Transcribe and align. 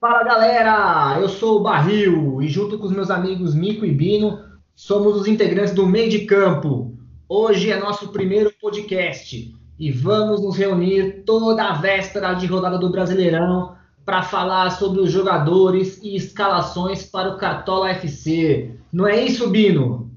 Fala 0.00 0.22
galera, 0.22 1.18
eu 1.20 1.28
sou 1.28 1.56
o 1.56 1.62
Barril 1.64 2.40
e 2.40 2.46
junto 2.46 2.78
com 2.78 2.86
os 2.86 2.92
meus 2.92 3.10
amigos 3.10 3.52
Mico 3.52 3.84
e 3.84 3.90
Bino 3.90 4.38
somos 4.72 5.16
os 5.16 5.26
integrantes 5.26 5.74
do 5.74 5.88
Meio 5.88 6.08
de 6.08 6.20
Campo. 6.20 6.96
Hoje 7.28 7.72
é 7.72 7.80
nosso 7.80 8.10
primeiro 8.10 8.52
podcast 8.60 9.52
e 9.76 9.90
vamos 9.90 10.40
nos 10.40 10.56
reunir 10.56 11.24
toda 11.26 11.64
a 11.64 11.72
véspera 11.72 12.32
de 12.34 12.46
rodada 12.46 12.78
do 12.78 12.90
Brasileirão 12.90 13.74
para 14.04 14.22
falar 14.22 14.70
sobre 14.70 15.00
os 15.00 15.10
jogadores 15.10 16.00
e 16.00 16.14
escalações 16.14 17.02
para 17.02 17.30
o 17.30 17.36
Cartola 17.36 17.90
FC. 17.90 18.76
Não 18.92 19.04
é 19.04 19.20
isso, 19.20 19.50
Bino? 19.50 20.07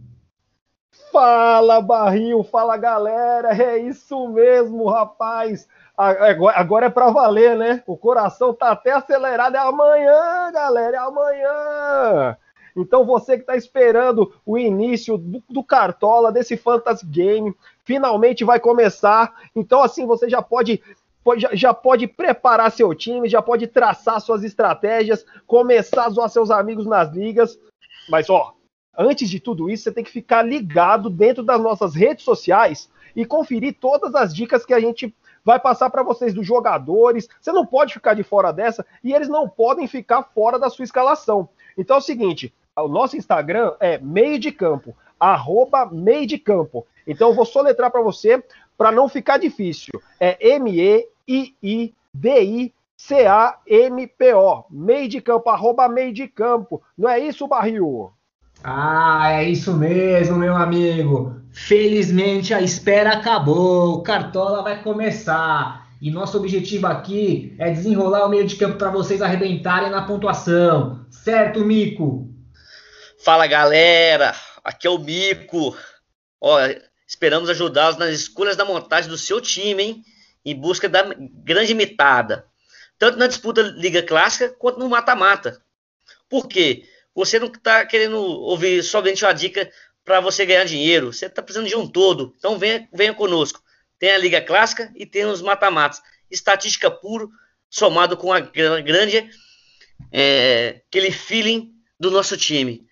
Fala, 1.12 1.82
Barril, 1.82 2.42
fala 2.44 2.78
galera, 2.78 3.50
é 3.54 3.78
isso 3.78 4.30
mesmo, 4.30 4.88
rapaz. 4.88 5.68
Agora 5.98 6.86
é 6.86 6.90
para 6.90 7.12
valer, 7.12 7.58
né? 7.58 7.84
O 7.86 7.98
coração 7.98 8.54
tá 8.54 8.72
até 8.72 8.92
acelerado. 8.92 9.56
É 9.56 9.60
amanhã, 9.60 10.52
galera, 10.52 10.96
é 10.96 11.00
amanhã. 11.00 12.38
Então 12.76 13.06
você 13.06 13.36
que 13.36 13.42
está 13.42 13.58
esperando 13.58 14.34
o 14.46 14.58
início 14.58 15.18
do, 15.18 15.44
do, 15.50 15.62
Cartola, 15.62 16.32
desse 16.32 16.56
Fantasy 16.56 17.06
Game, 17.06 17.54
finalmente 17.84 18.46
vai 18.46 18.60
começar. 18.60 19.34
Então 19.54 19.84
assim 19.84 20.06
você 20.06 20.30
já 20.30 20.42
pode, 20.42 20.82
já 21.52 21.74
pode 21.74 22.08
preparar 22.08 22.72
seu 22.72 22.96
time, 22.96 23.28
já 23.28 23.42
pode 23.42 23.68
traçar 23.68 24.22
suas 24.22 24.44
estratégias, 24.44 25.26
começar 25.46 26.06
a 26.06 26.10
zoar 26.10 26.30
seus 26.30 26.50
amigos 26.50 26.86
nas 26.86 27.12
ligas. 27.12 27.60
Mas 28.10 28.30
ó, 28.30 28.54
antes 28.98 29.30
de 29.30 29.40
tudo 29.40 29.70
isso, 29.70 29.84
você 29.84 29.92
tem 29.92 30.04
que 30.04 30.12
ficar 30.12 30.42
ligado 30.42 31.10
dentro 31.10 31.44
das 31.44 31.62
nossas 31.62 31.96
redes 31.96 32.24
sociais 32.24 32.90
e 33.16 33.26
conferir 33.26 33.78
todas 33.80 34.16
as 34.16 34.34
dicas 34.34 34.66
que 34.66 34.74
a 34.74 34.80
gente 34.80 35.14
vai 35.44 35.60
passar 35.60 35.90
para 35.90 36.04
vocês 36.04 36.34
dos 36.34 36.46
jogadores. 36.46 37.28
Você 37.40 37.52
não 37.52 37.66
pode 37.66 37.94
ficar 37.94 38.14
de 38.14 38.24
fora 38.24 38.52
dessa 38.52 38.86
e 39.04 39.14
eles 39.14 39.28
não 39.28 39.50
podem 39.50 39.88
ficar 39.88 40.24
fora 40.24 40.60
da 40.60 40.70
sua 40.70 40.84
escalação. 40.84 41.50
Então 41.78 41.96
é 41.98 42.00
o 42.00 42.04
seguinte, 42.04 42.54
o 42.76 42.88
nosso 42.88 43.18
Instagram 43.18 43.74
é 43.80 43.98
meio 43.98 44.40
de 44.40 44.52
campo, 44.52 44.96
arroba 45.20 45.86
meio 45.86 46.26
de 46.28 46.38
campo. 46.38 46.86
Então 47.06 47.30
eu 47.30 47.36
vou 47.36 47.46
soletrar 47.46 47.92
para 47.92 48.02
você 48.02 48.44
para 48.78 48.92
não 48.92 49.10
ficar 49.10 49.38
difícil. 49.38 49.94
É 50.20 50.38
M-E-I-I-D-I-C-A-M-P-O. 50.56 51.06
Meio 54.70 55.08
de 55.08 55.22
campo, 55.22 55.50
arroba 55.50 55.88
meio 55.88 56.14
de 56.14 56.28
campo. 56.28 56.82
Não 56.98 57.10
é 57.10 57.20
isso, 57.20 57.48
Barril? 57.48 58.12
Ah, 58.64 59.32
é 59.32 59.50
isso 59.50 59.74
mesmo, 59.74 60.38
meu 60.38 60.56
amigo. 60.56 61.42
Felizmente 61.52 62.54
a 62.54 62.62
espera 62.62 63.14
acabou. 63.14 63.96
O 63.96 64.04
Cartola 64.04 64.62
vai 64.62 64.84
começar. 64.84 65.90
E 66.00 66.10
nosso 66.10 66.38
objetivo 66.38 66.88
aqui 66.88 67.56
é 67.60 67.72
desenrolar 67.72 68.26
o 68.26 68.30
meio 68.30 68.46
de 68.46 68.56
campo 68.56 68.78
para 68.78 68.90
vocês 68.90 69.22
arrebentarem 69.22 69.90
na 69.90 70.04
pontuação. 70.04 71.06
Certo, 71.10 71.66
Mico? 71.66 72.28
Fala, 73.24 73.46
galera. 73.48 74.34
Aqui 74.64 74.88
é 74.88 74.90
o 74.90 74.98
Mico. 74.98 75.76
Ó, 76.40 76.58
esperamos 77.08 77.50
ajudá-los 77.50 77.98
nas 77.98 78.10
escolhas 78.10 78.56
da 78.56 78.66
montagem 78.66 79.10
do 79.10 79.18
seu 79.18 79.42
time, 79.42 79.84
hein? 79.84 80.04
Em 80.44 80.56
busca 80.56 80.88
da 80.88 81.04
grande 81.44 81.74
mitada. 81.74 82.46
Tanto 82.98 83.18
na 83.18 83.28
disputa 83.28 83.62
Liga 83.62 84.02
Clássica 84.04 84.50
quanto 84.50 84.80
no 84.80 84.90
mata-mata. 84.90 85.62
Por 86.30 86.48
quê? 86.48 86.84
Você 87.14 87.40
não 87.40 87.48
está 87.48 87.86
querendo 87.86 88.18
ouvir 88.18 88.84
somente 88.84 89.26
uma 89.26 89.34
dica 89.34 89.72
para 90.04 90.20
você 90.20 90.46
ganhar 90.46 90.66
dinheiro. 90.66 91.12
Você 91.12 91.26
está 91.26 91.42
precisando 91.42 91.68
de 91.68 91.76
um 91.76 91.88
todo. 91.88 92.34
Então 92.38 92.58
venha, 92.58 92.88
venha 92.94 93.14
conosco. 93.14 93.62
Tem 94.00 94.12
a 94.12 94.18
Liga 94.18 94.42
Clássica 94.42 94.92
e 94.96 95.06
tem 95.06 95.26
os 95.26 95.42
mata-matas. 95.42 96.02
Estatística 96.30 96.90
puro, 96.90 97.30
somado 97.70 98.18
com 98.18 98.32
a 98.32 98.40
grande 98.40 99.30
é, 100.12 100.82
aquele 100.88 101.12
feeling 101.12 101.74
do 102.00 102.10
nosso 102.10 102.38
time. 102.38 102.88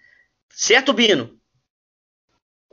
Certo, 0.50 0.94
Bino? 0.94 1.40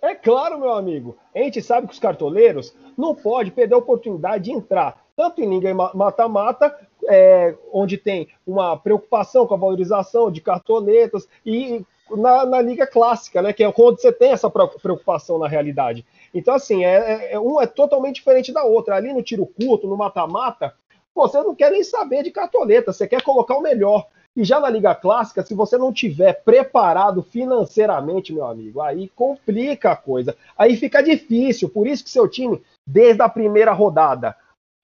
É 0.03 0.15
claro, 0.15 0.59
meu 0.59 0.73
amigo. 0.73 1.19
A 1.35 1.39
gente 1.39 1.63
sabe 1.63 1.87
que 1.87 1.95
os 1.95 1.99
cartoleiros 1.99 2.75
não 2.97 3.15
podem 3.15 3.53
perder 3.53 3.75
a 3.75 3.79
oportunidade 3.79 4.45
de 4.45 4.53
entrar 4.53 5.06
tanto 5.17 5.41
em 5.41 5.49
Liga 5.49 5.73
mata-mata, 5.95 6.77
é, 7.09 7.55
onde 7.73 7.97
tem 7.97 8.29
uma 8.47 8.77
preocupação 8.77 9.47
com 9.47 9.55
a 9.55 9.59
valorização 9.59 10.31
de 10.31 10.41
cartoletas, 10.41 11.27
e 11.45 11.85
na, 12.11 12.45
na, 12.45 12.61
Liga 12.61 12.87
Clássica, 12.87 13.43
né, 13.43 13.53
que 13.53 13.65
é 13.65 13.69
onde 13.69 14.01
você 14.01 14.13
tem 14.13 14.31
essa 14.31 14.51
preocupação 14.51 15.39
na 15.39 15.49
realidade. 15.49 16.05
Então, 16.33 16.55
assim, 16.55 16.85
é, 16.85 16.95
é, 16.95 17.33
é 17.33 17.41
um 17.41 17.61
é 17.61 17.67
totalmente 17.67 18.17
diferente 18.17 18.53
da 18.53 18.63
outra. 18.63 18.95
Ali 18.95 19.13
no 19.13 19.23
tiro 19.23 19.47
curto, 19.47 19.89
no 19.89 19.97
mata-mata, 19.97 20.75
você 21.15 21.39
não 21.39 21.55
quer 21.55 21.73
nem 21.73 21.83
saber 21.83 22.23
de 22.23 22.31
cartoleta, 22.31 22.93
você 22.93 23.09
quer 23.09 23.23
colocar 23.23 23.57
o 23.57 23.63
melhor. 23.63 24.07
E 24.37 24.45
já 24.45 24.61
na 24.61 24.69
Liga 24.69 24.95
Clássica, 24.95 25.43
se 25.43 25.55
você 25.55 25.79
não 25.79 25.91
tiver 25.91 26.35
preparado 26.45 27.23
financeiramente, 27.23 28.35
meu 28.35 28.45
amigo, 28.45 28.83
aí 28.83 29.09
complica 29.17 29.93
a 29.93 29.97
coisa. 29.97 30.37
Aí 30.59 30.77
fica 30.77 31.03
difícil. 31.03 31.71
Por 31.71 31.87
isso 31.87 32.05
que 32.05 32.11
seu 32.11 32.29
time, 32.29 32.63
desde 32.87 33.23
a 33.23 33.31
primeira 33.31 33.73
rodada, 33.73 34.37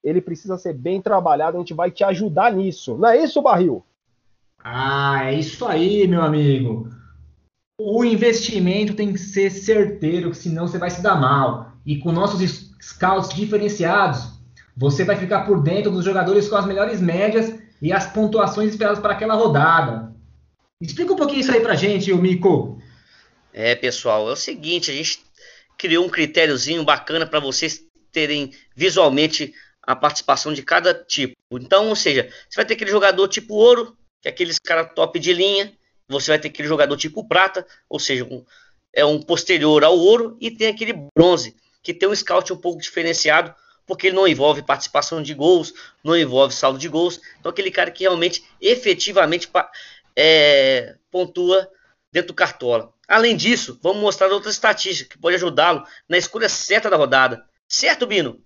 ele 0.03 0.21
precisa 0.21 0.57
ser 0.57 0.73
bem 0.73 1.01
trabalhado. 1.01 1.57
A 1.57 1.59
gente 1.59 1.73
vai 1.73 1.89
te 1.89 2.03
ajudar 2.03 2.51
nisso. 2.51 2.97
Não 2.97 3.09
é 3.09 3.23
isso, 3.23 3.41
Barril? 3.41 3.85
Ah, 4.63 5.25
é 5.25 5.33
isso 5.33 5.65
aí, 5.65 6.07
meu 6.07 6.21
amigo. 6.21 6.89
O 7.79 8.03
investimento 8.03 8.93
tem 8.93 9.11
que 9.11 9.19
ser 9.19 9.49
certeiro, 9.49 10.33
senão 10.33 10.67
você 10.67 10.77
vai 10.77 10.89
se 10.89 11.01
dar 11.01 11.19
mal. 11.19 11.71
E 11.85 11.97
com 11.97 12.11
nossos 12.11 12.71
scouts 12.81 13.33
diferenciados, 13.33 14.33
você 14.75 15.03
vai 15.03 15.15
ficar 15.15 15.45
por 15.45 15.61
dentro 15.61 15.91
dos 15.91 16.05
jogadores 16.05 16.47
com 16.47 16.55
as 16.55 16.65
melhores 16.65 17.01
médias 17.01 17.53
e 17.81 17.91
as 17.91 18.07
pontuações 18.07 18.71
esperadas 18.71 18.99
para 18.99 19.13
aquela 19.13 19.35
rodada. 19.35 20.13
Explica 20.81 21.13
um 21.13 21.17
pouquinho 21.17 21.41
isso 21.41 21.51
aí 21.51 21.61
pra 21.61 21.75
gente, 21.75 22.11
o 22.11 22.17
Mico. 22.17 22.81
É, 23.53 23.75
pessoal, 23.75 24.29
é 24.29 24.33
o 24.33 24.35
seguinte, 24.35 24.89
a 24.89 24.93
gente 24.93 25.19
criou 25.77 26.05
um 26.05 26.09
critériozinho 26.09 26.83
bacana 26.83 27.25
para 27.25 27.39
vocês 27.39 27.83
terem 28.11 28.51
visualmente 28.75 29.53
a 29.85 29.95
participação 29.95 30.53
de 30.53 30.63
cada 30.63 30.93
tipo. 30.93 31.35
Então, 31.51 31.89
ou 31.89 31.95
seja, 31.95 32.29
você 32.49 32.55
vai 32.55 32.65
ter 32.65 32.73
aquele 32.73 32.91
jogador 32.91 33.27
tipo 33.27 33.53
ouro, 33.53 33.97
que 34.21 34.27
é 34.27 34.31
aqueles 34.31 34.57
cara 34.57 34.85
top 34.85 35.19
de 35.19 35.33
linha, 35.33 35.73
você 36.07 36.31
vai 36.31 36.39
ter 36.39 36.47
aquele 36.47 36.67
jogador 36.67 36.95
tipo 36.97 37.27
prata, 37.27 37.65
ou 37.89 37.99
seja, 37.99 38.23
um, 38.23 38.43
é 38.93 39.05
um 39.05 39.21
posterior 39.21 39.83
ao 39.83 39.97
ouro, 39.97 40.37
e 40.39 40.49
tem 40.49 40.67
aquele 40.67 40.93
bronze, 41.15 41.55
que 41.81 41.93
tem 41.93 42.07
um 42.07 42.15
scout 42.15 42.51
um 42.53 42.57
pouco 42.57 42.81
diferenciado, 42.81 43.53
porque 43.85 44.07
ele 44.07 44.15
não 44.15 44.27
envolve 44.27 44.61
participação 44.61 45.21
de 45.21 45.33
gols, 45.33 45.73
não 46.03 46.17
envolve 46.17 46.53
saldo 46.53 46.79
de 46.79 46.87
gols. 46.87 47.19
Então, 47.39 47.51
aquele 47.51 47.69
cara 47.69 47.91
que 47.91 48.03
realmente, 48.03 48.43
efetivamente, 48.61 49.49
é, 50.15 50.95
pontua 51.11 51.69
dentro 52.11 52.29
do 52.29 52.33
cartola. 52.33 52.93
Além 53.07 53.35
disso, 53.35 53.77
vamos 53.83 54.01
mostrar 54.01 54.31
outras 54.31 54.55
estatísticas 54.55 55.11
que 55.11 55.19
pode 55.19 55.35
ajudá-lo 55.35 55.85
na 56.07 56.17
escolha 56.17 56.47
certa 56.47 56.89
da 56.89 56.95
rodada. 56.95 57.45
Certo, 57.67 58.07
Bino? 58.07 58.41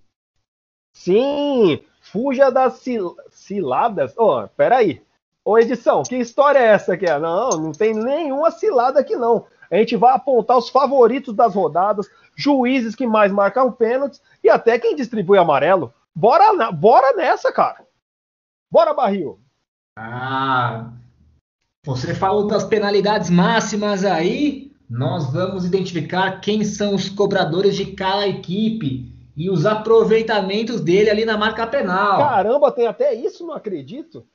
Sim! 0.98 1.80
Fuja 2.00 2.50
das 2.50 2.80
cil 2.80 3.16
ciladas. 3.30 4.16
Ô, 4.18 4.40
oh, 4.40 4.48
peraí. 4.48 5.00
Ô, 5.44 5.56
edição, 5.56 6.02
que 6.02 6.16
história 6.16 6.58
é 6.58 6.66
essa 6.66 6.94
aqui? 6.94 7.06
Não, 7.06 7.50
não 7.50 7.72
tem 7.72 7.94
nenhuma 7.94 8.50
cilada 8.50 8.98
aqui, 8.98 9.14
não. 9.14 9.46
A 9.70 9.76
gente 9.76 9.96
vai 9.96 10.12
apontar 10.12 10.58
os 10.58 10.68
favoritos 10.68 11.34
das 11.34 11.54
rodadas, 11.54 12.10
juízes 12.34 12.96
que 12.96 13.06
mais 13.06 13.30
marcam 13.30 13.70
pênaltis 13.70 14.20
e 14.42 14.50
até 14.50 14.76
quem 14.76 14.96
distribui 14.96 15.38
amarelo. 15.38 15.94
Bora, 16.12 16.72
bora 16.72 17.14
nessa, 17.14 17.52
cara. 17.52 17.86
Bora, 18.68 18.92
Barril. 18.92 19.38
Ah, 19.96 20.90
você 21.84 22.12
falou 22.12 22.48
das 22.48 22.64
penalidades 22.64 23.30
máximas 23.30 24.04
aí. 24.04 24.72
Nós 24.90 25.32
vamos 25.32 25.64
identificar 25.64 26.40
quem 26.40 26.64
são 26.64 26.94
os 26.94 27.08
cobradores 27.08 27.76
de 27.76 27.92
cada 27.92 28.26
equipe 28.26 29.17
e 29.38 29.48
os 29.48 29.64
aproveitamentos 29.64 30.80
dele 30.80 31.08
ali 31.08 31.24
na 31.24 31.38
marca 31.38 31.64
penal. 31.64 32.18
Caramba, 32.18 32.72
tem 32.72 32.88
até 32.88 33.14
isso, 33.14 33.46
não 33.46 33.54
acredito. 33.54 34.26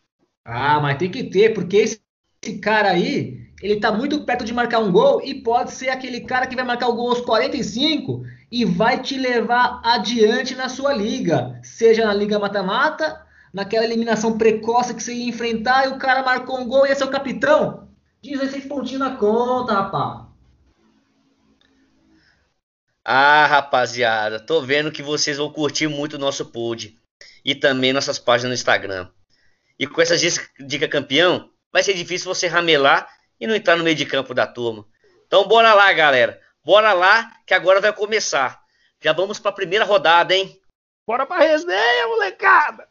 Ah, 0.46 0.80
mas 0.80 0.98
tem 0.98 1.12
que 1.12 1.26
ter, 1.26 1.54
porque 1.54 1.76
esse, 1.76 2.02
esse 2.42 2.58
cara 2.60 2.92
aí, 2.92 3.38
ele 3.62 3.82
tá 3.82 3.92
muito 3.92 4.24
perto 4.24 4.46
de 4.46 4.54
marcar 4.54 4.80
um 4.80 4.94
gol 4.94 5.22
e 5.22 5.36
pode 5.36 5.74
ser 5.74 5.90
aquele 5.90 6.22
cara 6.22 6.48
que 6.48 6.56
vai 6.56 6.64
marcar 6.64 6.88
o 6.88 6.96
gol 6.96 7.10
aos 7.10 7.20
45 7.20 8.24
e 8.50 8.64
vai 8.64 9.02
te 9.02 9.18
levar 9.18 9.82
adiante 9.84 10.56
na 10.56 10.70
sua 10.70 10.94
liga, 10.94 11.60
seja 11.62 12.06
na 12.06 12.14
liga 12.14 12.40
mata-mata, 12.40 13.22
naquela 13.54 13.84
eliminação 13.84 14.38
precoce 14.38 14.94
que 14.94 15.04
você 15.04 15.14
ia 15.14 15.28
enfrentar 15.28 15.86
e 15.86 15.90
o 15.90 15.98
cara 15.98 16.24
marcou 16.24 16.62
um 16.62 16.68
gol 16.68 16.88
e 16.88 16.92
é 16.92 16.96
seu 16.96 17.10
capitão. 17.10 17.90
16 18.24 18.68
pontinhos 18.68 19.02
na 19.02 19.18
conta, 19.18 19.74
rapaz. 19.74 20.23
Ah, 23.06 23.46
rapaziada, 23.48 24.40
tô 24.40 24.62
vendo 24.62 24.92
que 24.92 25.04
vocês 25.04 25.38
vão 25.38 25.52
curtir 25.52 25.88
muito 25.88 26.14
o 26.14 26.20
nosso 26.20 26.46
pod 26.46 26.98
e 27.44 27.54
também 27.54 27.92
nossas 27.92 28.18
páginas 28.18 28.50
no 28.50 28.54
Instagram. 28.54 29.10
E 29.78 29.86
com 29.86 30.02
essas 30.02 30.22
dicas 30.22 30.90
campeão, 30.90 31.50
vai 31.72 31.84
ser 31.84 31.96
difícil 31.96 32.34
você 32.34 32.48
ramelar 32.48 33.10
e 33.40 33.46
não 33.46 33.56
entrar 33.56 33.76
no 33.76 33.84
meio 33.84 33.96
de 33.96 34.06
campo 34.06 34.34
da 34.34 34.48
turma. 34.48 34.86
Então 35.28 35.46
bora 35.46 35.74
lá, 35.74 35.92
galera. 35.92 36.40
Bora 36.64 36.94
lá, 36.94 37.30
que 37.46 37.54
agora 37.54 37.82
vai 37.82 37.92
começar. 37.92 38.62
Já 39.02 39.12
vamos 39.12 39.38
para 39.38 39.52
a 39.52 39.56
primeira 39.56 39.84
rodada, 39.84 40.34
hein? 40.34 40.58
Bora 41.06 41.26
pra 41.26 41.40
resenha, 41.40 42.08
molecada! 42.08 42.88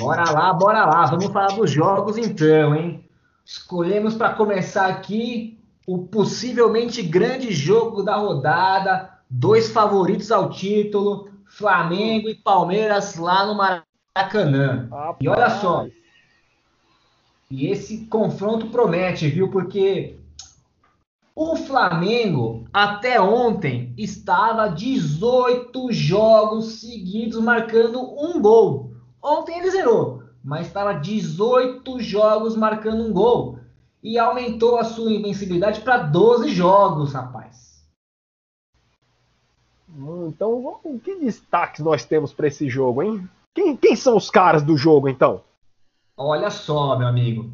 Bora 0.00 0.30
lá, 0.30 0.52
bora 0.52 0.84
lá. 0.84 1.06
Vamos 1.06 1.26
falar 1.26 1.54
dos 1.54 1.70
jogos 1.70 2.16
então, 2.18 2.74
hein? 2.74 3.04
Escolhemos 3.44 4.14
para 4.14 4.34
começar 4.34 4.86
aqui 4.86 5.58
o 5.86 5.98
possivelmente 5.98 7.02
grande 7.02 7.52
jogo 7.52 8.02
da 8.02 8.16
rodada, 8.16 9.10
dois 9.28 9.70
favoritos 9.70 10.30
ao 10.30 10.50
título, 10.50 11.28
Flamengo 11.46 12.28
e 12.28 12.34
Palmeiras 12.34 13.16
lá 13.16 13.44
no 13.46 13.56
Maracanã. 13.56 14.88
Rapaz. 14.90 15.16
E 15.20 15.28
olha 15.28 15.50
só, 15.50 15.86
e 17.50 17.66
esse 17.66 18.06
confronto 18.06 18.68
promete, 18.68 19.28
viu? 19.28 19.50
Porque 19.50 20.16
o 21.34 21.56
Flamengo 21.56 22.64
até 22.72 23.20
ontem 23.20 23.92
estava 23.98 24.68
18 24.68 25.92
jogos 25.92 26.80
seguidos 26.80 27.42
marcando 27.42 28.00
um 28.00 28.40
gol. 28.40 28.89
Ontem 29.22 29.58
ele 29.58 29.70
zerou, 29.70 30.22
mas 30.42 30.66
estava 30.66 30.94
18 30.94 32.00
jogos 32.00 32.56
marcando 32.56 33.04
um 33.04 33.12
gol 33.12 33.58
e 34.02 34.18
aumentou 34.18 34.78
a 34.78 34.84
sua 34.84 35.12
invencibilidade 35.12 35.80
para 35.80 35.98
12 35.98 36.50
jogos, 36.50 37.12
rapaz. 37.12 37.84
Então, 40.28 40.78
que 41.04 41.16
destaques 41.16 41.84
nós 41.84 42.04
temos 42.04 42.32
para 42.32 42.48
esse 42.48 42.68
jogo, 42.68 43.02
hein? 43.02 43.28
Quem, 43.54 43.76
quem 43.76 43.96
são 43.96 44.16
os 44.16 44.30
caras 44.30 44.62
do 44.62 44.76
jogo, 44.76 45.08
então? 45.08 45.42
Olha 46.16 46.50
só, 46.50 46.96
meu 46.96 47.08
amigo. 47.08 47.50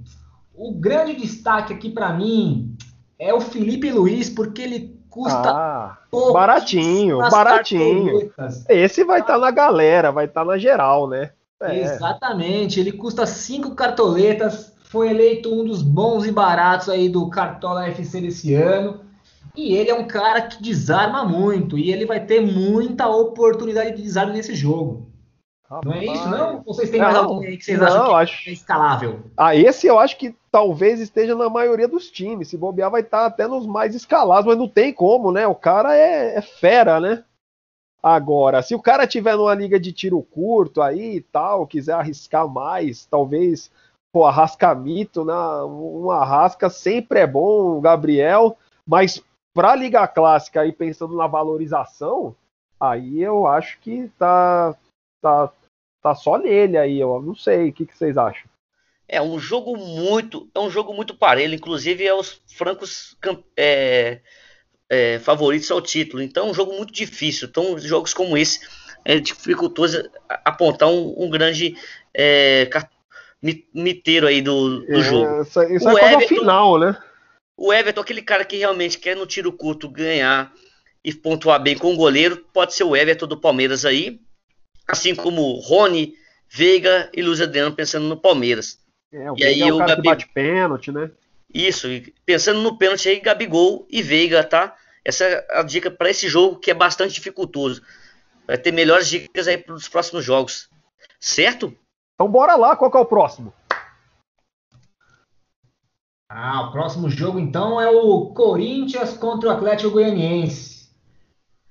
O 0.54 0.72
grande 0.72 1.14
destaque 1.16 1.72
aqui 1.72 1.90
para 1.90 2.12
mim 2.12 2.76
é 3.18 3.32
o 3.32 3.40
Felipe 3.40 3.90
Luiz, 3.90 4.28
porque 4.28 4.62
ele 4.62 5.00
custa 5.08 5.50
ah, 5.50 5.98
baratinho, 6.32 7.18
baratinho. 7.18 8.30
Esse 8.68 9.02
vai 9.02 9.20
estar 9.20 9.34
tá 9.34 9.38
na 9.38 9.50
galera, 9.50 10.12
vai 10.12 10.26
estar 10.26 10.42
tá 10.42 10.46
na 10.46 10.58
geral, 10.58 11.08
né? 11.08 11.32
É. 11.62 11.80
Exatamente, 11.80 12.78
ele 12.78 12.92
custa 12.92 13.24
cinco 13.26 13.74
cartoletas, 13.74 14.74
foi 14.84 15.10
eleito 15.10 15.52
um 15.52 15.64
dos 15.64 15.82
bons 15.82 16.26
e 16.26 16.30
baratos 16.30 16.88
aí 16.88 17.08
do 17.08 17.28
Cartola 17.30 17.86
FC 17.88 18.20
desse 18.20 18.54
ano. 18.54 19.00
E 19.56 19.74
ele 19.74 19.88
é 19.88 19.94
um 19.94 20.06
cara 20.06 20.42
que 20.42 20.62
desarma 20.62 21.24
muito 21.24 21.78
e 21.78 21.90
ele 21.90 22.04
vai 22.04 22.20
ter 22.24 22.40
muita 22.40 23.08
oportunidade 23.08 23.96
de 23.96 24.02
desarme 24.02 24.34
nesse 24.34 24.54
jogo. 24.54 25.10
Rapaz. 25.68 25.84
Não 25.84 25.92
é 25.94 26.04
isso, 26.04 26.28
não? 26.28 26.62
Vocês 26.62 26.90
têm 26.90 27.00
não, 27.00 27.06
mais 27.06 27.18
alguém 27.18 27.48
aí 27.48 27.56
que 27.56 27.64
vocês 27.64 27.78
não, 27.78 27.86
acham 27.86 28.08
que 28.08 28.14
acho... 28.14 28.50
é 28.50 28.52
escalável? 28.52 29.20
Ah, 29.36 29.56
esse 29.56 29.86
eu 29.86 29.98
acho 29.98 30.16
que 30.16 30.34
talvez 30.52 31.00
esteja 31.00 31.34
na 31.34 31.48
maioria 31.48 31.88
dos 31.88 32.10
times. 32.10 32.48
Se 32.48 32.56
bobear, 32.56 32.90
vai 32.90 33.00
estar 33.00 33.26
até 33.26 33.48
nos 33.48 33.66
mais 33.66 33.94
escalados, 33.94 34.46
mas 34.46 34.58
não 34.58 34.68
tem 34.68 34.92
como, 34.92 35.32
né? 35.32 35.46
O 35.46 35.54
cara 35.54 35.96
é, 35.96 36.36
é 36.36 36.42
fera, 36.42 37.00
né? 37.00 37.24
Agora, 38.08 38.62
se 38.62 38.72
o 38.72 38.80
cara 38.80 39.04
tiver 39.04 39.36
numa 39.36 39.52
liga 39.52 39.80
de 39.80 39.92
tiro 39.92 40.22
curto 40.22 40.80
aí 40.80 41.16
e 41.16 41.20
tal, 41.20 41.66
quiser 41.66 41.94
arriscar 41.94 42.46
mais, 42.46 43.04
talvez, 43.04 43.68
pô, 44.12 44.24
arrascamito, 44.24 45.24
né? 45.24 45.34
Um 45.64 46.08
arrasca 46.12 46.70
sempre 46.70 47.18
é 47.18 47.26
bom, 47.26 47.80
Gabriel, 47.80 48.56
mas 48.86 49.20
pra 49.52 49.74
liga 49.74 50.06
clássica 50.06 50.60
aí, 50.60 50.70
pensando 50.70 51.16
na 51.16 51.26
valorização, 51.26 52.32
aí 52.78 53.20
eu 53.20 53.44
acho 53.44 53.80
que 53.80 54.08
tá, 54.16 54.76
tá, 55.20 55.52
tá 56.00 56.14
só 56.14 56.38
nele 56.38 56.78
aí, 56.78 57.00
eu 57.00 57.20
não 57.20 57.34
sei, 57.34 57.70
o 57.70 57.72
que, 57.72 57.86
que 57.86 57.98
vocês 57.98 58.16
acham? 58.16 58.48
É 59.08 59.20
um 59.20 59.36
jogo 59.36 59.76
muito, 59.76 60.48
é 60.54 60.60
um 60.60 60.70
jogo 60.70 60.94
muito 60.94 61.16
parelho, 61.16 61.56
inclusive 61.56 62.06
é 62.06 62.14
os 62.14 62.40
francos 62.46 63.16
é, 63.56 64.20
é, 64.88 65.18
favoritos 65.18 65.70
ao 65.70 65.80
título. 65.80 66.22
Então 66.22 66.46
é 66.46 66.50
um 66.50 66.54
jogo 66.54 66.72
muito 66.74 66.92
difícil. 66.92 67.48
Então 67.48 67.78
jogos 67.78 68.14
como 68.14 68.36
esse 68.36 68.60
é 69.04 69.18
dificultoso 69.20 70.08
apontar 70.44 70.88
um, 70.88 71.14
um 71.16 71.30
grande 71.30 71.76
é, 72.14 72.68
miteiro 73.72 74.26
aí 74.26 74.42
do, 74.42 74.80
do 74.80 74.94
é, 74.94 75.02
jogo. 75.02 75.42
Isso, 75.42 75.62
isso 75.62 75.88
o 75.88 75.98
é 75.98 76.14
Everton, 76.14 76.34
final, 76.34 76.78
né? 76.78 76.96
O 77.56 77.72
Everton, 77.72 78.00
aquele 78.00 78.22
cara 78.22 78.44
que 78.44 78.56
realmente 78.56 78.98
quer 78.98 79.16
no 79.16 79.26
tiro 79.26 79.52
curto 79.52 79.88
ganhar 79.88 80.52
e 81.04 81.14
pontuar 81.14 81.62
bem 81.62 81.78
com 81.78 81.94
o 81.94 81.96
goleiro, 81.96 82.44
pode 82.52 82.74
ser 82.74 82.84
o 82.84 82.96
Everton 82.96 83.26
do 83.26 83.40
Palmeiras 83.40 83.84
aí, 83.84 84.20
assim 84.88 85.14
como 85.14 85.52
Rony, 85.60 86.14
Veiga 86.48 87.08
e 87.14 87.22
Luiz 87.22 87.40
Adriano 87.40 87.74
pensando 87.74 88.06
no 88.06 88.16
Palmeiras. 88.16 88.78
É, 89.12 89.30
o 89.30 89.36
e 89.38 89.44
aí 89.44 89.62
é 89.62 89.72
o, 89.72 89.76
o 89.76 89.78
Gabi... 89.78 90.02
bate 90.02 90.28
pênalti, 90.28 90.90
né? 90.90 91.10
Isso, 91.56 91.88
pensando 92.26 92.60
no 92.60 92.76
pênalti 92.76 93.08
aí, 93.08 93.18
Gabigol 93.18 93.86
e 93.88 94.02
Veiga, 94.02 94.44
tá? 94.44 94.76
Essa 95.02 95.24
é 95.24 95.58
a 95.58 95.62
dica 95.62 95.90
para 95.90 96.10
esse 96.10 96.28
jogo 96.28 96.58
que 96.58 96.70
é 96.70 96.74
bastante 96.74 97.14
dificultoso. 97.14 97.80
Vai 98.46 98.58
ter 98.58 98.72
melhores 98.72 99.08
dicas 99.08 99.48
aí 99.48 99.56
para 99.56 99.72
os 99.72 99.88
próximos 99.88 100.22
jogos. 100.22 100.68
Certo? 101.18 101.74
Então 102.14 102.30
bora 102.30 102.56
lá, 102.56 102.76
qual 102.76 102.90
que 102.90 102.98
é 102.98 103.00
o 103.00 103.06
próximo? 103.06 103.54
Ah, 106.28 106.68
o 106.68 106.72
próximo 106.72 107.08
jogo 107.08 107.38
então 107.38 107.80
é 107.80 107.88
o 107.88 108.34
Corinthians 108.34 109.16
contra 109.16 109.48
o 109.48 109.52
Atlético 109.52 109.92
Goianiense. 109.92 110.90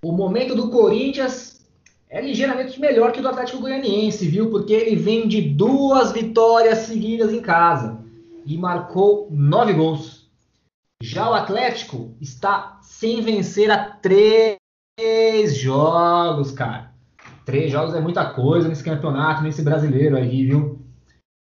O 0.04 0.12
momento 0.12 0.56
do 0.56 0.72
Corinthians 0.72 1.64
é 2.10 2.22
ligeiramente 2.22 2.80
melhor 2.82 3.12
que 3.12 3.20
o 3.20 3.22
do 3.22 3.30
Atlético 3.30 3.62
Goianiense, 3.62 4.28
viu? 4.28 4.50
Porque 4.50 4.74
ele 4.74 4.96
vem 4.96 5.28
de 5.28 5.44
duas 5.44 6.12
vitórias 6.12 6.80
seguidas 6.80 7.32
em 7.32 7.40
casa 7.40 8.04
e 8.46 8.58
marcou 8.58 9.28
nove 9.32 9.74
gols. 9.74 10.30
Já 11.02 11.30
o 11.30 11.34
Atlético 11.34 12.16
está 12.22 12.80
sem 12.82 13.22
vencer 13.22 13.70
há 13.70 13.78
três 13.78 14.58
jogos, 15.58 16.52
cara. 16.52 16.94
Três 17.44 17.72
jogos 17.72 17.94
é 17.94 18.00
muita 18.00 18.26
coisa 18.32 18.68
nesse 18.68 18.84
campeonato, 18.84 19.44
nesse 19.44 19.62
brasileiro 19.62 20.16
aí, 20.16 20.46
viu? 20.46 20.80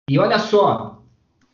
E 0.08 0.18
olha 0.18 0.38
só, 0.38 1.02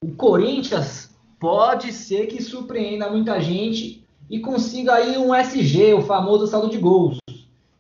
o 0.03 0.13
Corinthians 0.13 1.15
pode 1.39 1.93
ser 1.93 2.27
que 2.27 2.43
surpreenda 2.43 3.11
muita 3.11 3.41
gente 3.41 4.07
e 4.29 4.39
consiga 4.39 4.95
aí 4.95 5.19
um 5.19 5.35
SG, 5.35 5.95
o 5.95 6.03
famoso 6.03 6.47
saldo 6.47 6.71
de 6.71 6.79
gols. 6.79 7.19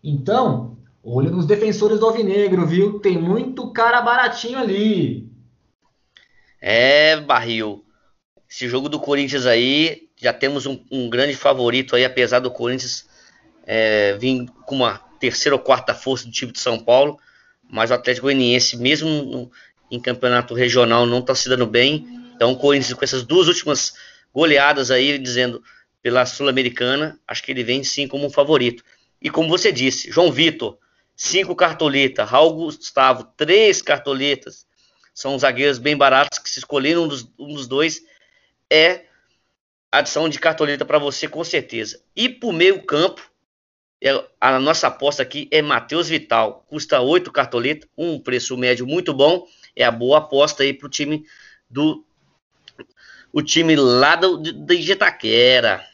Então, 0.02 0.76
olha 1.04 1.30
nos 1.30 1.46
defensores 1.46 2.00
do 2.00 2.06
Alvinegro, 2.06 2.66
viu? 2.66 2.98
Tem 2.98 3.16
muito 3.16 3.70
cara 3.70 4.02
baratinho 4.02 4.58
ali. 4.58 5.29
É, 6.60 7.16
Barril. 7.20 7.84
Esse 8.48 8.68
jogo 8.68 8.88
do 8.88 9.00
Corinthians 9.00 9.46
aí, 9.46 10.08
já 10.16 10.32
temos 10.32 10.66
um, 10.66 10.84
um 10.90 11.08
grande 11.08 11.34
favorito 11.34 11.96
aí, 11.96 12.04
apesar 12.04 12.40
do 12.40 12.50
Corinthians 12.50 13.08
é, 13.66 14.16
vir 14.18 14.46
com 14.66 14.76
uma 14.76 14.98
terceira 15.18 15.54
ou 15.54 15.62
quarta 15.62 15.94
força 15.94 16.26
do 16.26 16.32
time 16.32 16.52
de 16.52 16.60
São 16.60 16.78
Paulo. 16.78 17.18
Mas 17.70 17.90
o 17.90 17.94
Atlético 17.94 18.26
Goianiense, 18.26 18.76
mesmo 18.76 19.08
no, 19.08 19.50
em 19.90 20.00
campeonato 20.00 20.54
regional, 20.54 21.06
não 21.06 21.20
está 21.20 21.34
se 21.34 21.48
dando 21.48 21.66
bem. 21.66 22.06
Então 22.34 22.52
o 22.52 22.56
Corinthians 22.56 22.92
com 22.92 23.04
essas 23.04 23.22
duas 23.22 23.48
últimas 23.48 23.94
goleadas 24.34 24.90
aí, 24.90 25.18
dizendo 25.18 25.62
pela 26.02 26.26
Sul-Americana, 26.26 27.18
acho 27.26 27.42
que 27.42 27.52
ele 27.52 27.62
vem 27.62 27.84
sim 27.84 28.08
como 28.08 28.26
um 28.26 28.30
favorito. 28.30 28.82
E 29.20 29.30
como 29.30 29.48
você 29.48 29.70
disse, 29.70 30.10
João 30.10 30.32
Vitor, 30.32 30.78
cinco 31.14 31.54
cartoletas, 31.54 32.28
Raul 32.28 32.54
Gustavo, 32.54 33.24
três 33.36 33.82
cartoletas, 33.82 34.66
são 35.20 35.38
zagueiros 35.38 35.76
bem 35.76 35.94
baratos 35.94 36.38
que 36.38 36.48
se 36.48 36.60
escolheram 36.60 37.04
um 37.04 37.08
dos, 37.08 37.30
um 37.38 37.52
dos 37.52 37.68
dois 37.68 38.02
é 38.70 39.04
adição 39.92 40.30
de 40.30 40.40
cartoleta 40.40 40.82
para 40.82 40.98
você 40.98 41.28
com 41.28 41.44
certeza. 41.44 42.00
E 42.16 42.26
para 42.26 42.50
meio 42.54 42.82
campo, 42.86 43.20
é, 44.02 44.24
a 44.40 44.58
nossa 44.58 44.86
aposta 44.86 45.22
aqui 45.22 45.46
é 45.50 45.60
Matheus 45.60 46.08
Vital, 46.08 46.64
custa 46.68 47.02
8 47.02 47.30
cartoleta, 47.30 47.86
um 47.98 48.18
preço 48.18 48.56
médio 48.56 48.86
muito 48.86 49.12
bom, 49.12 49.46
é 49.76 49.84
a 49.84 49.90
boa 49.90 50.18
aposta 50.18 50.62
aí 50.62 50.72
para 50.72 50.86
o 50.86 50.90
time 50.90 51.26
do 51.68 52.02
o 53.30 53.42
time 53.42 53.76
lá 53.76 54.16
do, 54.16 54.38
de 54.38 54.92
Itaquera. 54.92 55.84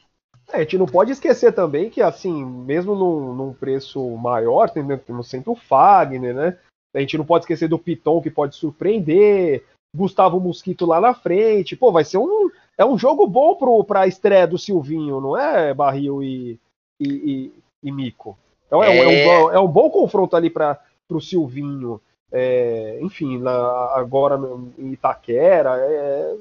É, 0.53 0.59
a 0.59 0.61
gente 0.61 0.79
não 0.79 0.87
pode 0.87 1.11
esquecer 1.11 1.53
também 1.53 1.91
que, 1.91 2.01
assim, 2.01 2.45
mesmo 2.45 2.95
num, 2.95 3.35
num 3.35 3.53
preço 3.53 4.09
maior, 4.17 4.71
tem, 4.71 4.85
no 4.85 5.25
centro 5.25 5.53
o 5.53 5.57
Fagner, 5.57 6.33
né? 6.33 6.59
A 6.97 7.01
gente 7.01 7.19
não 7.19 7.25
pode 7.25 7.45
esquecer 7.45 7.69
do 7.69 7.79
Piton, 7.79 8.23
que 8.23 8.31
pode 8.31 8.57
surpreender. 8.57 9.65
Gustavo 9.95 10.41
Mosquito 10.41 10.87
lá 10.87 11.01
na 11.01 11.15
frente. 11.15 11.77
Pô, 11.77 11.93
vai 11.93 12.05
ser 12.05 12.19
um. 12.19 12.51
É 12.77 12.85
um 12.85 12.99
jogo 12.99 13.27
bom 13.27 13.55
para 13.85 14.01
a 14.01 14.07
estreia 14.07 14.47
do 14.47 14.59
Silvinho, 14.59 15.21
não 15.21 15.37
é, 15.37 15.73
Barril 15.73 16.23
e, 16.23 16.59
e, 17.01 17.09
e, 17.09 17.53
e 17.83 17.93
Mico? 17.93 18.37
Então 18.67 18.83
é, 18.83 18.95
é... 18.95 19.25
é, 19.25 19.39
um, 19.39 19.51
é 19.53 19.61
um 19.61 19.69
bom 19.69 19.89
confronto 19.89 20.37
ali 20.37 20.51
para 20.51 20.79
o 21.11 21.21
Silvinho. 21.21 22.01
É, 22.31 22.99
enfim, 23.01 23.39
na, 23.39 23.53
agora 23.95 24.39
em 24.79 24.93
Itaquera, 24.93 25.77
é, 25.79 26.37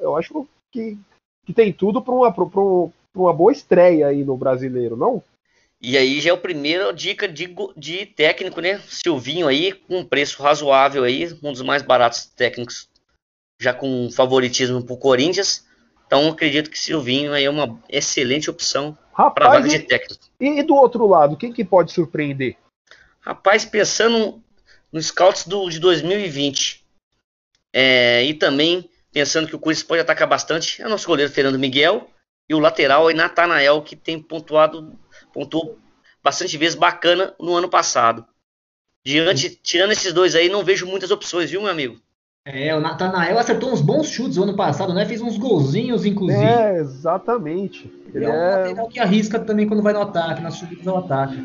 eu 0.00 0.16
acho 0.16 0.46
que, 0.72 0.98
que 1.44 1.52
tem 1.52 1.72
tudo 1.72 2.00
para 2.00 2.14
uma, 2.14 2.34
uma 3.14 3.32
boa 3.32 3.52
estreia 3.52 4.08
aí 4.08 4.24
no 4.24 4.36
brasileiro, 4.36 4.96
não? 4.96 5.22
E 5.80 5.96
aí 5.96 6.20
já 6.20 6.30
é 6.30 6.32
a 6.32 6.38
primeira 6.38 6.92
dica 6.92 7.28
de, 7.28 7.54
de 7.76 8.06
técnico, 8.06 8.60
né? 8.60 8.80
Silvinho 8.88 9.46
aí, 9.46 9.72
com 9.72 9.98
um 9.98 10.04
preço 10.04 10.42
razoável 10.42 11.04
aí, 11.04 11.36
um 11.42 11.52
dos 11.52 11.62
mais 11.62 11.82
baratos 11.82 12.26
técnicos, 12.26 12.88
já 13.60 13.74
com 13.74 14.10
favoritismo 14.10 14.84
pro 14.84 14.96
Corinthians. 14.96 15.66
Então 16.06 16.28
acredito 16.28 16.70
que 16.70 16.78
Silvinho 16.78 17.32
aí 17.32 17.44
é 17.44 17.50
uma 17.50 17.78
excelente 17.88 18.48
opção 18.48 18.96
para 19.14 19.48
vaga 19.48 19.68
de 19.68 19.80
técnico. 19.80 20.24
E, 20.40 20.60
e, 20.60 20.62
do 20.62 20.74
outro 20.74 21.06
lado, 21.06 21.36
quem 21.36 21.52
que 21.52 21.64
pode 21.64 21.92
surpreender? 21.92 22.56
Rapaz, 23.20 23.64
pensando 23.64 24.42
nos 24.92 25.06
scouts 25.06 25.46
do, 25.46 25.68
de 25.68 25.78
2020, 25.78 26.84
É, 27.72 28.24
e 28.24 28.32
também, 28.32 28.88
pensando 29.12 29.46
que 29.46 29.56
o 29.56 29.58
Corinthians 29.58 29.86
pode 29.86 30.00
atacar 30.00 30.26
bastante, 30.26 30.80
é 30.80 30.86
o 30.86 30.88
nosso 30.88 31.06
goleiro 31.06 31.30
Fernando 31.30 31.58
Miguel 31.58 32.08
e 32.48 32.54
o 32.54 32.58
lateral 32.58 33.10
é 33.10 33.14
Natanael, 33.14 33.82
que 33.82 33.96
tem 33.96 34.20
pontuado, 34.20 34.92
pontuou 35.32 35.78
bastante 36.22 36.56
vezes 36.56 36.74
bacana 36.74 37.34
no 37.40 37.54
ano 37.54 37.68
passado. 37.68 38.24
Diante, 39.04 39.50
tirando 39.62 39.92
esses 39.92 40.12
dois 40.12 40.34
aí, 40.34 40.48
não 40.48 40.64
vejo 40.64 40.86
muitas 40.86 41.10
opções, 41.10 41.50
viu, 41.50 41.62
meu 41.62 41.70
amigo? 41.70 41.96
É, 42.44 42.74
o 42.74 42.80
Natanael 42.80 43.38
acertou 43.38 43.72
uns 43.72 43.80
bons 43.80 44.08
chutes 44.08 44.36
no 44.36 44.44
ano 44.44 44.56
passado, 44.56 44.94
né? 44.94 45.04
Fez 45.04 45.20
uns 45.20 45.36
golzinhos, 45.36 46.04
inclusive. 46.04 46.44
É, 46.44 46.76
exatamente. 46.78 47.92
Ele 48.14 48.24
é 48.24 48.28
um 48.28 48.32
É. 48.32 48.56
lateral 48.56 48.88
que 48.88 49.00
arrisca 49.00 49.38
também 49.38 49.66
quando 49.66 49.82
vai 49.82 49.92
no 49.92 50.02
ataque, 50.02 50.40
nas 50.40 50.54
subidas 50.54 50.86
ao 50.86 50.98
ataque. 50.98 51.36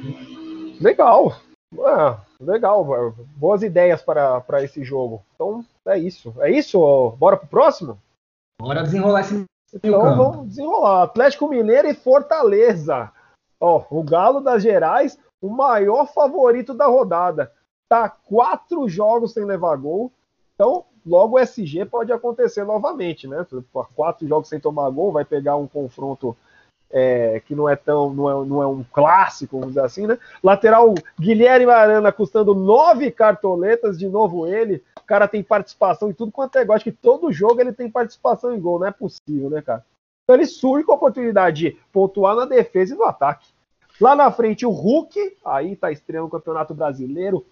Legal. 0.80 1.40
Ah, 1.80 2.20
legal. 2.40 3.16
Boas 3.36 3.64
ideias 3.64 4.02
para, 4.02 4.42
para 4.42 4.64
esse 4.64 4.84
jogo. 4.84 5.24
Então, 5.34 5.66
é 5.88 5.98
isso. 5.98 6.34
É 6.40 6.52
isso? 6.52 6.80
Bora 7.18 7.38
pro 7.38 7.48
próximo? 7.48 8.00
Bora 8.62 8.84
desenrolar 8.84 9.22
esse 9.22 9.44
Então 9.74 10.16
vamos 10.16 10.48
desenrolar. 10.48 11.04
Atlético 11.04 11.48
Mineiro 11.48 11.88
e 11.88 11.94
Fortaleza. 11.94 13.12
Ó, 13.60 13.84
o 13.90 14.04
Galo 14.04 14.42
das 14.42 14.64
Gerais, 14.64 15.18
o 15.42 15.50
maior 15.50 16.08
favorito 16.08 16.74
da 16.74 16.88
rodada. 16.88 17.52
Tá 17.88 18.10
quatro 18.10 18.88
jogos 18.88 19.34
sem 19.34 19.46
levar 19.46 19.76
gol. 19.78 20.12
Então, 20.56 20.86
logo 21.06 21.36
o 21.36 21.40
SG 21.40 21.86
pode 21.86 22.12
acontecer 22.12 22.64
novamente, 22.64 23.28
né? 23.28 23.46
Quatro 23.96 24.28
jogos 24.28 24.50
sem 24.50 24.60
tomar 24.60 24.90
gol, 24.90 25.12
vai 25.12 25.26
pegar 25.26 25.56
um 25.56 25.68
confronto 25.68 26.36
é, 26.92 27.42
que 27.46 27.56
não 27.56 27.68
é 27.68 27.76
tão, 27.76 28.14
não 28.14 28.30
é, 28.30 28.46
não 28.46 28.62
é 28.62 28.68
um 28.68 28.84
clássico, 28.84 29.58
vamos 29.58 29.74
dizer 29.74 29.86
assim, 29.86 30.08
né? 30.08 30.18
Lateral 30.44 30.94
Guilherme 31.20 31.72
Arana 31.72 32.12
custando 32.12 32.54
nove 32.54 33.12
cartoletas, 33.12 33.98
de 33.98 34.08
novo 34.08 34.48
ele. 34.48 34.84
O 34.98 35.06
cara 35.06 35.28
tem 35.28 35.44
participação 35.44 36.10
em 36.10 36.14
tudo 36.14 36.32
quanto 36.32 36.58
é 36.58 36.66
gol. 36.66 36.76
Acho 36.76 36.86
que 36.86 36.92
todo 36.92 37.32
jogo 37.32 37.62
ele 37.62 37.74
tem 37.74 37.90
participação 37.90 38.54
em 38.54 38.60
gol, 38.60 38.80
não 38.80 38.88
é 38.88 38.92
possível, 38.92 39.50
né, 39.50 39.62
cara? 39.62 39.86
Então 40.24 40.36
ele 40.36 40.46
surge 40.46 40.86
com 40.86 40.92
a 40.92 40.96
oportunidade 40.96 41.58
de 41.58 41.78
pontuar 41.92 42.36
na 42.36 42.46
defesa 42.46 42.94
e 42.94 42.98
no 42.98 43.04
ataque. 43.04 43.48
Lá 44.00 44.16
na 44.16 44.32
frente, 44.32 44.66
o 44.66 44.70
Hulk, 44.70 45.38
aí 45.46 45.76
tá 45.76 45.92
estreando 45.92 46.28
o 46.28 46.32
Campeonato 46.32 46.74
Brasileiro. 46.74 47.46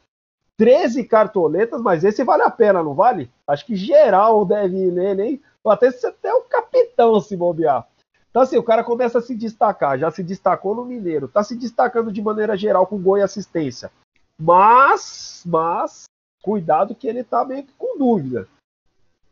13 0.58 1.05
cartoletas, 1.05 1.81
mas 1.81 2.03
esse 2.03 2.24
vale 2.24 2.43
a 2.43 2.50
pena, 2.50 2.84
não 2.84 2.93
vale? 2.93 3.31
Acho 3.48 3.65
que 3.65 3.75
geral 3.75 4.43
deve 4.43 4.75
ir 4.75 4.91
nele, 4.91 5.24
hein? 5.24 5.41
Ou 5.63 5.72
até 5.72 5.88
até 5.88 6.34
o 6.34 6.41
capitão 6.41 7.19
se 7.22 7.38
bobear. 7.38 7.88
Então, 8.30 8.44
assim, 8.44 8.58
o 8.58 8.64
cara 8.64 8.84
começa 8.84 9.20
a 9.20 9.22
se 9.22 9.36
destacar, 9.36 9.98
já 9.98 10.12
se 10.12 10.24
destacou 10.24 10.76
no 10.76 10.86
Mineiro, 10.86 11.28
tá 11.28 11.44
se 11.44 11.56
destacando 11.56 12.12
de 12.12 12.22
maneira 12.22 12.56
geral 12.56 12.86
com 12.86 13.02
gol 13.02 13.18
e 13.18 13.22
assistência. 13.22 13.92
Mas, 14.38 15.44
mas, 15.46 16.04
cuidado 16.42 16.96
que 16.96 17.08
ele 17.08 17.24
tá 17.24 17.44
meio 17.44 17.64
que 17.64 17.74
com 17.78 17.98
dúvida. 17.98 18.48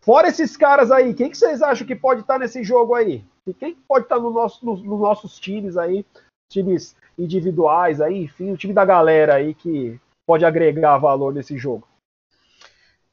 Fora 0.02 0.28
esses 0.28 0.58
caras 0.58 0.90
aí, 0.90 1.14
quem 1.14 1.30
que 1.30 1.38
vocês 1.38 1.62
acham 1.62 1.86
que 1.86 1.96
pode 1.96 2.22
estar 2.22 2.40
nesse 2.40 2.64
jogo 2.64 2.96
aí? 2.96 3.24
E 3.46 3.54
quem 3.54 3.76
que 3.76 3.82
pode 3.82 4.06
estar 4.06 4.20
no 4.20 4.32
nosso, 4.32 4.66
nos, 4.66 4.82
nos 4.82 5.00
nossos 5.00 5.40
times 5.40 5.78
aí, 5.78 6.06
times 6.50 6.96
individuais 7.18 8.02
aí, 8.02 8.24
enfim, 8.24 8.52
o 8.52 8.58
time 8.58 8.74
da 8.74 8.86
galera 8.86 9.36
aí 9.36 9.54
que 9.54 10.00
pode 10.26 10.46
agregar 10.46 10.98
valor 10.98 11.34
nesse 11.34 11.58
jogo? 11.58 11.88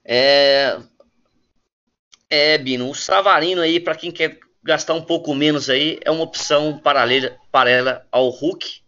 É, 0.05 0.81
é 2.31 2.59
Bino, 2.59 2.91
o 2.91 2.95
Savarino 2.95 3.61
aí, 3.61 3.81
para 3.81 3.97
quem 3.97 4.12
quer 4.12 4.38
gastar 4.64 4.94
um 4.94 5.02
pouco 5.02 5.35
menos 5.35 5.68
aí, 5.68 6.00
é 6.02 6.11
uma 6.11 6.25
opção 6.25 6.78
paralela, 6.78 7.37
paralela 7.52 8.06
ao 8.11 8.30
Hulk, 8.30 8.83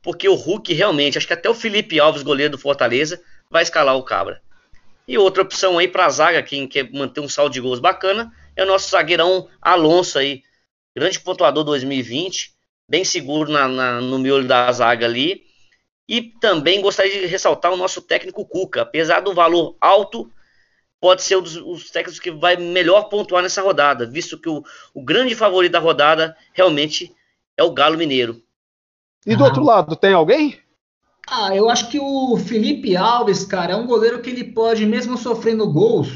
porque 0.00 0.28
o 0.28 0.34
Hulk 0.34 0.72
realmente, 0.72 1.18
acho 1.18 1.26
que 1.26 1.32
até 1.32 1.50
o 1.50 1.54
Felipe 1.54 1.98
Alves, 1.98 2.22
goleiro 2.22 2.52
do 2.52 2.58
Fortaleza, 2.58 3.20
vai 3.50 3.64
escalar 3.64 3.96
o 3.96 4.04
Cabra. 4.04 4.40
E 5.08 5.18
outra 5.18 5.42
opção 5.42 5.78
aí 5.78 5.88
para 5.88 6.06
a 6.06 6.10
zaga, 6.10 6.42
quem 6.42 6.68
quer 6.68 6.88
manter 6.92 7.20
um 7.20 7.28
saldo 7.28 7.52
de 7.52 7.60
gols 7.60 7.80
bacana, 7.80 8.32
é 8.54 8.62
o 8.62 8.66
nosso 8.66 8.90
zagueirão 8.90 9.48
Alonso 9.60 10.18
aí, 10.18 10.42
grande 10.96 11.18
pontuador 11.18 11.64
2020, 11.64 12.52
bem 12.88 13.04
seguro 13.04 13.50
na, 13.50 13.66
na, 13.66 14.00
no 14.00 14.18
miolo 14.18 14.46
da 14.46 14.70
zaga 14.70 15.06
ali. 15.06 15.42
E 16.08 16.22
também 16.22 16.80
gostaria 16.80 17.20
de 17.20 17.26
ressaltar 17.26 17.72
o 17.72 17.76
nosso 17.76 18.00
técnico 18.00 18.46
Cuca, 18.46 18.82
apesar 18.82 19.20
do 19.20 19.34
valor 19.34 19.76
alto, 19.80 20.30
pode 21.00 21.22
ser 21.22 21.36
um 21.36 21.42
dos 21.42 21.56
os 21.56 21.90
técnicos 21.90 22.20
que 22.20 22.30
vai 22.30 22.56
melhor 22.56 23.04
pontuar 23.04 23.42
nessa 23.42 23.62
rodada, 23.62 24.06
visto 24.06 24.38
que 24.38 24.48
o, 24.48 24.62
o 24.94 25.02
grande 25.02 25.34
favorito 25.34 25.72
da 25.72 25.78
rodada 25.78 26.36
realmente 26.52 27.14
é 27.56 27.62
o 27.62 27.72
Galo 27.72 27.96
Mineiro. 27.96 28.42
E 29.26 29.36
do 29.36 29.44
Ah. 29.44 29.48
outro 29.48 29.64
lado, 29.64 29.96
tem 29.96 30.12
alguém? 30.12 30.58
Ah, 31.26 31.54
eu 31.54 31.68
acho 31.68 31.90
que 31.90 31.98
o 32.00 32.36
Felipe 32.38 32.96
Alves, 32.96 33.44
cara, 33.44 33.74
é 33.74 33.76
um 33.76 33.86
goleiro 33.86 34.22
que 34.22 34.30
ele 34.30 34.44
pode, 34.44 34.86
mesmo 34.86 35.18
sofrendo 35.18 35.70
gols, 35.70 36.08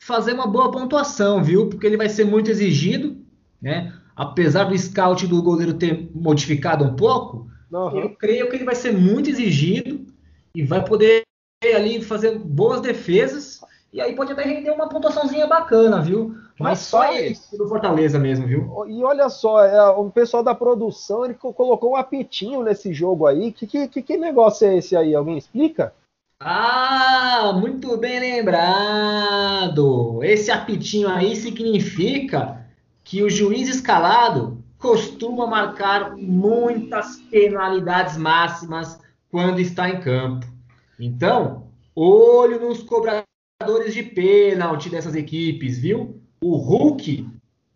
fazer 0.00 0.32
uma 0.32 0.48
boa 0.48 0.70
pontuação, 0.70 1.42
viu? 1.42 1.68
Porque 1.68 1.86
ele 1.86 1.96
vai 1.96 2.08
ser 2.08 2.24
muito 2.24 2.50
exigido, 2.50 3.24
né? 3.60 3.96
Apesar 4.16 4.64
do 4.64 4.76
scout 4.76 5.26
do 5.28 5.40
goleiro 5.42 5.74
ter 5.74 6.10
modificado 6.12 6.84
um 6.84 6.96
pouco, 6.96 7.48
Aham. 7.72 8.00
eu 8.00 8.16
creio 8.16 8.50
que 8.50 8.56
ele 8.56 8.64
vai 8.64 8.74
ser 8.74 8.92
muito 8.92 9.30
exigido 9.30 10.04
e 10.54 10.62
vai 10.64 10.84
poder 10.84 11.22
ali 11.64 12.02
fazer 12.02 12.36
boas 12.36 12.80
defesas 12.80 13.60
e 13.92 14.00
aí 14.00 14.14
pode 14.14 14.32
até 14.32 14.42
render 14.42 14.70
uma 14.70 14.88
pontuaçãozinha 14.88 15.46
bacana, 15.46 16.00
viu? 16.00 16.34
Mas 16.58 16.80
só 16.80 17.12
ele 17.12 17.36
do 17.56 17.68
Fortaleza 17.68 18.18
mesmo, 18.18 18.46
viu? 18.46 18.86
E 18.88 19.04
olha 19.04 19.28
só, 19.28 19.64
é, 19.64 19.90
o 19.90 20.10
pessoal 20.10 20.42
da 20.42 20.54
produção 20.54 21.24
ele 21.24 21.34
co- 21.34 21.52
colocou 21.52 21.92
um 21.92 21.96
apitinho 21.96 22.62
nesse 22.62 22.92
jogo 22.92 23.26
aí. 23.26 23.52
Que, 23.52 23.66
que, 23.66 23.88
que, 23.88 24.02
que 24.02 24.16
negócio 24.16 24.66
é 24.66 24.76
esse 24.76 24.96
aí? 24.96 25.14
Alguém 25.14 25.36
explica? 25.36 25.92
Ah, 26.40 27.52
muito 27.54 27.96
bem 27.96 28.18
lembrado. 28.20 30.22
Esse 30.22 30.50
apitinho 30.50 31.08
aí 31.08 31.36
significa 31.36 32.66
que 33.04 33.22
o 33.22 33.30
juiz 33.30 33.68
escalado 33.68 34.62
costuma 34.78 35.46
marcar 35.46 36.16
muitas 36.16 37.16
penalidades 37.30 38.16
máximas 38.16 38.98
quando 39.30 39.60
está 39.60 39.88
em 39.88 40.00
campo. 40.00 40.46
Então, 40.98 41.68
olho 41.94 42.60
nos 42.60 42.82
cobradores 42.82 43.31
de 43.62 44.02
pênalti 44.02 44.88
dessas 44.88 45.14
equipes, 45.14 45.78
viu? 45.78 46.20
O 46.40 46.56
Hulk 46.56 47.26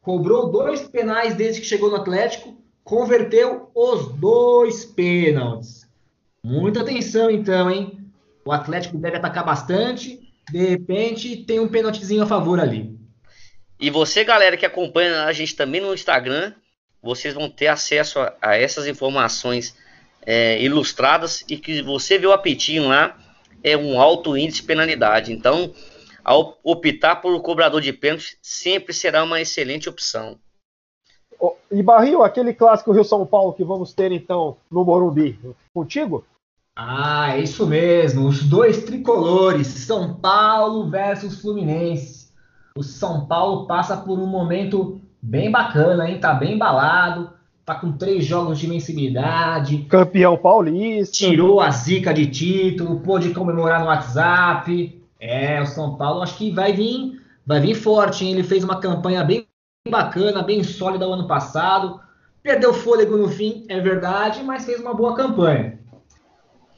cobrou 0.01 0.51
dois 0.51 0.83
penais 0.83 1.35
desde 1.35 1.61
que 1.61 1.67
chegou 1.67 1.91
no 1.91 1.97
Atlético, 1.97 2.57
converteu 2.85 3.71
os 3.75 4.09
dois 4.13 4.85
pênaltis. 4.85 5.87
Muita 6.45 6.83
atenção 6.83 7.31
então, 7.31 7.71
hein? 7.71 7.99
O 8.45 8.53
Atlético 8.53 8.97
deve 8.97 9.17
atacar 9.17 9.45
bastante. 9.45 10.21
De 10.51 10.65
repente, 10.65 11.37
tem 11.39 11.59
um 11.59 11.69
pênaltizinho 11.69 12.23
a 12.23 12.27
favor 12.27 12.61
ali. 12.61 12.97
E 13.81 13.91
você, 13.91 14.23
galera 14.23 14.57
que 14.57 14.65
acompanha 14.65 15.25
a 15.25 15.33
gente 15.33 15.57
também 15.57 15.81
no 15.81 15.93
Instagram, 15.93 16.53
vocês 17.03 17.35
vão 17.35 17.51
ter 17.51 17.67
acesso 17.67 18.21
a, 18.21 18.33
a 18.41 18.57
essas 18.57 18.87
informações 18.87 19.77
é, 20.25 20.63
ilustradas 20.63 21.45
e 21.49 21.57
que 21.57 21.83
você 21.83 22.19
vê 22.19 22.27
o 22.27 22.33
apitinho 22.33 22.89
lá, 22.89 23.17
é 23.67 23.77
um 23.77 24.01
alto 24.01 24.37
índice 24.37 24.61
de 24.61 24.67
penalidade. 24.69 25.33
Então, 25.33 25.73
ao 26.25 26.57
optar 26.63 27.17
por 27.17 27.43
cobrador 27.43 27.81
de 27.81 27.93
pênalti, 27.93 28.39
sempre 28.41 28.95
será 28.95 29.25
uma 29.25 29.41
excelente 29.41 29.89
opção. 29.89 30.39
Ô, 31.39 31.57
E 31.71 31.83
Barril, 31.83 32.23
aquele 32.23 32.55
clássico 32.55 32.93
Rio-São 32.93 33.27
Paulo 33.27 33.53
que 33.53 33.65
vamos 33.65 33.93
ter 33.93 34.13
então 34.13 34.57
no 34.71 34.85
Morumbi, 34.85 35.39
contigo? 35.75 36.25
Ah, 36.77 37.37
é 37.37 37.41
isso 37.41 37.67
mesmo. 37.67 38.29
Os 38.29 38.45
dois 38.45 38.85
tricolores, 38.85 39.67
São 39.67 40.15
Paulo 40.15 40.89
versus 40.89 41.41
Fluminense. 41.41 42.31
O 42.77 42.85
São 42.85 43.27
Paulo 43.27 43.67
passa 43.67 43.97
por 43.97 44.19
um 44.19 44.27
momento 44.27 45.01
bem 45.21 45.51
bacana, 45.51 46.09
hein? 46.09 46.21
Tá 46.21 46.35
bem 46.35 46.55
embalado. 46.55 47.36
Tá 47.67 47.75
com 47.75 47.91
três 47.91 48.25
jogos 48.25 48.61
de 48.61 48.67
invencibilidade. 48.67 49.79
Campeão 49.89 50.37
paulista. 50.37 51.27
tirou 51.27 51.61
a 51.61 51.69
zica 51.73 52.15
de 52.15 52.25
título, 52.27 53.01
pôde 53.01 53.35
comemorar 53.35 53.81
no 53.81 53.87
WhatsApp. 53.87 55.03
É, 55.19 55.61
o 55.61 55.67
São 55.67 55.97
Paulo 55.97 56.23
acho 56.23 56.39
que 56.39 56.53
vai 56.53 56.73
vir, 56.73 57.21
vai 57.45 57.59
vir 57.59 57.75
forte, 57.75 58.25
hein? 58.25 58.35
Ele 58.35 58.45
fez 58.45 58.63
uma 58.63 58.79
campanha 58.79 59.25
bem 59.25 59.49
bacana, 59.91 60.45
bem 60.45 60.63
sólida 60.63 61.09
o 61.09 61.13
ano 61.13 61.27
passado. 61.27 62.01
Perdeu 62.41 62.73
fôlego 62.73 63.17
no 63.17 63.29
fim, 63.29 63.65
é 63.69 63.81
verdade, 63.81 64.45
mas 64.45 64.65
fez 64.65 64.81
uma 64.81 64.95
boa 64.95 65.17
campanha. 65.17 65.81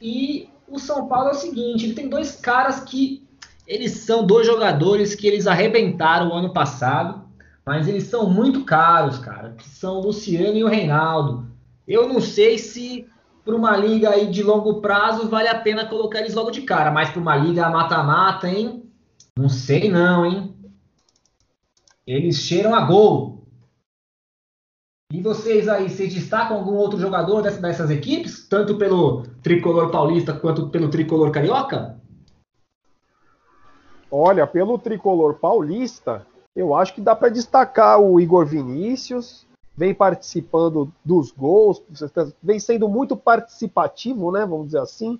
E 0.01 0.49
o 0.67 0.79
São 0.79 1.07
Paulo 1.07 1.29
é 1.29 1.31
o 1.33 1.35
seguinte, 1.35 1.85
ele 1.85 1.93
tem 1.93 2.09
dois 2.09 2.35
caras 2.35 2.79
que 2.79 3.23
eles 3.67 3.91
são 3.91 4.25
dois 4.25 4.47
jogadores 4.47 5.13
que 5.13 5.27
eles 5.27 5.45
arrebentaram 5.45 6.29
o 6.29 6.33
ano 6.33 6.51
passado, 6.51 7.28
mas 7.69 7.87
eles 7.87 8.05
são 8.05 8.27
muito 8.27 8.65
caros, 8.65 9.19
cara, 9.19 9.51
que 9.51 9.69
são 9.69 9.97
o 9.97 10.01
Luciano 10.01 10.57
e 10.57 10.63
o 10.63 10.67
Reinaldo. 10.67 11.45
Eu 11.87 12.09
não 12.09 12.19
sei 12.19 12.57
se 12.57 13.07
para 13.45 13.55
uma 13.55 13.77
liga 13.77 14.09
aí 14.09 14.25
de 14.31 14.41
longo 14.41 14.81
prazo 14.81 15.29
vale 15.29 15.49
a 15.49 15.59
pena 15.59 15.87
colocar 15.87 16.17
eles 16.17 16.33
logo 16.33 16.49
de 16.49 16.63
cara, 16.63 16.89
mas 16.89 17.11
para 17.11 17.21
uma 17.21 17.35
liga 17.35 17.69
mata-mata, 17.69 18.49
hein? 18.49 18.91
Não 19.37 19.47
sei 19.47 19.87
não, 19.87 20.25
hein? 20.25 20.55
Eles 22.07 22.37
cheiram 22.37 22.73
a 22.73 22.81
gol. 22.81 23.43
E 25.13 25.21
vocês 25.21 25.69
aí, 25.69 25.91
vocês 25.91 26.11
destacam 26.11 26.57
algum 26.57 26.73
outro 26.73 26.99
jogador 26.99 27.43
dessa- 27.43 27.61
dessas 27.61 27.91
equipes? 27.91 28.47
Tanto 28.49 28.79
pelo 28.79 29.27
tricolor 29.43 29.91
paulista 29.91 30.33
quanto 30.33 30.69
pelo 30.69 30.89
tricolor 30.89 31.29
carioca? 31.29 32.01
Olha, 34.09 34.47
pelo 34.47 34.79
tricolor 34.79 35.35
paulista, 35.35 36.25
eu 36.55 36.73
acho 36.75 36.93
que 36.93 37.01
dá 37.01 37.15
para 37.15 37.29
destacar 37.29 38.01
o 38.01 38.19
Igor 38.19 38.45
Vinícius, 38.45 39.45
vem 39.75 39.93
participando 39.93 40.91
dos 41.03 41.31
gols, 41.31 41.81
vem 42.41 42.59
sendo 42.59 42.89
muito 42.89 43.15
participativo, 43.15 44.31
né? 44.31 44.45
Vamos 44.45 44.67
dizer 44.67 44.79
assim. 44.79 45.19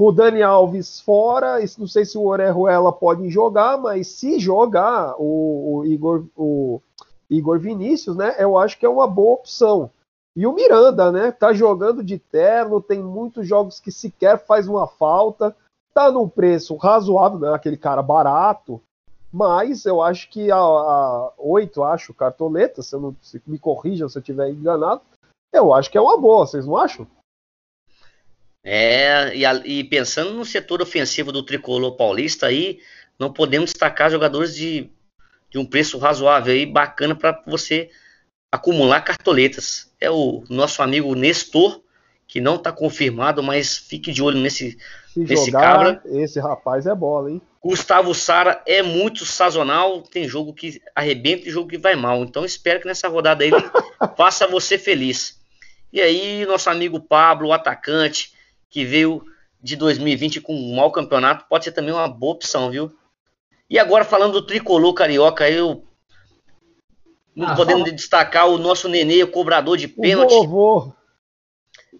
O 0.00 0.12
Dani 0.12 0.42
Alves 0.42 1.00
fora, 1.00 1.58
não 1.76 1.88
sei 1.88 2.04
se 2.04 2.16
o 2.16 2.24
Orejuela 2.24 2.92
pode 2.92 3.28
jogar, 3.30 3.78
mas 3.78 4.06
se 4.06 4.38
jogar 4.38 5.16
o, 5.18 5.78
o, 5.78 5.86
Igor, 5.86 6.26
o 6.36 6.80
Igor 7.28 7.58
Vinícius, 7.58 8.16
né? 8.16 8.36
Eu 8.38 8.56
acho 8.56 8.78
que 8.78 8.86
é 8.86 8.88
uma 8.88 9.08
boa 9.08 9.34
opção. 9.34 9.90
E 10.36 10.46
o 10.46 10.52
Miranda, 10.52 11.10
né? 11.10 11.32
Tá 11.32 11.52
jogando 11.52 12.04
de 12.04 12.16
terno, 12.16 12.80
tem 12.80 13.02
muitos 13.02 13.48
jogos 13.48 13.80
que 13.80 13.90
sequer 13.90 14.38
faz 14.38 14.68
uma 14.68 14.86
falta 14.86 15.56
tá 15.98 16.12
num 16.12 16.28
preço 16.28 16.76
razoável, 16.76 17.40
não 17.40 17.48
é 17.48 17.54
aquele 17.56 17.76
cara 17.76 18.00
barato, 18.00 18.80
mas 19.38 19.86
eu 19.86 20.02
acho 20.02 20.28
que 20.28 20.50
a, 20.50 20.56
a 20.56 21.32
8, 21.38 21.84
acho, 21.84 22.12
cartoleta, 22.12 22.82
se, 22.82 22.96
não, 22.96 23.14
se 23.22 23.40
me 23.46 23.56
corrija 23.56 24.08
se 24.08 24.18
eu 24.18 24.20
estiver 24.20 24.50
enganado, 24.50 25.00
eu 25.52 25.72
acho 25.72 25.88
que 25.88 25.96
é 25.96 26.00
uma 26.00 26.18
boa, 26.18 26.44
vocês 26.44 26.66
não 26.66 26.76
acham? 26.76 27.06
É, 28.64 29.32
e, 29.36 29.44
e, 29.44 29.84
pensando 29.84 30.32
no 30.32 30.44
setor 30.44 30.82
ofensivo 30.82 31.30
do 31.30 31.44
tricolor 31.44 31.96
paulista 31.96 32.46
aí, 32.46 32.80
não 33.16 33.32
podemos 33.32 33.70
destacar 33.70 34.10
jogadores 34.10 34.56
de, 34.56 34.90
de 35.48 35.56
um 35.56 35.64
preço 35.64 35.98
razoável 35.98 36.52
aí, 36.52 36.66
bacana 36.66 37.14
para 37.14 37.40
você 37.46 37.92
acumular 38.52 39.02
cartoletas. 39.02 39.94
É 40.00 40.10
o 40.10 40.42
nosso 40.50 40.82
amigo 40.82 41.14
Nestor, 41.14 41.80
que 42.28 42.42
não 42.42 42.56
está 42.56 42.70
confirmado, 42.70 43.42
mas 43.42 43.78
fique 43.78 44.12
de 44.12 44.22
olho 44.22 44.38
nesse, 44.38 44.78
Se 45.14 45.20
nesse 45.20 45.46
jogar, 45.46 45.60
cabra. 45.60 46.02
Esse 46.04 46.38
rapaz 46.38 46.86
é 46.86 46.94
bola, 46.94 47.30
hein? 47.30 47.40
Gustavo 47.64 48.14
Sara 48.14 48.62
é 48.66 48.82
muito 48.82 49.24
sazonal, 49.24 50.02
tem 50.02 50.28
jogo 50.28 50.52
que 50.52 50.80
arrebenta 50.94 51.48
e 51.48 51.50
jogo 51.50 51.70
que 51.70 51.78
vai 51.78 51.96
mal. 51.96 52.22
Então 52.22 52.44
espero 52.44 52.80
que 52.80 52.86
nessa 52.86 53.08
rodada 53.08 53.44
ele 53.44 53.56
faça 54.14 54.46
você 54.46 54.76
feliz. 54.76 55.40
E 55.90 56.02
aí, 56.02 56.44
nosso 56.44 56.68
amigo 56.68 57.00
Pablo, 57.00 57.48
o 57.48 57.52
atacante, 57.52 58.34
que 58.68 58.84
veio 58.84 59.24
de 59.60 59.74
2020 59.74 60.42
com 60.42 60.54
um 60.54 60.76
mau 60.76 60.92
campeonato, 60.92 61.46
pode 61.48 61.64
ser 61.64 61.72
também 61.72 61.94
uma 61.94 62.06
boa 62.06 62.34
opção, 62.34 62.70
viu? 62.70 62.92
E 63.70 63.78
agora 63.78 64.04
falando 64.04 64.34
do 64.34 64.42
tricolor 64.42 64.92
carioca, 64.92 65.48
eu 65.50 65.82
não 67.34 67.48
ah, 67.48 67.54
podemos 67.54 67.84
fala... 67.84 67.96
destacar 67.96 68.48
o 68.48 68.58
nosso 68.58 68.86
nenê, 68.86 69.22
o 69.22 69.30
cobrador 69.30 69.78
de 69.78 69.88
pênalti. 69.88 70.34
O 70.34 70.46
vovô. 70.46 70.97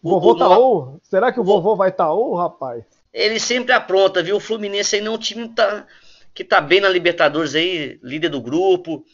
Vovô 0.03 0.31
o, 0.31 0.37
tá 0.37 0.59
on? 0.59 0.99
Será 1.03 1.33
que 1.33 1.41
o 1.41 1.45
vovô 1.45 1.77
vai 1.77 1.91
estar 1.91 2.07
tá 2.07 2.37
rapaz? 2.37 2.85
Ele 3.13 3.41
sempre 3.41 3.73
apronta, 3.73 4.23
viu? 4.23 4.37
O 4.37 4.41
Fluminense 4.41 4.97
aí 4.97 5.03
não 5.03 5.13
é 5.13 5.15
um 5.17 5.19
time 5.19 5.49
tá, 5.49 5.87
que 6.35 6.45
tá 6.45 6.61
bem 6.61 6.81
na 6.81 6.89
Libertadores 6.89 7.55
aí, 7.55 7.99
líder 8.03 8.29
do 8.29 8.41
grupo, 8.41 9.05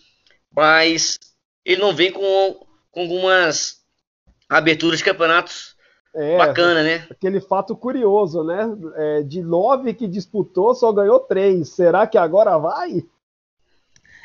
mas 0.55 1.19
ele 1.65 1.81
não 1.81 1.95
vem 1.95 2.13
com, 2.13 2.67
com 2.91 3.01
algumas 3.01 3.83
aberturas 4.49 4.99
de 4.99 5.05
campeonatos 5.05 5.75
é, 6.15 6.37
bacana, 6.37 6.83
né? 6.83 7.07
Aquele 7.11 7.41
fato 7.41 7.75
curioso, 7.75 8.45
né? 8.45 8.69
É, 8.97 9.23
de 9.23 9.43
nove 9.43 9.95
que 9.95 10.07
disputou, 10.07 10.75
só 10.75 10.93
ganhou 10.93 11.21
três. 11.21 11.71
Será 11.71 12.07
que 12.07 12.17
agora 12.19 12.57
vai? 12.59 13.05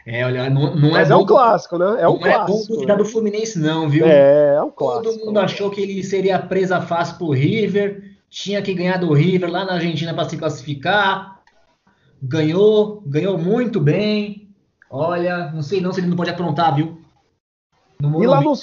É, 0.06 0.26
olha, 0.26 0.50
não, 0.50 0.76
não 0.76 0.92
Mas 0.92 1.10
é, 1.10 1.14
é 1.14 1.16
um 1.16 1.26
clássico, 1.26 1.78
né? 1.78 2.02
É 2.02 2.08
um 2.08 2.14
não 2.14 2.20
clássico. 2.20 2.76
Não 2.76 2.84
é 2.84 2.88
bom 2.88 2.98
do 2.98 3.06
Fluminense, 3.06 3.60
não, 3.60 3.90
viu? 3.90 4.06
É, 4.06 4.56
é 4.56 4.62
um 4.62 4.72
clássico. 4.72 5.04
Todo 5.04 5.26
mundo 5.26 5.40
achou 5.40 5.70
que 5.70 5.82
ele 5.82 6.04
seria 6.04 6.40
presa 6.40 6.82
fácil 6.82 7.18
pro 7.18 7.32
River, 7.32 8.16
tinha 8.30 8.62
que 8.62 8.74
ganhar 8.74 8.98
do 8.98 9.14
River 9.14 9.52
lá 9.52 9.66
na 9.66 9.74
Argentina 9.74 10.14
para 10.14 10.28
se 10.28 10.38
classificar. 10.38 11.42
Ganhou, 12.22 13.02
ganhou 13.06 13.38
muito 13.38 13.80
bem. 13.80 14.50
Olha, 14.90 15.52
não 15.52 15.62
sei 15.62 15.82
não 15.82 15.92
se 15.92 16.00
ele 16.00 16.08
não 16.08 16.18
pode 16.18 16.30
aprontar, 16.30 16.76
viu? 16.76 17.00
e 18.02 18.28
lá 18.28 18.42
no 18.42 18.54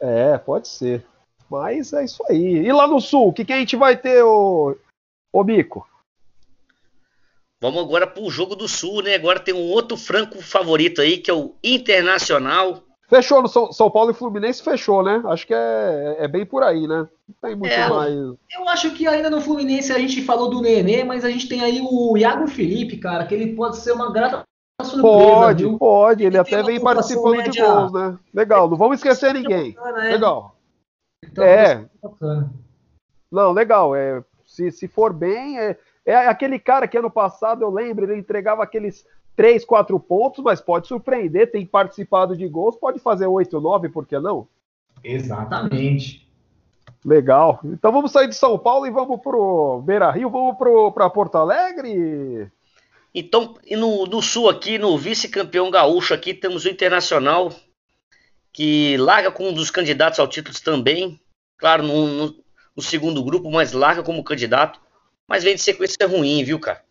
É, 0.00 0.38
pode 0.38 0.68
ser. 0.68 1.04
Mas 1.50 1.92
é 1.92 2.04
isso 2.04 2.24
aí. 2.28 2.66
E 2.66 2.72
lá 2.72 2.86
no 2.86 3.00
Sul, 3.00 3.28
o 3.28 3.32
que, 3.32 3.44
que 3.44 3.52
a 3.52 3.58
gente 3.58 3.76
vai 3.76 3.96
ter, 3.96 4.22
ô, 4.22 4.76
ô 5.32 5.44
Bico? 5.44 5.86
Vamos 7.60 7.82
agora 7.82 8.06
para 8.06 8.22
o 8.22 8.30
jogo 8.30 8.54
do 8.54 8.68
Sul, 8.68 9.02
né? 9.02 9.14
Agora 9.14 9.40
tem 9.40 9.54
um 9.54 9.70
outro 9.70 9.96
franco 9.96 10.42
favorito 10.42 11.00
aí, 11.00 11.18
que 11.18 11.30
é 11.30 11.34
o 11.34 11.54
Internacional. 11.64 12.82
Fechou 13.08 13.40
no 13.40 13.48
São, 13.48 13.72
São 13.72 13.90
Paulo 13.90 14.10
e 14.10 14.14
Fluminense, 14.14 14.62
fechou, 14.62 15.02
né? 15.02 15.22
Acho 15.26 15.46
que 15.46 15.54
é, 15.54 16.16
é 16.18 16.28
bem 16.28 16.44
por 16.44 16.62
aí, 16.62 16.86
né? 16.86 17.08
Não 17.28 17.34
tem 17.40 17.56
muito 17.56 17.72
é, 17.72 17.88
mais. 17.88 18.12
Eu 18.14 18.68
acho 18.68 18.90
que 18.92 19.06
ainda 19.06 19.30
no 19.30 19.40
Fluminense 19.40 19.92
a 19.92 19.98
gente 19.98 20.22
falou 20.22 20.50
do 20.50 20.60
Nenê, 20.60 21.04
mas 21.04 21.24
a 21.24 21.30
gente 21.30 21.48
tem 21.48 21.62
aí 21.62 21.80
o 21.80 22.16
Iago 22.18 22.46
Felipe, 22.48 22.98
cara, 22.98 23.24
que 23.24 23.34
ele 23.34 23.54
pode 23.54 23.76
ser 23.78 23.92
uma 23.92 24.12
grata 24.12 24.42
surpresa. 24.82 25.02
Pode, 25.02 25.64
viu? 25.64 25.78
pode. 25.78 26.24
Ele, 26.24 26.36
ele 26.36 26.38
até 26.38 26.62
vem 26.62 26.80
participando 26.80 27.36
média... 27.36 27.50
de 27.50 27.62
gols, 27.62 27.92
né? 27.92 28.18
Legal, 28.34 28.68
não 28.68 28.76
vamos 28.76 28.96
esquecer 28.96 29.32
ninguém. 29.32 29.72
Bacana, 29.72 30.08
é. 30.08 30.12
Legal. 30.12 30.56
Então, 31.24 31.44
é. 31.44 31.88
Não, 33.30 33.52
legal. 33.52 33.94
É, 33.94 34.22
se, 34.44 34.70
se 34.72 34.88
for 34.88 35.12
bem, 35.12 35.58
é, 35.60 35.78
é 36.06 36.28
aquele 36.28 36.58
cara 36.58 36.86
que 36.86 36.96
ano 36.96 37.10
passado, 37.10 37.62
eu 37.62 37.70
lembro, 37.70 38.04
ele 38.04 38.20
entregava 38.20 38.62
aqueles 38.62 39.04
3, 39.34 39.64
4 39.64 39.98
pontos, 39.98 40.42
mas 40.42 40.60
pode 40.60 40.86
surpreender, 40.86 41.50
tem 41.50 41.66
participado 41.66 42.36
de 42.36 42.46
gols, 42.48 42.76
pode 42.76 43.00
fazer 43.00 43.26
8, 43.26 43.60
9, 43.60 43.88
por 43.88 44.06
que 44.06 44.18
não? 44.18 44.46
Exatamente. 45.02 46.26
Legal. 47.04 47.60
Então 47.64 47.92
vamos 47.92 48.12
sair 48.12 48.28
de 48.28 48.34
São 48.34 48.58
Paulo 48.58 48.86
e 48.86 48.90
vamos 48.90 49.20
pro 49.20 49.82
Beira 49.84 50.10
Rio, 50.10 50.30
vamos 50.30 50.56
para 50.94 51.10
Porto 51.10 51.36
Alegre? 51.36 52.50
Então, 53.14 53.56
no, 53.72 54.06
no 54.06 54.22
sul 54.22 54.48
aqui, 54.48 54.78
no 54.78 54.96
vice-campeão 54.96 55.70
gaúcho 55.70 56.14
aqui, 56.14 56.34
temos 56.34 56.64
o 56.64 56.68
Internacional, 56.68 57.50
que 58.52 58.96
larga 58.98 59.30
como 59.30 59.50
um 59.50 59.54
dos 59.54 59.70
candidatos 59.70 60.18
ao 60.18 60.28
título 60.28 60.56
também. 60.62 61.20
Claro, 61.56 61.82
no, 61.82 62.06
no, 62.06 62.34
no 62.76 62.82
segundo 62.82 63.24
grupo, 63.24 63.50
mas 63.50 63.72
larga 63.72 64.02
como 64.02 64.22
candidato 64.22 64.80
mas 65.26 65.42
vem 65.42 65.54
de 65.54 65.60
sequência 65.60 66.06
ruim, 66.06 66.44
viu, 66.44 66.58
cara? 66.58 66.84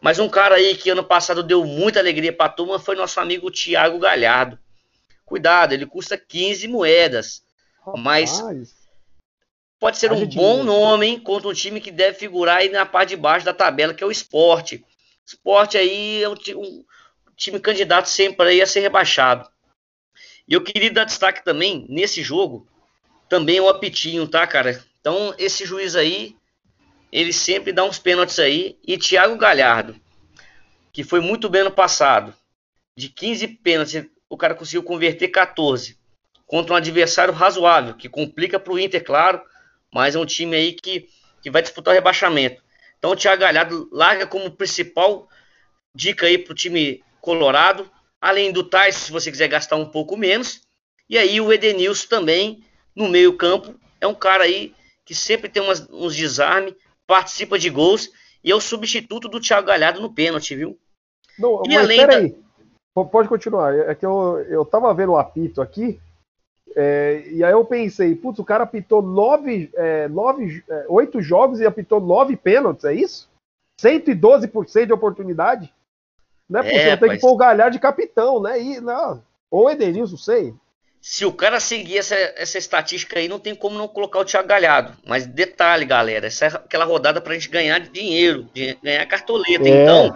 Mas 0.00 0.18
um 0.18 0.28
cara 0.28 0.56
aí 0.56 0.76
que 0.76 0.90
ano 0.90 1.04
passado 1.04 1.42
deu 1.42 1.64
muita 1.64 2.00
alegria 2.00 2.32
pra 2.32 2.48
turma 2.48 2.78
foi 2.78 2.96
nosso 2.96 3.20
amigo 3.20 3.50
Thiago 3.50 3.98
Galhardo. 3.98 4.58
Cuidado, 5.24 5.72
ele 5.72 5.86
custa 5.86 6.16
15 6.16 6.66
moedas. 6.68 7.42
Mas 7.96 8.42
pode 9.78 9.98
ser 9.98 10.12
um 10.12 10.26
bom 10.26 10.62
nome, 10.62 11.06
hein, 11.06 11.20
contra 11.20 11.48
um 11.48 11.54
time 11.54 11.80
que 11.80 11.90
deve 11.90 12.18
figurar 12.18 12.58
aí 12.58 12.68
na 12.68 12.84
parte 12.84 13.10
de 13.10 13.16
baixo 13.16 13.44
da 13.44 13.54
tabela, 13.54 13.94
que 13.94 14.02
é 14.02 14.06
o 14.06 14.10
esporte. 14.10 14.84
Esporte 15.26 15.78
aí 15.78 16.22
é 16.22 16.28
um, 16.28 16.34
um 16.56 16.84
time 17.36 17.60
candidato 17.60 18.08
sempre 18.08 18.48
aí 18.48 18.60
a 18.60 18.66
ser 18.66 18.80
rebaixado. 18.80 19.48
E 20.48 20.54
eu 20.54 20.62
queria 20.62 20.90
dar 20.90 21.04
destaque 21.04 21.44
também 21.44 21.86
nesse 21.88 22.22
jogo, 22.22 22.66
também 23.28 23.60
o 23.60 23.68
apitinho, 23.68 24.26
tá, 24.26 24.46
cara? 24.46 24.84
Então, 25.00 25.34
esse 25.38 25.64
juiz 25.64 25.94
aí 25.94 26.36
ele 27.12 27.32
sempre 27.32 27.72
dá 27.72 27.84
uns 27.84 27.98
pênaltis 27.98 28.38
aí. 28.38 28.78
E 28.86 28.96
Thiago 28.96 29.36
Galhardo, 29.36 29.96
que 30.92 31.02
foi 31.02 31.20
muito 31.20 31.48
bem 31.48 31.64
no 31.64 31.70
passado, 31.70 32.34
de 32.96 33.08
15 33.08 33.48
pênaltis, 33.48 34.06
o 34.28 34.36
cara 34.36 34.54
conseguiu 34.54 34.82
converter 34.82 35.28
14 35.28 35.98
contra 36.46 36.74
um 36.74 36.76
adversário 36.76 37.32
razoável, 37.32 37.94
que 37.94 38.08
complica 38.08 38.58
para 38.58 38.72
o 38.72 38.78
Inter, 38.78 39.04
claro, 39.04 39.40
mas 39.92 40.14
é 40.14 40.18
um 40.18 40.26
time 40.26 40.56
aí 40.56 40.72
que, 40.72 41.08
que 41.42 41.50
vai 41.50 41.62
disputar 41.62 41.92
o 41.92 41.94
rebaixamento. 41.94 42.62
Então 42.98 43.12
o 43.12 43.16
Thiago 43.16 43.40
Galhardo 43.40 43.88
larga 43.92 44.26
como 44.26 44.50
principal 44.50 45.28
dica 45.94 46.26
aí 46.26 46.38
para 46.38 46.52
o 46.52 46.54
time 46.54 47.02
colorado, 47.20 47.90
além 48.20 48.52
do 48.52 48.64
Tais, 48.64 48.96
se 48.96 49.12
você 49.12 49.30
quiser 49.30 49.48
gastar 49.48 49.76
um 49.76 49.86
pouco 49.86 50.16
menos. 50.16 50.60
E 51.08 51.16
aí 51.18 51.40
o 51.40 51.52
Edenilson 51.52 52.08
também, 52.08 52.64
no 52.94 53.08
meio 53.08 53.36
campo, 53.36 53.74
é 54.00 54.06
um 54.06 54.14
cara 54.14 54.44
aí 54.44 54.74
que 55.04 55.14
sempre 55.14 55.48
tem 55.48 55.62
umas, 55.62 55.88
uns 55.90 56.14
desarmes, 56.14 56.74
participa 57.10 57.58
de 57.58 57.68
gols 57.68 58.08
e 58.42 58.52
é 58.52 58.54
o 58.54 58.60
substituto 58.60 59.28
do 59.28 59.40
Thiago 59.40 59.66
Galhardo 59.66 60.00
no 60.00 60.14
pênalti, 60.14 60.54
viu? 60.54 60.78
Não, 61.36 61.60
e 61.68 61.76
além 61.76 61.98
peraí, 61.98 62.36
da... 62.94 63.04
pode 63.04 63.28
continuar. 63.28 63.74
É 63.74 63.92
que 63.96 64.06
eu, 64.06 64.38
eu 64.48 64.64
tava 64.64 64.94
vendo 64.94 65.12
o 65.12 65.16
apito 65.16 65.60
aqui, 65.60 66.00
é, 66.76 67.24
e 67.32 67.42
aí 67.42 67.50
eu 67.50 67.64
pensei, 67.64 68.14
putz, 68.14 68.38
o 68.38 68.44
cara 68.44 68.62
apitou 68.62 69.02
nove, 69.02 69.72
é, 69.74 70.06
nove, 70.06 70.62
é, 70.68 70.86
oito 70.88 71.20
jogos 71.20 71.58
e 71.58 71.66
apitou 71.66 72.00
nove 72.00 72.36
pênaltis, 72.36 72.84
é 72.84 72.94
isso? 72.94 73.28
112% 73.82 74.86
de 74.86 74.92
oportunidade? 74.92 75.74
Não 76.48 76.60
é 76.60 76.62
possível, 76.62 76.92
é, 76.92 76.96
tem 76.96 77.10
que 77.10 77.18
pôr 77.18 77.32
o 77.32 77.36
Galhardo 77.36 77.72
de 77.72 77.80
capitão, 77.80 78.40
né? 78.40 78.62
E, 78.62 78.80
não, 78.80 79.20
ou 79.50 79.68
Edenilson, 79.68 80.16
sei 80.16 80.54
se 81.00 81.24
o 81.24 81.32
cara 81.32 81.58
seguir 81.58 81.98
essa, 81.98 82.14
essa 82.14 82.58
estatística 82.58 83.18
aí, 83.18 83.26
não 83.26 83.38
tem 83.38 83.54
como 83.54 83.78
não 83.78 83.88
colocar 83.88 84.18
o 84.18 84.24
Thiago 84.24 84.46
Galhardo. 84.46 84.96
Mas 85.06 85.26
detalhe, 85.26 85.86
galera, 85.86 86.26
essa 86.26 86.44
é 86.44 86.48
aquela 86.48 86.84
rodada 86.84 87.20
para 87.20 87.32
a 87.32 87.34
gente 87.36 87.48
ganhar 87.48 87.80
dinheiro, 87.80 88.48
ganhar 88.82 89.06
cartoleta. 89.06 89.66
É, 89.66 89.82
então, 89.82 90.14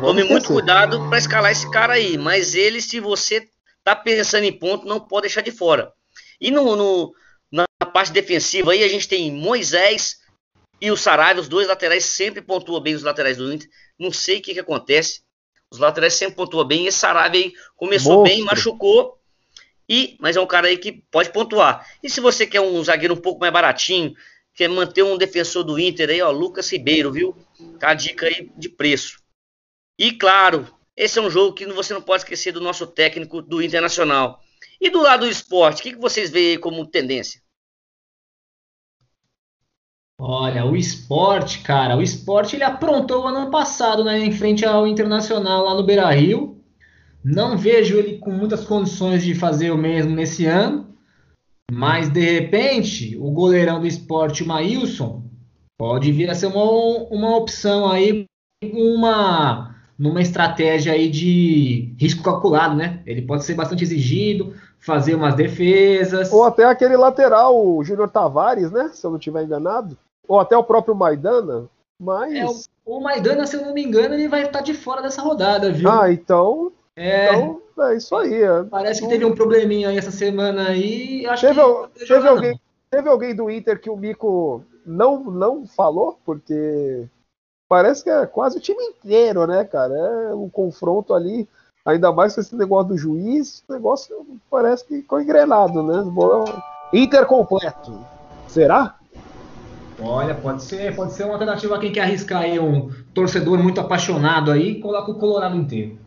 tome 0.00 0.24
muito 0.24 0.46
cuidado 0.46 1.08
para 1.08 1.18
escalar 1.18 1.52
esse 1.52 1.70
cara 1.70 1.94
aí. 1.94 2.16
Mas 2.16 2.54
ele, 2.54 2.80
se 2.80 3.00
você 3.00 3.46
tá 3.84 3.94
pensando 3.94 4.44
em 4.44 4.58
ponto, 4.58 4.86
não 4.86 4.98
pode 4.98 5.22
deixar 5.22 5.42
de 5.42 5.50
fora. 5.50 5.92
E 6.40 6.50
no, 6.50 6.74
no 6.74 7.14
na 7.52 7.66
parte 7.92 8.10
defensiva 8.10 8.72
aí, 8.72 8.82
a 8.82 8.88
gente 8.88 9.06
tem 9.06 9.30
Moisés 9.30 10.16
e 10.80 10.90
o 10.90 10.96
Saraiva, 10.96 11.40
os 11.40 11.48
dois 11.48 11.68
laterais 11.68 12.04
sempre 12.04 12.42
pontuam 12.42 12.80
bem 12.80 12.94
os 12.94 13.02
laterais 13.02 13.36
do 13.36 13.52
Inter. 13.52 13.68
Não 13.98 14.10
sei 14.10 14.38
o 14.38 14.42
que, 14.42 14.54
que 14.54 14.60
acontece. 14.60 15.22
Os 15.70 15.78
laterais 15.78 16.14
sempre 16.14 16.34
pontuam 16.34 16.66
bem. 16.66 16.86
Esse 16.86 16.98
Sarabia 16.98 17.42
aí 17.42 17.52
começou 17.76 18.18
Monstro. 18.18 18.36
bem, 18.36 18.44
machucou. 18.44 19.18
E, 19.88 20.16
mas 20.18 20.36
é 20.36 20.40
um 20.40 20.46
cara 20.46 20.68
aí 20.68 20.78
que 20.78 21.04
pode 21.10 21.30
pontuar. 21.30 21.86
E 22.02 22.08
se 22.08 22.20
você 22.20 22.46
quer 22.46 22.60
um 22.60 22.82
zagueiro 22.82 23.14
um 23.14 23.20
pouco 23.20 23.40
mais 23.40 23.52
baratinho, 23.52 24.14
quer 24.54 24.68
manter 24.68 25.02
um 25.02 25.18
defensor 25.18 25.62
do 25.64 25.78
Inter 25.78 26.10
aí, 26.10 26.22
ó, 26.22 26.30
Lucas 26.30 26.70
Ribeiro, 26.70 27.12
viu? 27.12 27.36
Tá 27.78 27.90
a 27.90 27.94
dica 27.94 28.26
aí 28.26 28.50
de 28.56 28.68
preço. 28.68 29.22
E 29.98 30.12
claro, 30.12 30.66
esse 30.96 31.18
é 31.18 31.22
um 31.22 31.30
jogo 31.30 31.54
que 31.54 31.66
você 31.66 31.92
não 31.92 32.02
pode 32.02 32.22
esquecer 32.22 32.52
do 32.52 32.60
nosso 32.60 32.86
técnico 32.86 33.42
do 33.42 33.62
Internacional. 33.62 34.40
E 34.80 34.90
do 34.90 35.02
lado 35.02 35.26
do 35.26 35.30
esporte, 35.30 35.80
o 35.80 35.82
que, 35.82 35.92
que 35.92 36.00
vocês 36.00 36.30
veem 36.30 36.58
como 36.58 36.86
tendência? 36.86 37.42
Olha, 40.18 40.64
o 40.64 40.76
esporte, 40.76 41.60
cara, 41.62 41.96
o 41.96 42.02
esporte 42.02 42.54
ele 42.54 42.62
aprontou 42.62 43.26
ano 43.26 43.50
passado, 43.50 44.04
né, 44.04 44.18
em 44.18 44.30
frente 44.30 44.64
ao 44.64 44.86
Internacional 44.86 45.64
lá 45.64 45.74
no 45.74 45.82
Beira 45.82 46.08
Rio. 46.10 46.53
Não 47.24 47.56
vejo 47.56 47.96
ele 47.96 48.18
com 48.18 48.30
muitas 48.30 48.64
condições 48.64 49.22
de 49.22 49.34
fazer 49.34 49.70
o 49.70 49.78
mesmo 49.78 50.14
nesse 50.14 50.44
ano, 50.44 50.94
mas 51.72 52.10
de 52.10 52.20
repente 52.20 53.16
o 53.16 53.30
goleirão 53.30 53.80
do 53.80 53.86
esporte, 53.86 54.42
o 54.42 54.46
Maílson, 54.46 55.24
pode 55.78 56.12
vir 56.12 56.28
a 56.28 56.34
ser 56.34 56.46
uma, 56.46 56.62
uma 57.10 57.36
opção 57.36 57.90
aí, 57.90 58.26
uma 58.62 59.74
numa 59.98 60.20
estratégia 60.20 60.92
aí 60.92 61.08
de 61.08 61.94
risco 61.98 62.22
calculado, 62.22 62.74
né? 62.74 63.00
Ele 63.06 63.22
pode 63.22 63.44
ser 63.44 63.54
bastante 63.54 63.84
exigido, 63.84 64.54
fazer 64.78 65.14
umas 65.14 65.34
defesas. 65.34 66.32
Ou 66.32 66.44
até 66.44 66.64
aquele 66.64 66.96
lateral, 66.96 67.56
o 67.56 67.82
Júnior 67.84 68.10
Tavares, 68.10 68.70
né? 68.70 68.90
Se 68.92 69.06
eu 69.06 69.10
não 69.10 69.18
estiver 69.18 69.44
enganado. 69.44 69.96
Ou 70.26 70.40
até 70.40 70.56
o 70.56 70.64
próprio 70.64 70.94
Maidana. 70.94 71.68
Mas. 72.00 72.34
É, 72.34 72.44
o, 72.44 72.96
o 72.96 73.00
Maidana, 73.00 73.46
se 73.46 73.56
eu 73.56 73.62
não 73.62 73.72
me 73.72 73.84
engano, 73.84 74.14
ele 74.14 74.28
vai 74.28 74.42
estar 74.42 74.62
de 74.62 74.74
fora 74.74 75.00
dessa 75.00 75.22
rodada, 75.22 75.70
viu? 75.70 75.88
Ah, 75.88 76.10
então. 76.12 76.72
É, 76.96 77.34
então, 77.34 77.60
é 77.80 77.96
isso 77.96 78.14
aí. 78.14 78.42
É. 78.42 78.62
Parece 78.64 79.02
que 79.02 79.08
teve 79.08 79.24
um 79.24 79.34
probleminha 79.34 79.88
aí 79.88 79.98
essa 79.98 80.10
semana 80.10 80.68
aí. 80.68 81.26
Acho 81.26 81.46
teve, 81.46 81.60
que 81.60 82.06
teve, 82.06 82.28
alguém, 82.28 82.60
teve 82.90 83.08
alguém 83.08 83.34
do 83.34 83.50
Inter 83.50 83.80
que 83.80 83.90
o 83.90 83.96
Mico 83.96 84.64
não, 84.86 85.24
não 85.24 85.66
falou, 85.66 86.18
porque 86.24 87.08
parece 87.68 88.04
que 88.04 88.10
é 88.10 88.26
quase 88.26 88.58
o 88.58 88.60
time 88.60 88.82
inteiro, 88.84 89.46
né, 89.46 89.64
cara? 89.64 89.94
É 89.94 90.34
um 90.34 90.48
confronto 90.48 91.14
ali. 91.14 91.48
Ainda 91.84 92.10
mais 92.12 92.34
com 92.34 92.40
esse 92.40 92.56
negócio 92.56 92.88
do 92.88 92.96
juiz, 92.96 93.62
o 93.68 93.72
negócio 93.74 94.26
parece 94.50 94.86
que 94.86 94.96
ficou 94.96 95.20
engrenado, 95.20 95.82
né? 95.82 96.02
Inter 96.92 97.26
completo. 97.26 97.98
Será? 98.48 98.96
Olha, 100.00 100.34
pode 100.34 100.62
ser, 100.62 100.94
pode 100.96 101.12
ser 101.12 101.24
uma 101.24 101.34
alternativa 101.34 101.76
a 101.76 101.78
quem 101.78 101.92
quer 101.92 102.02
arriscar 102.02 102.42
aí 102.42 102.58
um 102.58 102.90
torcedor 103.12 103.58
muito 103.62 103.80
apaixonado 103.80 104.50
aí, 104.50 104.80
coloca 104.80 105.10
o 105.10 105.18
Colorado 105.18 105.56
inteiro. 105.56 106.03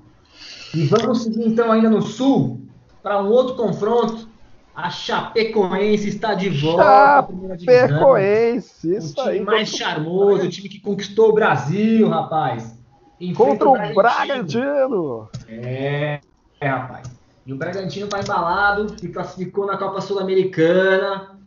E 0.73 0.85
vamos 0.85 1.23
seguir 1.23 1.47
então 1.47 1.71
ainda 1.71 1.89
no 1.89 2.01
sul 2.01 2.61
para 3.01 3.21
um 3.21 3.27
outro 3.27 3.55
confronto. 3.55 4.27
A 4.75 4.91
Chapecoense 4.91 6.09
está 6.09 6.35
de 6.35 6.49
volta. 6.49 7.27
Chapecoense, 7.59 8.95
isso 8.95 9.13
o 9.13 9.23
time 9.23 9.29
aí. 9.29 9.39
mais 9.41 9.69
charmoso, 9.69 10.45
o 10.45 10.49
time 10.49 10.69
que 10.69 10.79
conquistou 10.79 11.29
o 11.29 11.33
Brasil, 11.33 12.07
rapaz. 12.09 12.77
Contra 13.35 13.67
o 13.67 13.73
Bragantino. 13.73 13.95
Bragantino. 13.95 15.29
É, 15.47 16.19
é, 16.61 16.67
rapaz. 16.67 17.09
E 17.43 17.53
o 17.53 17.57
Bragantino 17.57 18.07
tá 18.07 18.19
embalado, 18.19 18.99
se 18.99 19.07
classificou 19.07 19.65
na 19.65 19.77
Copa 19.77 20.01
Sul-Americana 20.01 21.39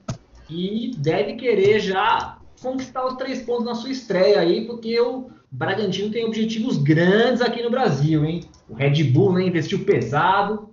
e 0.48 0.92
deve 0.96 1.34
querer 1.34 1.78
já 1.78 2.38
conquistar 2.60 3.06
os 3.06 3.14
três 3.14 3.42
pontos 3.42 3.64
na 3.66 3.74
sua 3.74 3.90
estreia 3.90 4.40
aí, 4.40 4.66
porque 4.66 4.98
o 4.98 5.30
Bragantino 5.50 6.10
tem 6.10 6.24
objetivos 6.24 6.76
grandes 6.76 7.42
aqui 7.42 7.62
no 7.62 7.70
Brasil, 7.70 8.24
hein? 8.24 8.44
O 8.68 8.74
Red 8.74 9.02
Bull 9.04 9.32
né, 9.32 9.44
investiu 9.44 9.84
pesado 9.84 10.70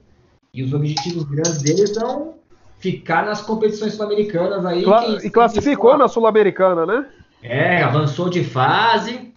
e 0.53 0.61
os 0.61 0.73
objetivos 0.73 1.23
grandes 1.23 1.61
deles 1.61 1.93
são 1.93 2.35
ficar 2.79 3.25
nas 3.25 3.41
competições 3.41 3.93
sul-americanas 3.93 4.65
aí. 4.65 4.83
Cla 4.83 5.17
e 5.23 5.29
classificou 5.29 5.97
na 5.97 6.07
Sul-Americana, 6.07 6.85
né? 6.85 7.07
É, 7.41 7.81
avançou 7.81 8.29
de 8.29 8.43
fase 8.43 9.33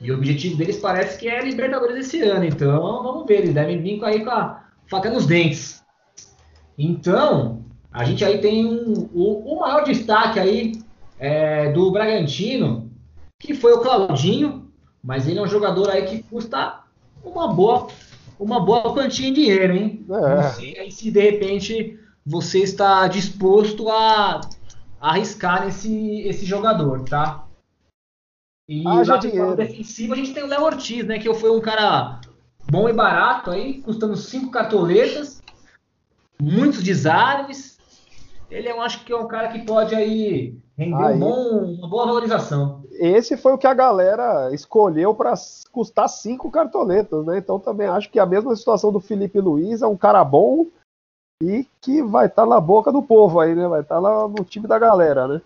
e 0.00 0.10
o 0.10 0.16
objetivo 0.16 0.56
deles 0.56 0.78
parece 0.78 1.18
que 1.18 1.28
é 1.28 1.42
Libertadores 1.42 2.06
esse 2.06 2.22
ano. 2.22 2.44
Então, 2.44 3.02
vamos 3.02 3.26
ver, 3.26 3.40
eles 3.40 3.54
devem 3.54 3.80
vir 3.80 4.02
aí 4.04 4.24
com 4.24 4.30
a 4.30 4.64
faca 4.88 5.10
nos 5.10 5.26
dentes. 5.26 5.82
Então, 6.78 7.64
a 7.92 8.04
gente 8.04 8.24
aí 8.24 8.38
tem 8.38 8.66
um, 8.66 9.08
o, 9.12 9.54
o 9.54 9.60
maior 9.60 9.84
destaque 9.84 10.38
aí 10.38 10.72
é, 11.18 11.72
do 11.72 11.90
Bragantino, 11.90 12.85
que 13.46 13.54
foi 13.54 13.72
o 13.72 13.80
Claudinho, 13.80 14.70
mas 15.02 15.28
ele 15.28 15.38
é 15.38 15.42
um 15.42 15.46
jogador 15.46 15.88
aí 15.88 16.04
que 16.04 16.22
custa 16.24 16.80
uma 17.24 17.46
boa, 17.52 17.86
uma 18.38 18.58
boa 18.58 18.92
quantia 18.92 19.28
em 19.28 19.32
dinheiro, 19.32 19.74
hein? 19.74 20.04
É. 20.10 20.42
Não 20.42 20.50
sei 20.50 20.78
aí 20.78 20.90
se 20.90 21.10
de 21.10 21.20
repente 21.20 21.98
você 22.24 22.58
está 22.58 23.06
disposto 23.06 23.88
a, 23.88 24.40
a 25.00 25.10
arriscar 25.10 25.64
nesse 25.64 26.22
esse 26.22 26.44
jogador, 26.44 27.04
tá? 27.04 27.46
E 28.68 28.86
Haja 28.86 29.12
lá 29.12 29.18
dinheiro. 29.18 29.54
defensivo 29.54 30.12
a 30.12 30.16
gente 30.16 30.34
tem 30.34 30.42
o 30.42 30.48
Léo 30.48 30.64
Ortiz, 30.64 31.06
né? 31.06 31.20
Que 31.20 31.32
foi 31.32 31.56
um 31.56 31.60
cara 31.60 32.20
bom 32.68 32.88
e 32.88 32.92
barato 32.92 33.52
aí, 33.52 33.80
custando 33.80 34.16
cinco 34.16 34.50
cartoletas, 34.50 35.40
muitos 36.40 36.82
desarmes. 36.82 37.78
Ele 38.50 38.68
eu 38.68 38.80
acho 38.80 39.04
que 39.04 39.12
é 39.12 39.16
um 39.16 39.28
cara 39.28 39.48
que 39.48 39.64
pode 39.64 39.94
aí 39.94 40.58
render 40.76 41.04
aí. 41.04 41.14
Um 41.14 41.20
bom, 41.20 41.64
uma 41.78 41.88
boa 41.88 42.06
valorização. 42.06 42.85
Esse 42.98 43.36
foi 43.36 43.52
o 43.52 43.58
que 43.58 43.66
a 43.66 43.74
galera 43.74 44.52
escolheu 44.52 45.14
para 45.14 45.34
custar 45.72 46.08
cinco 46.08 46.50
cartoletas, 46.50 47.24
né? 47.24 47.38
Então 47.38 47.58
também 47.58 47.86
acho 47.86 48.10
que 48.10 48.18
a 48.18 48.26
mesma 48.26 48.54
situação 48.56 48.92
do 48.92 49.00
Felipe 49.00 49.40
Luiz 49.40 49.82
é 49.82 49.86
um 49.86 49.96
cara 49.96 50.24
bom 50.24 50.66
e 51.42 51.66
que 51.80 52.02
vai 52.02 52.26
estar 52.26 52.42
tá 52.42 52.48
na 52.48 52.60
boca 52.60 52.90
do 52.90 53.02
povo 53.02 53.40
aí, 53.40 53.54
né? 53.54 53.68
Vai 53.68 53.80
estar 53.80 53.96
tá 53.96 54.00
lá 54.00 54.28
no 54.28 54.44
time 54.44 54.66
da 54.66 54.78
galera, 54.78 55.28
né? 55.28 55.40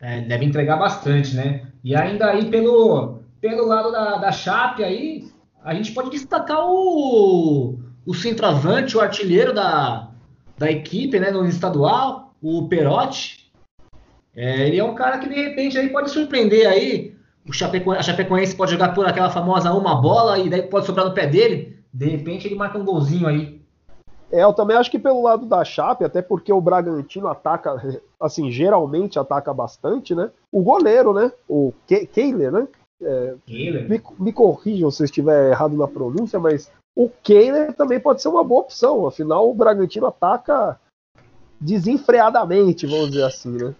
É, 0.00 0.20
deve 0.22 0.44
entregar 0.44 0.76
bastante, 0.76 1.36
né? 1.36 1.66
E 1.84 1.94
ainda 1.94 2.30
aí 2.30 2.50
pelo, 2.50 3.18
pelo 3.40 3.66
lado 3.66 3.92
da, 3.92 4.16
da 4.16 4.32
Chape 4.32 4.82
aí, 4.82 5.30
a 5.62 5.74
gente 5.74 5.92
pode 5.92 6.10
destacar 6.10 6.64
o, 6.64 7.78
o 8.06 8.14
centroavante, 8.14 8.96
o 8.96 9.00
artilheiro 9.00 9.52
da, 9.52 10.10
da 10.56 10.70
equipe, 10.70 11.20
né, 11.20 11.30
no 11.30 11.46
estadual, 11.46 12.34
o 12.40 12.66
Perotti. 12.68 13.39
É, 14.34 14.66
ele 14.66 14.78
é 14.78 14.84
um 14.84 14.94
cara 14.94 15.18
que 15.18 15.28
de 15.28 15.34
repente 15.34 15.78
aí 15.78 15.88
pode 15.88 16.10
surpreender 16.10 16.68
aí. 16.68 17.14
O 17.48 17.52
Chapeco, 17.52 17.92
a 17.92 18.02
Chapecoense 18.02 18.54
pode 18.54 18.72
jogar 18.72 18.94
por 18.94 19.06
aquela 19.06 19.30
famosa 19.30 19.72
uma 19.72 20.00
bola 20.00 20.38
e 20.38 20.48
daí 20.48 20.62
pode 20.62 20.86
sobrar 20.86 21.06
no 21.06 21.14
pé 21.14 21.26
dele. 21.26 21.78
De 21.92 22.06
repente 22.06 22.46
ele 22.46 22.54
marca 22.54 22.78
um 22.78 22.84
golzinho 22.84 23.26
aí. 23.26 23.60
É, 24.32 24.44
eu 24.44 24.52
também 24.52 24.76
acho 24.76 24.90
que 24.90 24.98
pelo 24.98 25.22
lado 25.22 25.44
da 25.44 25.64
Chape, 25.64 26.04
até 26.04 26.22
porque 26.22 26.52
o 26.52 26.60
Bragantino 26.60 27.26
ataca, 27.26 28.00
assim, 28.20 28.50
geralmente 28.50 29.18
ataca 29.18 29.52
bastante, 29.52 30.14
né? 30.14 30.30
O 30.52 30.62
goleiro, 30.62 31.12
né? 31.12 31.32
O 31.48 31.72
Ke 31.86 32.06
Keiler, 32.06 32.52
né? 32.52 32.68
É, 33.02 33.34
me, 33.48 34.00
me 34.18 34.32
corrijam 34.32 34.90
se 34.90 35.02
eu 35.02 35.06
estiver 35.06 35.50
errado 35.50 35.74
na 35.74 35.88
pronúncia, 35.88 36.38
mas 36.38 36.70
o 36.94 37.08
Keiler 37.22 37.72
também 37.72 37.98
pode 37.98 38.20
ser 38.20 38.28
uma 38.28 38.44
boa 38.44 38.60
opção. 38.60 39.06
Afinal, 39.06 39.50
o 39.50 39.54
Bragantino 39.54 40.06
ataca 40.06 40.78
desenfreadamente, 41.60 42.86
vamos 42.86 43.10
dizer 43.10 43.24
assim, 43.24 43.50
né? 43.50 43.74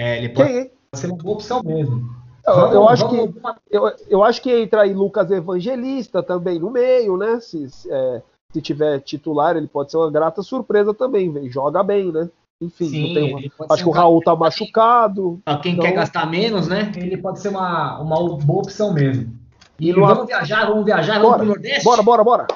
É, 0.00 0.16
ele 0.16 0.30
pode 0.30 0.50
Quem... 0.50 0.70
ser 0.94 1.08
uma 1.08 1.16
boa 1.18 1.34
opção 1.34 1.60
mesmo. 1.62 2.08
Eu, 2.46 2.54
vamos, 2.54 2.74
eu 2.74 2.88
acho 2.88 3.06
vamos... 3.06 3.34
que 3.34 3.50
eu, 3.70 3.92
eu 4.08 4.24
acho 4.24 4.40
que 4.40 4.50
entra 4.50 4.82
aí 4.82 4.94
Lucas 4.94 5.30
Evangelista 5.30 6.22
também 6.22 6.58
no 6.58 6.70
meio, 6.70 7.18
né? 7.18 7.38
Se, 7.38 7.68
é, 7.90 8.22
se 8.50 8.62
tiver 8.62 9.00
titular, 9.00 9.58
ele 9.58 9.66
pode 9.66 9.90
ser 9.90 9.98
uma 9.98 10.10
grata 10.10 10.42
surpresa 10.42 10.94
também, 10.94 11.30
véio. 11.30 11.52
joga 11.52 11.82
bem, 11.82 12.10
né? 12.10 12.30
Enfim, 12.62 12.88
Sim, 12.88 13.50
uma... 13.58 13.66
acho 13.74 13.82
que 13.82 13.88
o 13.90 13.92
Raul 13.92 14.22
tá 14.22 14.34
machucado. 14.34 15.38
Pra 15.44 15.58
quem 15.58 15.72
então... 15.72 15.84
quer 15.84 15.92
gastar 15.92 16.26
menos, 16.26 16.66
né? 16.66 16.90
Ele 16.96 17.18
pode 17.18 17.40
ser 17.40 17.50
uma, 17.50 18.00
uma 18.00 18.16
boa 18.38 18.60
opção 18.60 18.94
mesmo. 18.94 19.38
E 19.78 19.92
vamos 19.92 20.26
viajar, 20.26 20.66
vamos 20.66 20.84
viajar, 20.86 21.20
bora, 21.20 21.22
vamos 21.22 21.36
pro 21.36 21.46
Nordeste? 21.46 21.84
Bora, 21.84 22.02
bora, 22.02 22.24
bora. 22.24 22.46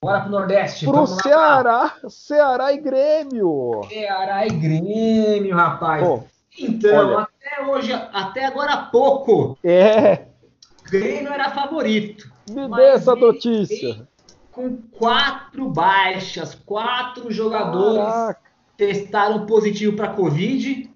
Bora 0.00 0.20
pro 0.20 0.30
Nordeste. 0.30 0.84
Pro 0.84 1.06
Ceará, 1.06 1.96
pra... 2.00 2.10
Ceará 2.10 2.72
e 2.72 2.78
Grêmio. 2.78 3.82
Ceará 3.88 4.46
e 4.46 4.50
Grêmio, 4.50 5.54
rapaz. 5.54 6.04
Pô, 6.04 6.24
então, 6.58 7.08
olha. 7.08 7.18
até 7.20 7.66
hoje, 7.66 7.92
até 7.92 8.44
agora 8.44 8.72
há 8.72 8.82
pouco. 8.84 9.58
É. 9.64 10.26
Grêmio 10.84 11.32
era 11.32 11.50
favorito. 11.50 12.30
Me 12.50 12.68
dê 12.68 12.84
essa 12.86 13.14
notícia 13.14 14.06
com 14.52 14.76
quatro 14.92 15.68
baixas, 15.70 16.54
quatro 16.54 17.32
jogadores 17.32 18.04
Caraca. 18.04 18.40
testaram 18.76 19.46
positivo 19.46 19.96
para 19.96 20.08
Covid. 20.08 20.90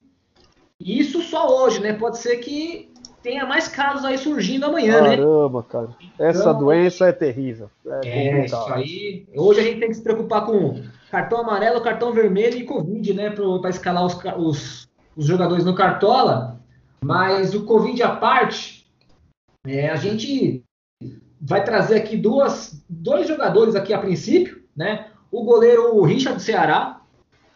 Isso 0.78 1.22
só 1.22 1.64
hoje, 1.64 1.80
né? 1.80 1.94
Pode 1.94 2.18
ser 2.18 2.36
que 2.36 2.92
tenha 3.22 3.46
mais 3.46 3.66
casos 3.66 4.04
aí 4.04 4.18
surgindo 4.18 4.66
amanhã, 4.66 5.00
Caramba, 5.00 5.10
né? 5.10 5.16
Caramba, 5.16 5.62
cara. 5.62 5.88
Então, 6.00 6.26
Essa 6.26 6.52
doença 6.52 7.08
é 7.08 7.12
terrível. 7.12 7.70
É, 8.04 8.08
é 8.08 8.44
isso 8.44 8.72
aí. 8.72 9.26
Hoje 9.34 9.60
a 9.60 9.62
gente 9.62 9.80
tem 9.80 9.88
que 9.88 9.94
se 9.94 10.02
preocupar 10.02 10.44
com 10.44 10.82
cartão 11.10 11.40
amarelo, 11.40 11.80
cartão 11.80 12.12
vermelho 12.12 12.58
e 12.58 12.64
Covid, 12.64 13.14
né? 13.14 13.30
Para 13.30 13.70
escalar 13.70 14.04
os, 14.04 14.18
os, 14.36 14.85
os, 15.16 15.26
jogadores 15.26 15.64
no 15.64 15.74
Cartola. 15.74 16.60
Mas 17.04 17.54
o 17.54 17.64
Covid 17.64 18.02
à 18.02 18.16
parte, 18.16 18.86
é, 19.66 19.88
a 19.88 19.96
gente 19.96 20.64
vai 21.40 21.62
trazer 21.62 21.96
aqui 21.96 22.16
duas, 22.16 22.84
dois 22.88 23.28
jogadores 23.28 23.74
aqui 23.74 23.92
a 23.92 23.98
princípio, 23.98 24.62
né? 24.76 25.08
O 25.30 25.44
goleiro 25.44 26.02
Richard 26.02 26.42
Ceará, 26.42 27.00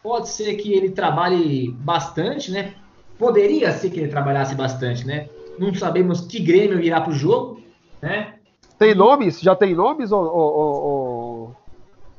pode 0.02 0.28
ser 0.28 0.54
que 0.56 0.72
ele 0.72 0.90
trabalhe 0.90 1.70
bastante, 1.72 2.50
né? 2.50 2.74
Poderia 3.18 3.72
ser 3.72 3.90
que 3.90 4.00
ele 4.00 4.08
trabalhasse 4.08 4.54
bastante, 4.54 5.06
né? 5.06 5.28
Não 5.58 5.74
sabemos 5.74 6.22
que 6.22 6.40
Grêmio 6.40 6.80
irá 6.80 7.00
para 7.00 7.10
o 7.10 7.14
jogo, 7.14 7.60
né? 8.00 8.34
Tem 8.78 8.94
nomes? 8.94 9.40
Já 9.40 9.54
tem 9.54 9.74
nomes, 9.74 10.10
ô, 10.10 10.18
ô, 10.18 11.50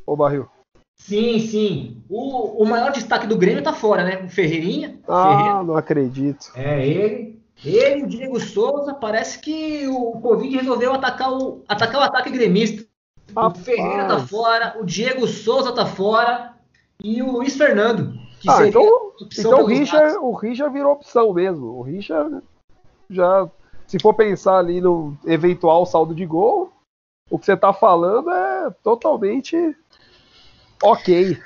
ô, 0.05 0.13
ô, 0.13 0.15
Barril? 0.15 0.47
Sim, 1.05 1.39
sim. 1.39 2.03
O, 2.09 2.63
o 2.63 2.65
maior 2.65 2.91
destaque 2.91 3.27
do 3.27 3.37
Grêmio 3.37 3.63
tá 3.63 3.73
fora, 3.73 4.03
né? 4.03 4.21
O 4.23 4.29
Ferreirinha. 4.29 4.99
Ah, 5.07 5.37
Ferreira. 5.37 5.63
não 5.63 5.75
acredito. 5.75 6.51
É, 6.55 6.85
ele. 6.85 7.41
Ele 7.63 7.99
e 7.99 8.03
o 8.03 8.07
Diego 8.07 8.39
Souza, 8.39 8.93
parece 8.95 9.37
que 9.37 9.87
o 9.87 10.13
Covid 10.19 10.57
resolveu 10.57 10.93
atacar 10.93 11.31
o, 11.31 11.63
atacar 11.67 12.01
o 12.01 12.03
ataque 12.03 12.31
gremista. 12.31 12.83
Rapaz. 13.35 13.61
O 13.61 13.63
Ferreira 13.63 14.07
tá 14.07 14.19
fora, 14.19 14.77
o 14.79 14.83
Diego 14.83 15.27
Souza 15.27 15.71
tá 15.71 15.85
fora 15.85 16.55
e 17.03 17.21
o 17.21 17.31
Luiz 17.31 17.55
Fernando. 17.55 18.13
Que 18.39 18.49
Ah, 18.49 18.67
então, 18.67 19.11
então 19.37 19.61
o, 19.61 19.65
Richard, 19.65 20.17
o 20.17 20.33
Richard 20.33 20.73
virou 20.73 20.93
opção 20.93 21.31
mesmo. 21.33 21.67
O 21.67 21.83
Richard 21.83 22.41
já, 23.09 23.47
se 23.85 23.99
for 23.99 24.15
pensar 24.15 24.57
ali 24.57 24.81
no 24.81 25.15
eventual 25.25 25.85
saldo 25.85 26.15
de 26.15 26.25
gol, 26.25 26.71
o 27.29 27.37
que 27.37 27.45
você 27.45 27.55
tá 27.55 27.71
falando 27.71 28.31
é 28.31 28.71
totalmente 28.83 29.55
ok. 30.81 31.37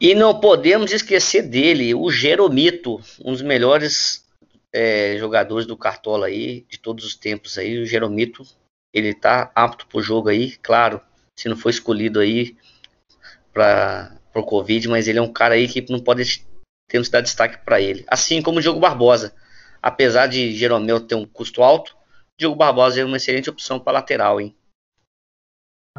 E 0.00 0.14
não 0.14 0.38
podemos 0.38 0.92
esquecer 0.92 1.42
dele, 1.42 1.94
o 1.94 2.10
Jeromito, 2.10 3.00
um 3.24 3.32
dos 3.32 3.42
melhores 3.42 4.24
é, 4.72 5.16
jogadores 5.18 5.66
do 5.66 5.76
Cartola 5.76 6.26
aí, 6.26 6.64
de 6.68 6.78
todos 6.78 7.04
os 7.04 7.16
tempos 7.16 7.58
aí. 7.58 7.78
O 7.78 7.86
Jeromito, 7.86 8.44
ele 8.92 9.12
tá 9.12 9.50
apto 9.54 9.86
pro 9.86 10.00
jogo 10.00 10.28
aí, 10.28 10.56
claro, 10.58 11.00
se 11.36 11.48
não 11.48 11.56
for 11.56 11.70
escolhido 11.70 12.20
aí 12.20 12.56
para 13.52 14.16
pro 14.32 14.44
Covid, 14.44 14.88
mas 14.88 15.08
ele 15.08 15.18
é 15.18 15.22
um 15.22 15.32
cara 15.32 15.54
aí 15.54 15.66
que 15.66 15.84
não 15.90 15.98
pode 15.98 16.46
temos 16.88 17.08
que 17.08 17.12
dar 17.12 17.20
destaque 17.20 17.64
para 17.64 17.80
ele. 17.80 18.04
Assim 18.08 18.40
como 18.40 18.58
o 18.58 18.62
Diogo 18.62 18.80
Barbosa. 18.80 19.34
Apesar 19.80 20.26
de 20.26 20.54
Jeromel 20.54 21.00
ter 21.00 21.14
um 21.14 21.26
custo 21.26 21.62
alto, 21.62 21.96
Diogo 22.36 22.56
Barbosa 22.56 23.00
é 23.00 23.04
uma 23.04 23.16
excelente 23.18 23.50
opção 23.50 23.78
para 23.78 23.94
lateral, 23.94 24.40
hein? 24.40 24.56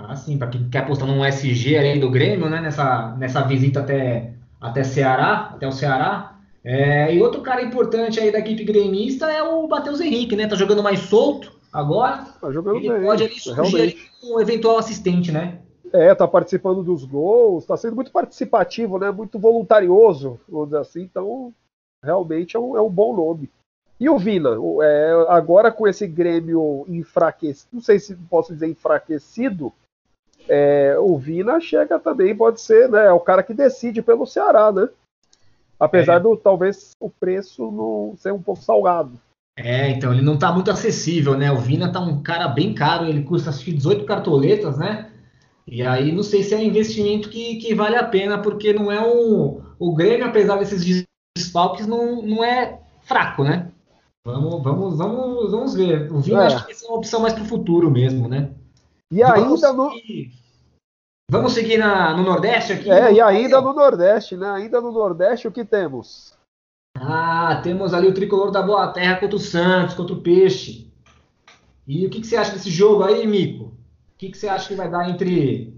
Ah, 0.07 0.15
sim, 0.15 0.37
para 0.37 0.47
quem 0.47 0.69
quer 0.69 0.79
apostar 0.79 1.07
num 1.07 1.23
SG 1.25 1.77
ali 1.77 1.99
do 1.99 2.09
Grêmio, 2.09 2.49
né? 2.49 2.61
Nessa, 2.61 3.15
nessa 3.17 3.41
visita 3.41 3.79
até, 3.81 4.33
até 4.59 4.83
Ceará, 4.83 5.51
até 5.55 5.67
o 5.67 5.71
Ceará. 5.71 6.35
É, 6.63 7.13
e 7.13 7.21
outro 7.21 7.41
cara 7.41 7.61
importante 7.61 8.19
aí 8.19 8.31
da 8.31 8.39
equipe 8.39 8.63
gremista 8.63 9.31
é 9.31 9.41
o 9.41 9.67
Matheus 9.67 10.01
Henrique, 10.01 10.35
né? 10.35 10.47
Tá 10.47 10.55
jogando 10.55 10.83
mais 10.83 10.99
solto 11.01 11.51
agora. 11.71 12.25
Tá 12.41 12.51
jogando 12.51 12.77
Ele 12.77 12.89
bem. 12.89 13.01
pode 13.01 13.23
ali 13.23 13.39
surgir 13.39 13.61
realmente. 13.61 13.97
ali 14.21 14.31
um 14.31 14.39
eventual 14.39 14.77
assistente, 14.77 15.31
né? 15.31 15.59
É, 15.91 16.13
tá 16.13 16.27
participando 16.27 16.83
dos 16.83 17.03
gols, 17.05 17.65
tá 17.65 17.75
sendo 17.77 17.95
muito 17.95 18.11
participativo, 18.11 18.99
né? 18.99 19.09
Muito 19.09 19.39
voluntarioso, 19.39 20.39
vamos 20.47 20.67
dizer 20.67 20.79
assim. 20.79 21.01
Então, 21.01 21.53
realmente 22.03 22.55
é 22.55 22.59
um, 22.59 22.77
é 22.77 22.81
um 22.81 22.89
bom 22.89 23.15
nome. 23.15 23.49
E 23.99 24.07
o 24.09 24.17
Vina, 24.17 24.51
o- 24.59 24.81
é, 24.83 25.11
agora 25.29 25.71
com 25.71 25.87
esse 25.87 26.05
Grêmio 26.07 26.85
enfraquecido, 26.87 27.69
não 27.73 27.81
sei 27.81 27.99
se 27.99 28.15
posso 28.29 28.53
dizer 28.53 28.67
enfraquecido, 28.67 29.73
é, 30.49 30.97
o 30.99 31.17
Vina 31.17 31.59
chega 31.59 31.99
também, 31.99 32.35
pode 32.35 32.59
ser, 32.59 32.89
né? 32.89 33.05
É 33.05 33.11
o 33.11 33.19
cara 33.19 33.43
que 33.43 33.53
decide 33.53 34.01
pelo 34.01 34.25
Ceará, 34.25 34.71
né? 34.71 34.89
Apesar 35.79 36.15
É. 36.15 36.19
do 36.19 36.35
talvez 36.35 36.91
o 36.99 37.09
preço 37.09 37.71
não 37.71 38.15
ser 38.17 38.33
um 38.33 38.41
pouco 38.41 38.61
salgado. 38.61 39.11
É, 39.55 39.89
então 39.91 40.11
ele 40.11 40.21
não 40.21 40.37
tá 40.37 40.51
muito 40.51 40.71
acessível, 40.71 41.37
né? 41.37 41.51
O 41.51 41.57
Vina 41.57 41.91
tá 41.91 41.99
um 41.99 42.21
cara 42.21 42.47
bem 42.47 42.73
caro, 42.73 43.05
ele 43.05 43.23
custa 43.23 43.49
acho 43.49 43.63
que 43.63 43.71
18 43.73 44.05
cartoletas, 44.05 44.77
né? 44.77 45.11
E 45.67 45.83
aí 45.83 46.11
não 46.11 46.23
sei 46.23 46.43
se 46.43 46.55
é 46.55 46.57
um 46.57 46.63
investimento 46.63 47.29
que, 47.29 47.57
que 47.57 47.75
vale 47.75 47.95
a 47.95 48.03
pena, 48.03 48.37
porque 48.41 48.73
não 48.73 48.91
é 48.91 48.99
um. 48.99 49.61
O 49.77 49.93
Grêmio, 49.93 50.25
apesar 50.25 50.57
desses 50.57 51.05
desfalques, 51.37 51.85
não, 51.85 52.21
não 52.21 52.43
é 52.43 52.79
fraco, 53.03 53.43
né? 53.43 53.69
Vamos, 54.25 54.63
vamos, 54.63 54.97
vamos, 54.97 55.51
vamos 55.51 55.73
ver. 55.75 56.11
O 56.11 56.19
Vina 56.19 56.43
É. 56.43 56.45
acho 56.47 56.57
que 56.61 56.65
vai 56.65 56.73
ser 56.73 56.87
uma 56.87 56.97
opção 56.97 57.21
mais 57.21 57.33
pro 57.33 57.45
futuro 57.45 57.91
mesmo, 57.91 58.27
né? 58.27 58.49
E 59.11 59.23
ainda 59.23 59.73
no, 59.73 59.91
Vamos 61.29 61.53
seguir 61.53 61.77
na, 61.77 62.17
no 62.17 62.23
Nordeste 62.23 62.73
aqui? 62.73 62.89
é, 62.89 63.13
e 63.13 63.21
ainda 63.21 63.61
no 63.61 63.71
Nordeste, 63.71 64.35
né? 64.35 64.49
Ainda 64.49 64.81
no 64.81 64.91
Nordeste 64.91 65.47
o 65.47 65.51
que 65.51 65.63
temos? 65.63 66.33
Ah, 66.97 67.61
temos 67.63 67.93
ali 67.93 68.07
o 68.07 68.13
tricolor 68.13 68.49
da 68.49 68.63
Boa 68.63 68.87
Terra 68.87 69.17
contra 69.17 69.35
o 69.35 69.39
Santos, 69.39 69.93
contra 69.93 70.15
o 70.15 70.21
Peixe. 70.21 70.91
E 71.87 72.05
o 72.05 72.09
que, 72.09 72.21
que 72.21 72.27
você 72.27 72.35
acha 72.35 72.51
desse 72.51 72.71
jogo 72.71 73.03
aí, 73.03 73.27
Mico? 73.27 73.65
O 73.65 74.17
que, 74.17 74.29
que 74.29 74.37
você 74.37 74.47
acha 74.47 74.67
que 74.67 74.75
vai 74.75 74.89
dar 74.89 75.07
entre 75.07 75.73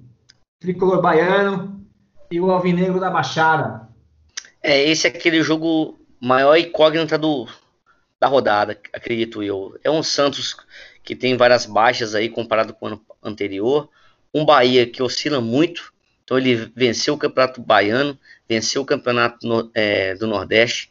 tricolor 0.59 1.01
baiano 1.01 1.85
e 2.31 2.39
o 2.39 2.49
alvinegro 2.49 2.99
da 2.99 3.09
Baixada? 3.09 3.89
É, 4.63 4.81
esse 4.89 5.05
é 5.05 5.09
aquele 5.09 5.43
jogo 5.43 5.99
maior 6.19 6.55
incógnita 6.55 7.17
do, 7.17 7.45
da 8.17 8.27
rodada, 8.27 8.79
acredito 8.93 9.43
eu. 9.43 9.77
É 9.83 9.91
um 9.91 10.01
Santos 10.01 10.55
que 11.03 11.15
tem 11.15 11.35
várias 11.35 11.65
baixas 11.65 12.15
aí 12.15 12.29
comparado 12.29 12.73
com 12.73 12.85
o 12.85 12.89
ano 12.89 13.01
anterior. 13.21 13.89
Um 14.33 14.45
Bahia 14.45 14.85
que 14.87 15.03
oscila 15.03 15.41
muito. 15.41 15.93
Então 16.23 16.37
ele 16.37 16.71
venceu 16.75 17.13
o 17.13 17.17
Campeonato 17.17 17.61
Baiano, 17.61 18.17
venceu 18.47 18.81
o 18.81 18.85
Campeonato 18.85 19.45
no- 19.45 19.69
é, 19.73 20.15
do 20.15 20.27
Nordeste 20.27 20.89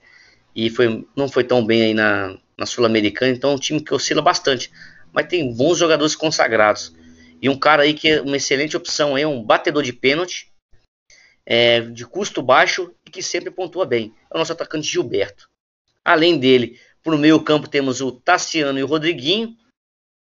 e 0.55 0.69
foi, 0.69 1.07
não 1.17 1.29
foi 1.29 1.45
tão 1.45 1.65
bem 1.65 1.83
aí 1.83 1.95
na, 1.95 2.37
na 2.59 2.67
Sul-Americana. 2.67 3.33
Então 3.33 3.53
é 3.53 3.55
um 3.55 3.59
time 3.59 3.81
que 3.81 3.95
oscila 3.95 4.21
bastante, 4.21 4.71
mas 5.13 5.27
tem 5.27 5.55
bons 5.55 5.79
jogadores 5.79 6.15
consagrados. 6.15 6.95
E 7.41 7.49
um 7.49 7.59
cara 7.59 7.85
aí 7.85 7.95
que 7.95 8.09
é 8.09 8.21
uma 8.21 8.37
excelente 8.37 8.77
opção 8.77 9.15
aí, 9.15 9.25
um 9.25 9.43
batedor 9.43 9.83
de 9.83 9.95
pênalti, 9.95 10.53
é, 11.47 11.81
de 11.81 12.07
custo 12.07 12.43
baixo 12.43 12.95
e 13.07 13.11
que 13.11 13.23
sempre 13.23 13.51
pontua 13.51 13.87
bem. 13.87 14.15
É 14.31 14.37
o 14.37 14.39
nosso 14.39 14.53
atacante 14.53 14.87
Gilberto. 14.87 15.49
Além 16.05 16.39
dele, 16.39 16.79
por 17.03 17.17
meio 17.17 17.43
campo 17.43 17.69
temos 17.69 18.03
o 18.03 18.13
Tassiano 18.13 18.79
e 18.79 18.83
o 18.83 18.87
Rodriguinho. 18.87 19.57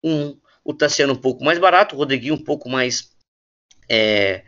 Um, 0.04 0.38
o 0.68 0.74
Tassiano 0.74 1.14
um 1.14 1.22
pouco 1.22 1.46
mais 1.46 1.58
barato, 1.58 1.96
o 1.96 1.98
Rodriguinho 1.98 2.34
um 2.34 2.44
pouco 2.44 2.68
mais 2.68 3.10
é, 3.90 4.44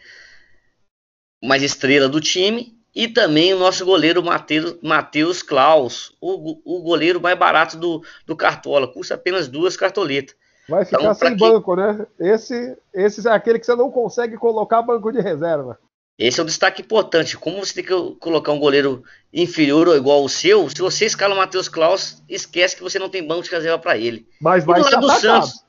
mais 1.41 1.63
estrela 1.63 2.09
do 2.09 2.19
time. 2.19 2.77
E 2.93 3.07
também 3.07 3.53
o 3.53 3.59
nosso 3.59 3.85
goleiro 3.85 4.21
Mateus, 4.21 4.75
Matheus 4.81 5.41
Klaus, 5.43 6.11
o, 6.19 6.59
o 6.65 6.81
goleiro 6.81 7.21
mais 7.21 7.37
barato 7.37 7.77
do, 7.77 8.03
do 8.25 8.35
Cartola. 8.35 8.91
Custa 8.91 9.13
apenas 9.13 9.47
duas 9.47 9.77
cartoletas. 9.77 10.35
Vai 10.67 10.83
ficar 10.83 10.99
Então, 10.99 11.13
sem 11.13 11.37
quem- 11.37 11.51
banco, 11.51 11.75
né? 11.75 12.05
Esse, 12.19 12.75
esse 12.93 13.25
é 13.27 13.31
aquele 13.31 13.59
que 13.59 13.65
você 13.65 13.75
não 13.75 13.89
consegue 13.91 14.35
colocar 14.37 14.81
banco 14.81 15.11
de 15.11 15.21
reserva. 15.21 15.79
Esse 16.17 16.39
é 16.39 16.43
um 16.43 16.45
destaque 16.47 16.81
importante. 16.81 17.37
Como 17.37 17.63
você 17.63 17.75
tem 17.75 17.83
que 17.85 18.15
colocar 18.19 18.51
um 18.51 18.59
goleiro 18.59 19.03
inferior 19.31 19.87
ou 19.87 19.95
igual 19.95 20.21
ao 20.21 20.27
seu, 20.27 20.67
se 20.69 20.81
você 20.81 21.05
escala 21.05 21.33
o 21.33 21.37
Matheus 21.37 21.69
Klaus, 21.69 22.21
esquece 22.27 22.75
que 22.75 22.83
você 22.83 22.99
não 22.99 23.07
tem 23.07 23.25
banco 23.25 23.43
de 23.43 23.51
reserva 23.51 23.79
para 23.79 23.97
ele. 23.97 24.27
Mas 24.41 24.63
E 24.63 24.65
vai 24.65 24.81
do 24.81 24.85
ser 24.87 24.95
lado 24.95 25.05
do 25.05 25.11
atacado. 25.11 25.45
Santos, 25.45 25.65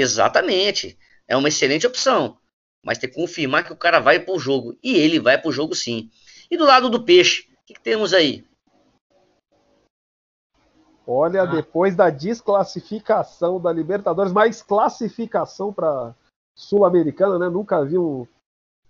exatamente. 0.00 0.98
É 1.26 1.36
uma 1.36 1.48
excelente 1.48 1.86
opção. 1.86 2.38
Mas 2.84 2.98
tem 2.98 3.10
que 3.10 3.16
confirmar 3.16 3.64
que 3.64 3.72
o 3.72 3.76
cara 3.76 3.98
vai 3.98 4.20
pro 4.20 4.38
jogo. 4.38 4.78
E 4.82 4.96
ele 4.96 5.18
vai 5.20 5.36
pro 5.36 5.52
jogo 5.52 5.74
sim. 5.74 6.10
E 6.50 6.56
do 6.56 6.64
lado 6.64 6.88
do 6.88 7.04
peixe, 7.04 7.42
o 7.42 7.66
que, 7.66 7.74
que 7.74 7.80
temos 7.80 8.14
aí? 8.14 8.44
Olha, 11.06 11.42
Ah. 11.42 11.46
depois 11.46 11.96
da 11.96 12.10
desclassificação 12.10 13.60
da 13.60 13.72
Libertadores, 13.72 14.32
mais 14.32 14.62
classificação 14.62 15.72
para 15.72 16.14
Sul-Americana, 16.54 17.38
né? 17.38 17.48
Nunca 17.48 17.82
vi 17.84 17.98
um, 17.98 18.26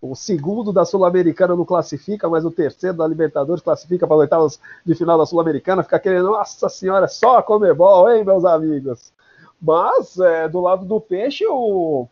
o 0.01 0.14
segundo 0.14 0.73
da 0.73 0.85
Sul-Americana 0.85 1.57
não 1.57 1.64
classifica, 1.64 2.29
mas 2.29 2.44
o 2.44 2.51
terceiro 2.51 2.97
da 2.97 3.07
Libertadores 3.07 3.62
classifica 3.62 4.07
para 4.07 4.16
as 4.16 4.21
oitavas 4.21 4.61
de 4.85 4.94
final 4.94 5.18
da 5.18 5.27
Sul-Americana. 5.27 5.83
Fica 5.83 5.99
querendo, 5.99 6.31
nossa 6.31 6.68
senhora, 6.68 7.07
é 7.07 7.09
só 7.09 7.38
a 7.38 7.42
Comebol, 7.42 8.11
hein, 8.11 8.25
meus 8.25 8.44
amigos? 8.44 9.12
Mas, 9.61 10.18
é, 10.18 10.49
do 10.49 10.61
lado 10.61 10.87
do 10.87 11.01
Peixe, 11.01 11.44
o, 11.47 12.07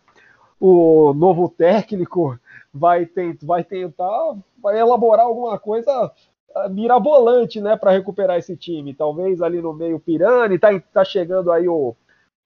o 0.61 1.14
novo 1.14 1.48
técnico 1.48 2.38
vai, 2.72 3.06
tent, 3.06 3.38
vai 3.42 3.62
tentar, 3.62 4.37
vai 4.61 4.78
elaborar 4.78 5.26
alguma 5.26 5.59
coisa 5.59 6.12
ah, 6.54 6.68
mirabolante, 6.68 7.61
né, 7.61 7.76
para 7.76 7.92
recuperar 7.92 8.38
esse 8.38 8.56
time. 8.56 8.94
Talvez 8.94 9.40
ali 9.40 9.61
no 9.61 9.72
meio 9.72 10.00
Pirani, 10.00 10.59
tá, 10.59 10.68
tá 10.92 11.04
chegando 11.04 11.52
aí 11.52 11.68
o 11.68 11.94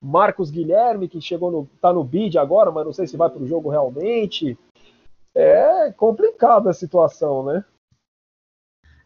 Marcos 0.00 0.50
Guilherme, 0.50 1.08
que 1.08 1.20
chegou 1.20 1.50
no, 1.50 1.68
tá 1.80 1.92
no 1.92 2.04
bid 2.04 2.38
agora, 2.38 2.70
mas 2.70 2.84
não 2.84 2.92
sei 2.92 3.06
se 3.06 3.16
vai 3.16 3.30
para 3.30 3.42
o 3.42 3.46
jogo 3.46 3.68
realmente. 3.68 4.58
É 5.34 5.92
complicada 5.92 6.70
a 6.70 6.74
situação, 6.74 7.44
né? 7.44 7.64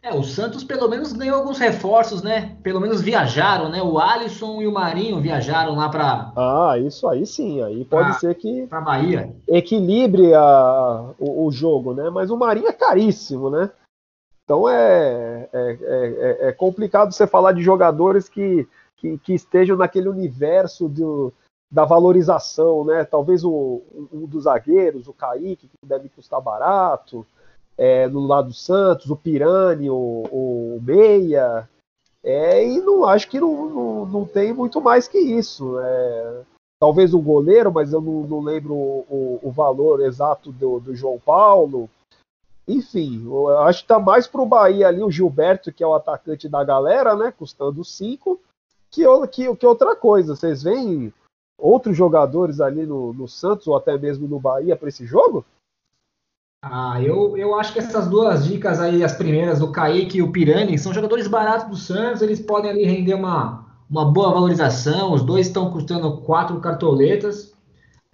É, 0.05 0.13
o 0.13 0.21
Santos 0.21 0.63
pelo 0.63 0.87
menos 0.87 1.11
ganhou 1.13 1.39
alguns 1.39 1.57
reforços, 1.57 2.21
né? 2.21 2.55
Pelo 2.61 2.79
menos 2.79 3.01
viajaram, 3.01 3.69
né? 3.69 3.81
O 3.81 3.97
Alisson 3.97 4.61
e 4.61 4.67
o 4.67 4.71
Marinho 4.71 5.19
viajaram 5.19 5.73
lá 5.73 5.89
para 5.89 6.31
Ah, 6.35 6.77
isso 6.77 7.07
aí 7.07 7.25
sim, 7.25 7.63
aí 7.63 7.83
pode 7.83 8.11
Ah. 8.11 8.13
ser 8.13 8.35
que 8.35 8.67
para 8.67 8.81
Bahia. 8.81 9.35
equilibre 9.47 10.31
a, 10.35 11.11
o, 11.17 11.47
o 11.47 11.51
jogo, 11.51 11.95
né? 11.95 12.11
Mas 12.11 12.29
o 12.29 12.37
Marinho 12.37 12.67
é 12.67 12.71
caríssimo, 12.71 13.49
né? 13.49 13.71
Então 14.43 14.69
é, 14.69 15.49
é, 15.51 15.77
é, 15.81 16.47
é 16.49 16.51
complicado 16.51 17.11
você 17.11 17.25
falar 17.25 17.53
de 17.53 17.63
jogadores 17.63 18.29
que, 18.29 18.67
que, 18.97 19.17
que 19.17 19.33
estejam 19.33 19.75
naquele 19.75 20.07
universo 20.07 20.87
do, 20.87 21.33
da 21.71 21.83
valorização, 21.83 22.85
né? 22.85 23.03
Talvez 23.05 23.43
o, 23.43 23.81
um 24.13 24.27
dos 24.27 24.43
zagueiros, 24.43 25.07
o 25.07 25.13
Kaique, 25.13 25.67
que 25.67 25.87
deve 25.87 26.09
custar 26.09 26.39
barato, 26.39 27.25
é, 27.77 28.07
no 28.07 28.25
lado 28.25 28.49
do 28.49 28.53
Santos, 28.53 29.09
o 29.09 29.15
Pirani, 29.15 29.89
o, 29.89 29.95
o 30.31 30.79
Meia, 30.81 31.67
é, 32.23 32.67
e 32.67 32.81
não 32.81 33.05
acho 33.05 33.29
que 33.29 33.39
não, 33.39 33.69
não, 33.69 34.05
não, 34.05 34.25
tem 34.25 34.51
muito 34.51 34.81
mais 34.81 35.07
que 35.07 35.19
isso. 35.19 35.79
É, 35.79 36.41
talvez 36.79 37.13
o 37.13 37.21
goleiro, 37.21 37.71
mas 37.71 37.93
eu 37.93 38.01
não, 38.01 38.21
não 38.23 38.41
lembro 38.41 38.73
o, 38.73 39.39
o, 39.43 39.51
valor 39.51 40.01
exato 40.01 40.51
do, 40.51 40.79
do 40.79 40.95
João 40.95 41.19
Paulo. 41.19 41.89
Enfim, 42.67 43.23
eu 43.25 43.59
acho 43.59 43.79
que 43.79 43.85
está 43.85 43.99
mais 43.99 44.25
para 44.25 44.41
o 44.41 44.45
Bahia 44.45 44.87
ali, 44.87 45.03
o 45.03 45.11
Gilberto, 45.11 45.71
que 45.71 45.83
é 45.83 45.87
o 45.87 45.93
atacante 45.93 46.49
da 46.49 46.63
galera, 46.63 47.15
né? 47.15 47.31
Custando 47.31 47.83
5, 47.85 48.39
que, 48.89 49.03
que, 49.27 49.55
que 49.55 49.67
outra 49.67 49.95
coisa. 49.95 50.35
Vocês 50.35 50.63
veem 50.63 51.13
outros 51.59 51.95
jogadores 51.95 52.59
ali 52.59 52.87
no, 52.87 53.13
no 53.13 53.27
Santos 53.27 53.67
ou 53.67 53.75
até 53.75 53.97
mesmo 53.99 54.27
no 54.27 54.39
Bahia 54.39 54.75
para 54.75 54.89
esse 54.89 55.05
jogo? 55.05 55.45
Ah, 56.67 56.99
eu, 56.99 57.37
eu 57.37 57.53
acho 57.53 57.73
que 57.73 57.77
essas 57.77 58.07
duas 58.07 58.43
dicas 58.43 58.79
aí, 58.79 59.03
as 59.03 59.13
primeiras, 59.13 59.59
do 59.59 59.71
Kaique 59.71 60.17
e 60.17 60.21
o 60.23 60.31
Pirani, 60.31 60.79
são 60.79 60.91
jogadores 60.91 61.27
baratos 61.27 61.69
do 61.69 61.75
Santos, 61.75 62.23
eles 62.23 62.39
podem 62.39 62.71
ali 62.71 62.83
render 62.83 63.13
uma, 63.13 63.67
uma 63.87 64.11
boa 64.11 64.33
valorização, 64.33 65.13
os 65.13 65.21
dois 65.21 65.45
estão 65.45 65.69
custando 65.69 66.17
quatro 66.21 66.59
cartoletas, 66.59 67.53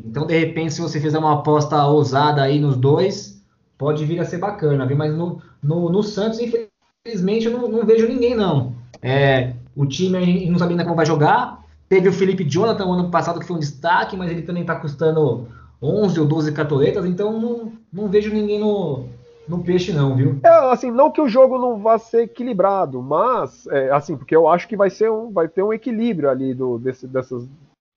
então 0.03 0.27
de 0.27 0.37
repente 0.37 0.73
se 0.73 0.81
você 0.81 0.99
fizer 0.99 1.17
uma 1.17 1.35
aposta 1.35 1.85
ousada 1.85 2.41
aí 2.41 2.59
nos 2.59 2.75
dois, 2.75 3.41
pode 3.77 4.03
vir 4.03 4.19
a 4.19 4.25
ser 4.25 4.39
bacana, 4.39 4.85
viu? 4.85 4.97
mas 4.97 5.15
no, 5.15 5.41
no, 5.63 5.89
no 5.89 6.03
Santos, 6.03 6.37
infelizmente, 6.41 7.45
eu 7.45 7.53
não, 7.57 7.69
não 7.69 7.85
vejo 7.85 8.05
ninguém 8.05 8.35
não. 8.35 8.75
É, 9.01 9.53
o 9.73 9.85
time 9.85 10.49
não 10.49 10.59
sabe 10.59 10.73
ainda 10.73 10.83
como 10.83 10.97
vai 10.97 11.05
jogar, 11.05 11.63
teve 11.87 12.09
o 12.09 12.13
Felipe 12.13 12.43
Jonathan 12.43 12.83
ano 12.83 13.09
passado 13.09 13.39
que 13.39 13.47
foi 13.47 13.55
um 13.55 13.59
destaque, 13.59 14.17
mas 14.17 14.29
ele 14.29 14.41
também 14.41 14.63
está 14.63 14.75
custando 14.75 15.47
11 15.81 16.19
ou 16.19 16.25
12 16.25 16.51
cartoletas, 16.51 17.05
então 17.05 17.39
não, 17.39 17.80
não 17.91 18.07
vejo 18.07 18.33
ninguém 18.33 18.59
no, 18.59 19.07
no 19.47 19.63
peixe 19.63 19.91
não, 19.91 20.15
viu? 20.15 20.39
É, 20.43 20.49
assim, 20.71 20.91
não 20.91 21.11
que 21.11 21.21
o 21.21 21.27
jogo 21.27 21.57
não 21.57 21.77
vá 21.77 21.97
ser 21.97 22.23
equilibrado, 22.23 23.01
mas, 23.01 23.67
é, 23.67 23.91
assim, 23.91 24.15
porque 24.15 24.35
eu 24.35 24.47
acho 24.47 24.67
que 24.67 24.77
vai, 24.77 24.89
ser 24.89 25.11
um, 25.11 25.31
vai 25.31 25.47
ter 25.47 25.63
um 25.63 25.73
equilíbrio 25.73 26.29
ali 26.29 26.53
do, 26.53 26.77
desse, 26.79 27.05
dessas, 27.07 27.47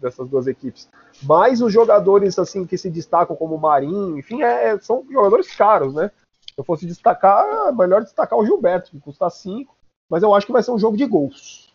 dessas 0.00 0.28
duas 0.28 0.46
equipes. 0.46 0.88
Mas 1.22 1.60
os 1.60 1.72
jogadores, 1.72 2.38
assim, 2.38 2.66
que 2.66 2.76
se 2.76 2.90
destacam 2.90 3.36
como 3.36 3.54
o 3.54 3.60
Marinho, 3.60 4.18
enfim, 4.18 4.42
é, 4.42 4.70
é 4.70 4.78
são 4.78 5.04
jogadores 5.10 5.54
caros, 5.54 5.94
né? 5.94 6.10
Se 6.46 6.58
eu 6.58 6.64
fosse 6.64 6.86
destacar, 6.86 7.68
é 7.68 7.72
melhor 7.72 8.02
destacar 8.02 8.38
o 8.38 8.44
Gilberto, 8.44 8.90
que 8.90 9.00
custa 9.00 9.28
5, 9.28 9.74
mas 10.08 10.22
eu 10.22 10.34
acho 10.34 10.46
que 10.46 10.52
vai 10.52 10.62
ser 10.62 10.70
um 10.70 10.78
jogo 10.78 10.96
de 10.96 11.06
gols. 11.06 11.72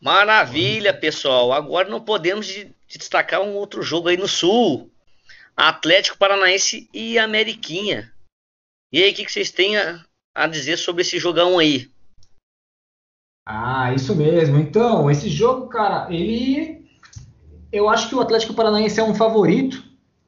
Maravilha, 0.00 0.92
pessoal. 0.92 1.52
Agora 1.52 1.88
não 1.88 2.00
podemos 2.00 2.46
destacar 2.86 3.40
um 3.40 3.54
outro 3.54 3.82
jogo 3.82 4.08
aí 4.08 4.16
no 4.16 4.28
Sul. 4.28 4.90
Atlético 5.56 6.18
Paranaense 6.18 6.88
e 6.92 7.18
Ameriquinha. 7.18 8.12
E 8.92 9.02
aí, 9.02 9.12
o 9.12 9.14
que, 9.14 9.24
que 9.24 9.32
vocês 9.32 9.50
têm 9.50 9.76
a, 9.76 10.04
a 10.34 10.46
dizer 10.46 10.76
sobre 10.76 11.02
esse 11.02 11.18
jogão 11.18 11.58
aí? 11.58 11.90
Ah, 13.46 13.92
isso 13.92 14.14
mesmo. 14.16 14.58
Então, 14.58 15.10
esse 15.10 15.28
jogo, 15.28 15.68
cara, 15.68 16.12
ele. 16.12 16.84
Eu 17.70 17.88
acho 17.88 18.08
que 18.08 18.14
o 18.14 18.20
Atlético 18.20 18.54
Paranaense 18.54 19.00
é 19.00 19.04
um 19.04 19.14
favorito 19.14 19.82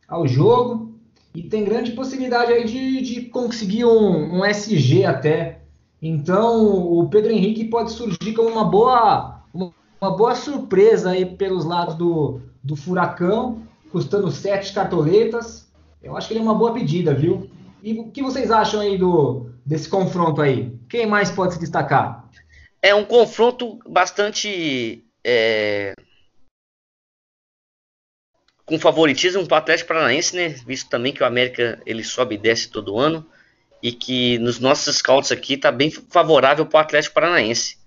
ao 0.09 0.27
jogo 0.27 0.99
e 1.35 1.43
tem 1.43 1.65
grande 1.65 1.93
possibilidade 1.93 2.53
aí 2.53 2.65
de, 2.65 3.01
de 3.03 3.23
conseguir 3.23 3.85
um, 3.85 4.39
um 4.39 4.45
SG 4.45 5.05
até. 5.05 5.61
Então, 6.01 6.65
o 6.65 7.09
Pedro 7.09 7.33
Henrique 7.33 7.65
pode 7.65 7.93
surgir 7.93 8.33
como 8.35 8.49
uma 8.49 8.65
boa, 8.65 9.43
uma, 9.53 9.73
boa 10.17 10.35
surpresa 10.35 11.11
aí 11.11 11.25
pelos 11.25 11.65
lados 11.65 11.95
do, 11.95 12.41
do 12.63 12.77
Furacão 12.77 13.63
custando 13.97 14.31
sete 14.31 14.75
cartoletas. 14.75 15.73
Eu 16.03 16.15
acho 16.15 16.29
que 16.29 16.35
ele 16.35 16.41
é 16.41 16.43
uma 16.43 16.55
boa 16.55 16.75
pedida, 16.75 17.15
viu? 17.15 17.51
E 17.83 17.99
o 17.99 18.11
que 18.11 18.23
vocês 18.23 18.51
acham 18.51 18.81
aí 18.81 18.99
do, 18.99 19.51
desse 19.65 19.89
confronto 19.89 20.43
aí? 20.43 20.79
Quem 20.87 21.07
mais 21.07 21.31
pode 21.31 21.55
se 21.55 21.61
destacar? 21.61 22.29
É 22.83 22.95
um 22.95 23.07
confronto 23.07 23.79
bastante 23.89 25.03
é, 25.25 25.95
com 28.67 28.79
favoritismo 28.79 29.47
para 29.47 29.55
o 29.55 29.59
Atlético 29.59 29.89
Paranaense, 29.89 30.37
né? 30.37 30.51
Visto 30.51 30.91
também 30.91 31.15
que 31.15 31.23
o 31.23 31.27
América 31.27 31.81
ele 31.87 32.05
sobe 32.05 32.35
e 32.35 32.39
desce 32.39 32.69
todo 32.69 32.99
ano 32.99 33.27
e 33.83 33.93
que 33.93 34.39
nos 34.41 34.59
nossos 34.59 34.97
scouts 34.97 35.33
aqui 35.33 35.55
está 35.55 35.73
bem 35.73 35.91
favorável 35.91 36.67
para 36.67 36.77
o 36.77 36.83
Atlético 36.83 37.15
Paranaense. 37.15 37.79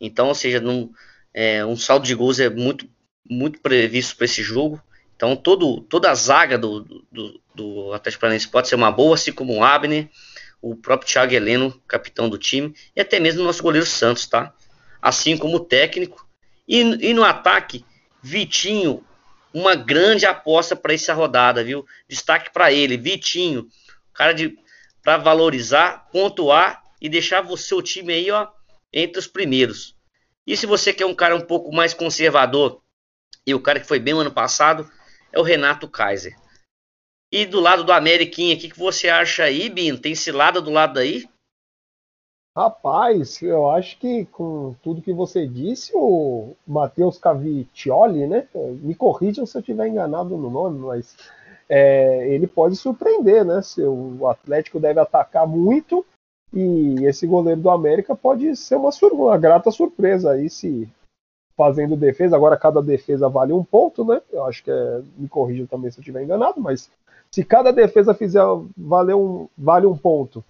Então, 0.00 0.28
ou 0.28 0.36
seja, 0.36 0.60
num, 0.60 0.92
é, 1.34 1.66
um 1.66 1.76
saldo 1.76 2.06
de 2.06 2.14
gols 2.14 2.38
é 2.38 2.48
muito 2.48 2.88
muito 3.28 3.60
previsto 3.60 4.16
para 4.16 4.24
esse 4.24 4.40
jogo. 4.40 4.80
Então 5.18 5.34
todo, 5.34 5.80
toda 5.80 6.12
a 6.12 6.14
zaga 6.14 6.56
do, 6.56 6.84
do, 7.10 7.40
do 7.52 7.92
Atlético 7.92 8.20
Paranaense 8.20 8.46
pode 8.46 8.68
ser 8.68 8.76
uma 8.76 8.92
boa, 8.92 9.16
assim 9.16 9.32
como 9.32 9.52
o 9.52 9.64
Abner, 9.64 10.08
o 10.62 10.76
próprio 10.76 11.10
Thiago 11.10 11.34
Heleno, 11.34 11.82
capitão 11.88 12.28
do 12.28 12.38
time, 12.38 12.72
e 12.94 13.00
até 13.00 13.18
mesmo 13.18 13.42
o 13.42 13.44
nosso 13.44 13.60
goleiro 13.60 13.84
Santos, 13.84 14.26
tá? 14.26 14.54
Assim 15.02 15.36
como 15.36 15.56
o 15.56 15.64
técnico. 15.64 16.24
E, 16.68 16.82
e 16.82 17.12
no 17.12 17.24
ataque, 17.24 17.84
Vitinho, 18.22 19.04
uma 19.52 19.74
grande 19.74 20.24
aposta 20.24 20.76
para 20.76 20.94
essa 20.94 21.12
rodada, 21.12 21.64
viu? 21.64 21.84
Destaque 22.08 22.52
para 22.52 22.72
ele, 22.72 22.96
Vitinho, 22.96 23.66
cara 24.14 24.32
de 24.32 24.56
para 25.02 25.16
valorizar, 25.16 26.08
pontuar 26.12 26.80
e 27.00 27.08
deixar 27.08 27.44
o 27.44 27.56
seu 27.56 27.82
time 27.82 28.12
aí, 28.12 28.30
ó, 28.30 28.46
entre 28.92 29.18
os 29.18 29.26
primeiros. 29.26 29.96
E 30.46 30.56
se 30.56 30.64
você 30.64 30.92
quer 30.92 31.06
um 31.06 31.14
cara 31.14 31.34
um 31.34 31.40
pouco 31.40 31.74
mais 31.74 31.92
conservador 31.92 32.80
e 33.44 33.52
o 33.52 33.60
cara 33.60 33.80
que 33.80 33.86
foi 33.86 33.98
bem 33.98 34.14
no 34.14 34.20
ano 34.20 34.30
passado, 34.30 34.88
é 35.32 35.38
o 35.38 35.42
Renato 35.42 35.88
Kaiser. 35.88 36.36
E 37.30 37.44
do 37.44 37.60
lado 37.60 37.84
do 37.84 37.92
Ameriquinha, 37.92 38.56
o 38.56 38.58
que, 38.58 38.70
que 38.70 38.78
você 38.78 39.08
acha 39.08 39.44
aí, 39.44 39.68
Bino? 39.68 39.98
Tem 39.98 40.14
cilada 40.14 40.60
do 40.60 40.70
lado 40.70 40.94
daí? 40.94 41.28
Rapaz, 42.56 43.40
eu 43.40 43.70
acho 43.70 43.98
que 43.98 44.24
com 44.26 44.74
tudo 44.82 45.02
que 45.02 45.12
você 45.12 45.46
disse, 45.46 45.92
o 45.94 46.56
Matheus 46.66 47.18
Caviccioli, 47.18 48.26
né? 48.26 48.48
Me 48.82 48.94
corrijam 48.94 49.46
se 49.46 49.56
eu 49.56 49.60
estiver 49.60 49.86
enganado 49.86 50.36
no 50.36 50.50
nome, 50.50 50.80
mas 50.80 51.16
é, 51.68 52.26
ele 52.34 52.46
pode 52.46 52.74
surpreender, 52.74 53.44
né? 53.44 53.62
Se 53.62 53.82
o 53.82 54.26
Atlético 54.26 54.80
deve 54.80 54.98
atacar 54.98 55.46
muito 55.46 56.04
e 56.52 57.04
esse 57.04 57.26
goleiro 57.26 57.60
do 57.60 57.70
América 57.70 58.16
pode 58.16 58.56
ser 58.56 58.76
uma, 58.76 58.90
uma 59.12 59.38
grata 59.38 59.70
surpresa 59.70 60.32
aí 60.32 60.48
se 60.48 60.88
fazendo 61.58 61.96
defesa. 61.96 62.36
Agora 62.36 62.56
cada 62.56 62.80
defesa 62.80 63.28
vale 63.28 63.52
um 63.52 63.64
ponto, 63.64 64.04
né? 64.04 64.22
Eu 64.32 64.44
acho 64.44 64.62
que 64.62 64.70
é, 64.70 65.02
me 65.16 65.28
corrija 65.28 65.66
também 65.66 65.90
se 65.90 65.98
eu 65.98 66.02
estiver 66.02 66.22
enganado, 66.22 66.60
mas 66.60 66.88
se 67.32 67.44
cada 67.44 67.72
defesa 67.72 68.14
fizer 68.14 68.44
valer 68.76 69.16
um, 69.16 69.48
vale 69.58 69.84
um 69.84 69.98
ponto, 69.98 70.44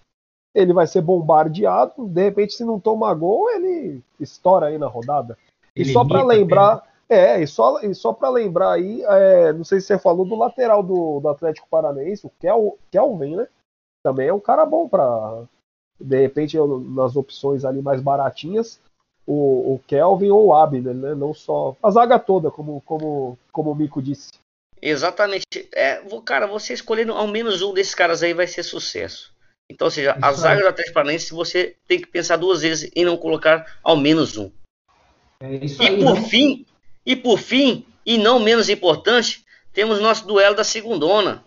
ele 0.53 0.71
vai 0.71 0.85
ser 0.85 1.01
bombardeado. 1.01 2.07
De 2.07 2.21
repente, 2.21 2.53
se 2.53 2.63
não 2.63 2.79
toma 2.79 3.11
gol, 3.15 3.49
ele 3.49 4.03
estoura 4.19 4.67
aí 4.67 4.77
na 4.77 4.85
rodada. 4.85 5.35
E 5.75 5.83
só 5.83 6.05
para 6.05 6.23
lembrar, 6.23 6.83
é, 7.09 7.41
e 7.41 7.47
só, 7.47 7.79
e 7.81 7.93
só 7.95 8.13
para 8.13 8.29
lembrar 8.29 8.73
aí, 8.73 9.01
é, 9.03 9.51
não 9.51 9.63
sei 9.63 9.81
se 9.81 9.87
você 9.87 9.97
falou 9.97 10.25
do 10.25 10.35
lateral 10.35 10.83
do, 10.83 11.19
do 11.19 11.27
Atlético 11.27 11.67
Paranaense, 11.69 12.27
o 12.27 12.31
Kel, 12.39 12.77
Kelvin, 12.91 13.35
né? 13.35 13.47
Também 14.03 14.27
é 14.27 14.33
um 14.33 14.39
cara 14.39 14.63
bom 14.63 14.87
para 14.87 15.43
de 15.99 16.21
repente 16.21 16.57
nas 16.57 17.17
opções 17.17 17.65
ali 17.65 17.81
mais 17.81 17.99
baratinhas 17.99 18.79
o, 19.29 19.75
o 19.75 19.81
Kelvin 19.85 20.31
ou 20.31 20.47
o 20.47 20.53
Abner, 20.55 20.95
né? 20.95 21.13
Não 21.13 21.35
só 21.35 21.75
a 21.83 21.91
zaga 21.91 22.17
toda, 22.17 22.49
como, 22.49 22.81
como, 22.81 23.37
como 23.51 23.71
o 23.71 23.75
Mico 23.75 24.01
disse. 24.01 24.31
Exatamente. 24.81 25.45
É, 25.71 26.01
cara, 26.25 26.47
você 26.47 26.73
escolhendo 26.73 27.13
ao 27.13 27.27
menos 27.27 27.61
um 27.61 27.71
desses 27.71 27.93
caras 27.93 28.23
aí 28.23 28.33
vai 28.33 28.47
ser 28.47 28.63
sucesso. 28.63 29.31
Então, 29.69 29.85
ou 29.85 29.91
seja, 29.91 30.17
a 30.19 30.33
zaga 30.33 30.63
do 30.63 30.67
Atlético 30.69 30.95
Paranaense 30.95 31.31
você 31.31 31.75
tem 31.87 32.01
que 32.01 32.07
pensar 32.07 32.37
duas 32.37 32.63
vezes 32.63 32.89
em 32.95 33.05
não 33.05 33.17
colocar 33.17 33.77
ao 33.83 33.95
menos 33.95 34.35
um. 34.35 34.49
É 35.41 35.53
isso 35.63 35.81
e 35.83 35.87
aí, 35.87 36.03
por 36.03 36.15
né? 36.15 36.21
fim, 36.23 36.65
e 37.05 37.15
por 37.15 37.37
fim, 37.37 37.85
e 38.03 38.17
não 38.17 38.39
menos 38.39 38.67
importante, 38.67 39.45
temos 39.71 40.01
nosso 40.01 40.25
duelo 40.25 40.55
da 40.55 40.63
segundona. 40.63 41.43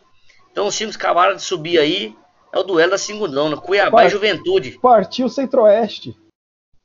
Então 0.52 0.68
os 0.68 0.76
times 0.76 0.94
acabaram 0.94 1.34
de 1.34 1.42
subir 1.42 1.80
aí. 1.80 2.14
É 2.52 2.58
o 2.58 2.62
duelo 2.62 2.90
da 2.90 2.98
segundona, 2.98 3.56
Cuiabá 3.56 3.90
Part... 3.90 4.06
e 4.06 4.10
Juventude. 4.10 4.78
Partiu 4.80 5.28
Centro-Oeste. 5.28 6.14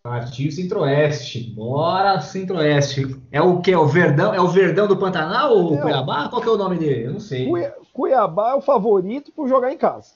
Partiu 0.07 0.49
Centro-Oeste. 0.49 1.51
Bora 1.53 2.21
Centro-Oeste. 2.21 3.21
É 3.29 3.41
o 3.41 3.59
que? 3.59 3.73
É 3.73 3.77
o 3.77 3.85
Verdão? 3.85 4.33
É 4.33 4.39
o 4.39 4.47
Verdão 4.47 4.87
do 4.87 4.95
Pantanal 4.95 5.53
ou 5.53 5.75
é, 5.75 5.81
Cuiabá? 5.81 6.29
Qual 6.29 6.41
que 6.41 6.47
é 6.47 6.51
o 6.51 6.57
nome 6.57 6.77
dele? 6.77 7.07
Eu 7.07 7.11
não 7.11 7.19
sei. 7.19 7.51
Cuiabá 7.91 8.51
é 8.51 8.55
o 8.55 8.61
favorito 8.61 9.33
por 9.33 9.49
jogar 9.49 9.69
em 9.73 9.77
casa. 9.77 10.13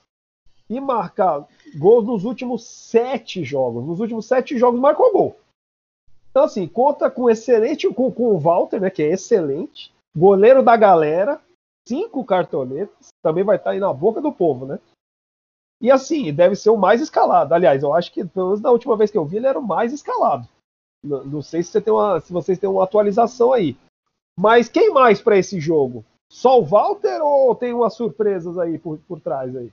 E 0.70 0.80
marcar 0.80 1.46
gols 1.76 2.06
nos 2.06 2.24
últimos 2.24 2.66
sete 2.66 3.44
jogos. 3.44 3.86
Nos 3.86 4.00
últimos 4.00 4.26
sete 4.26 4.58
jogos 4.58 4.80
marcou 4.80 5.12
gol. 5.12 5.36
Então, 6.30 6.46
assim, 6.46 6.66
conta 6.70 7.12
com 7.12 7.30
excelente, 7.30 7.90
com, 7.90 8.10
com 8.10 8.34
o 8.34 8.40
Walter, 8.40 8.80
né? 8.80 8.90
Que 8.90 9.04
é 9.04 9.12
excelente. 9.12 9.94
Goleiro 10.16 10.64
da 10.64 10.78
galera. 10.78 11.38
Cinco 11.86 12.24
cartoletas. 12.24 13.10
Também 13.22 13.44
vai 13.44 13.58
estar 13.58 13.72
aí 13.72 13.80
na 13.82 13.92
boca 13.92 14.22
do 14.22 14.32
povo, 14.32 14.66
né? 14.66 14.80
E 15.82 15.90
assim, 15.90 16.32
deve 16.32 16.56
ser 16.56 16.70
o 16.70 16.78
mais 16.78 17.02
escalado. 17.02 17.54
Aliás, 17.54 17.82
eu 17.82 17.94
acho 17.94 18.12
que, 18.14 18.24
pelo 18.24 18.48
menos 18.48 18.62
da 18.62 18.70
última 18.70 18.96
vez 18.96 19.10
que 19.10 19.18
eu 19.18 19.26
vi, 19.26 19.38
ele 19.38 19.48
era 19.48 19.60
o 19.60 19.68
mais 19.68 19.92
escalado. 19.92 20.48
Não, 21.04 21.26
não 21.26 21.42
sei 21.42 21.64
se, 21.64 21.72
você 21.72 21.82
tem 21.82 21.92
uma, 21.92 22.20
se 22.20 22.32
vocês 22.32 22.60
têm 22.60 22.70
uma 22.70 22.84
atualização 22.84 23.52
aí. 23.52 23.76
Mas 24.40 24.70
quem 24.70 24.94
mais 24.94 25.20
para 25.20 25.38
esse 25.38 25.60
jogo? 25.60 26.06
Só 26.32 26.60
o 26.60 26.64
Walter 26.64 27.20
ou 27.22 27.56
tem 27.56 27.74
umas 27.74 27.96
surpresas 27.96 28.58
aí 28.58 28.78
por, 28.78 29.00
por 29.08 29.20
trás 29.20 29.56
aí? 29.56 29.72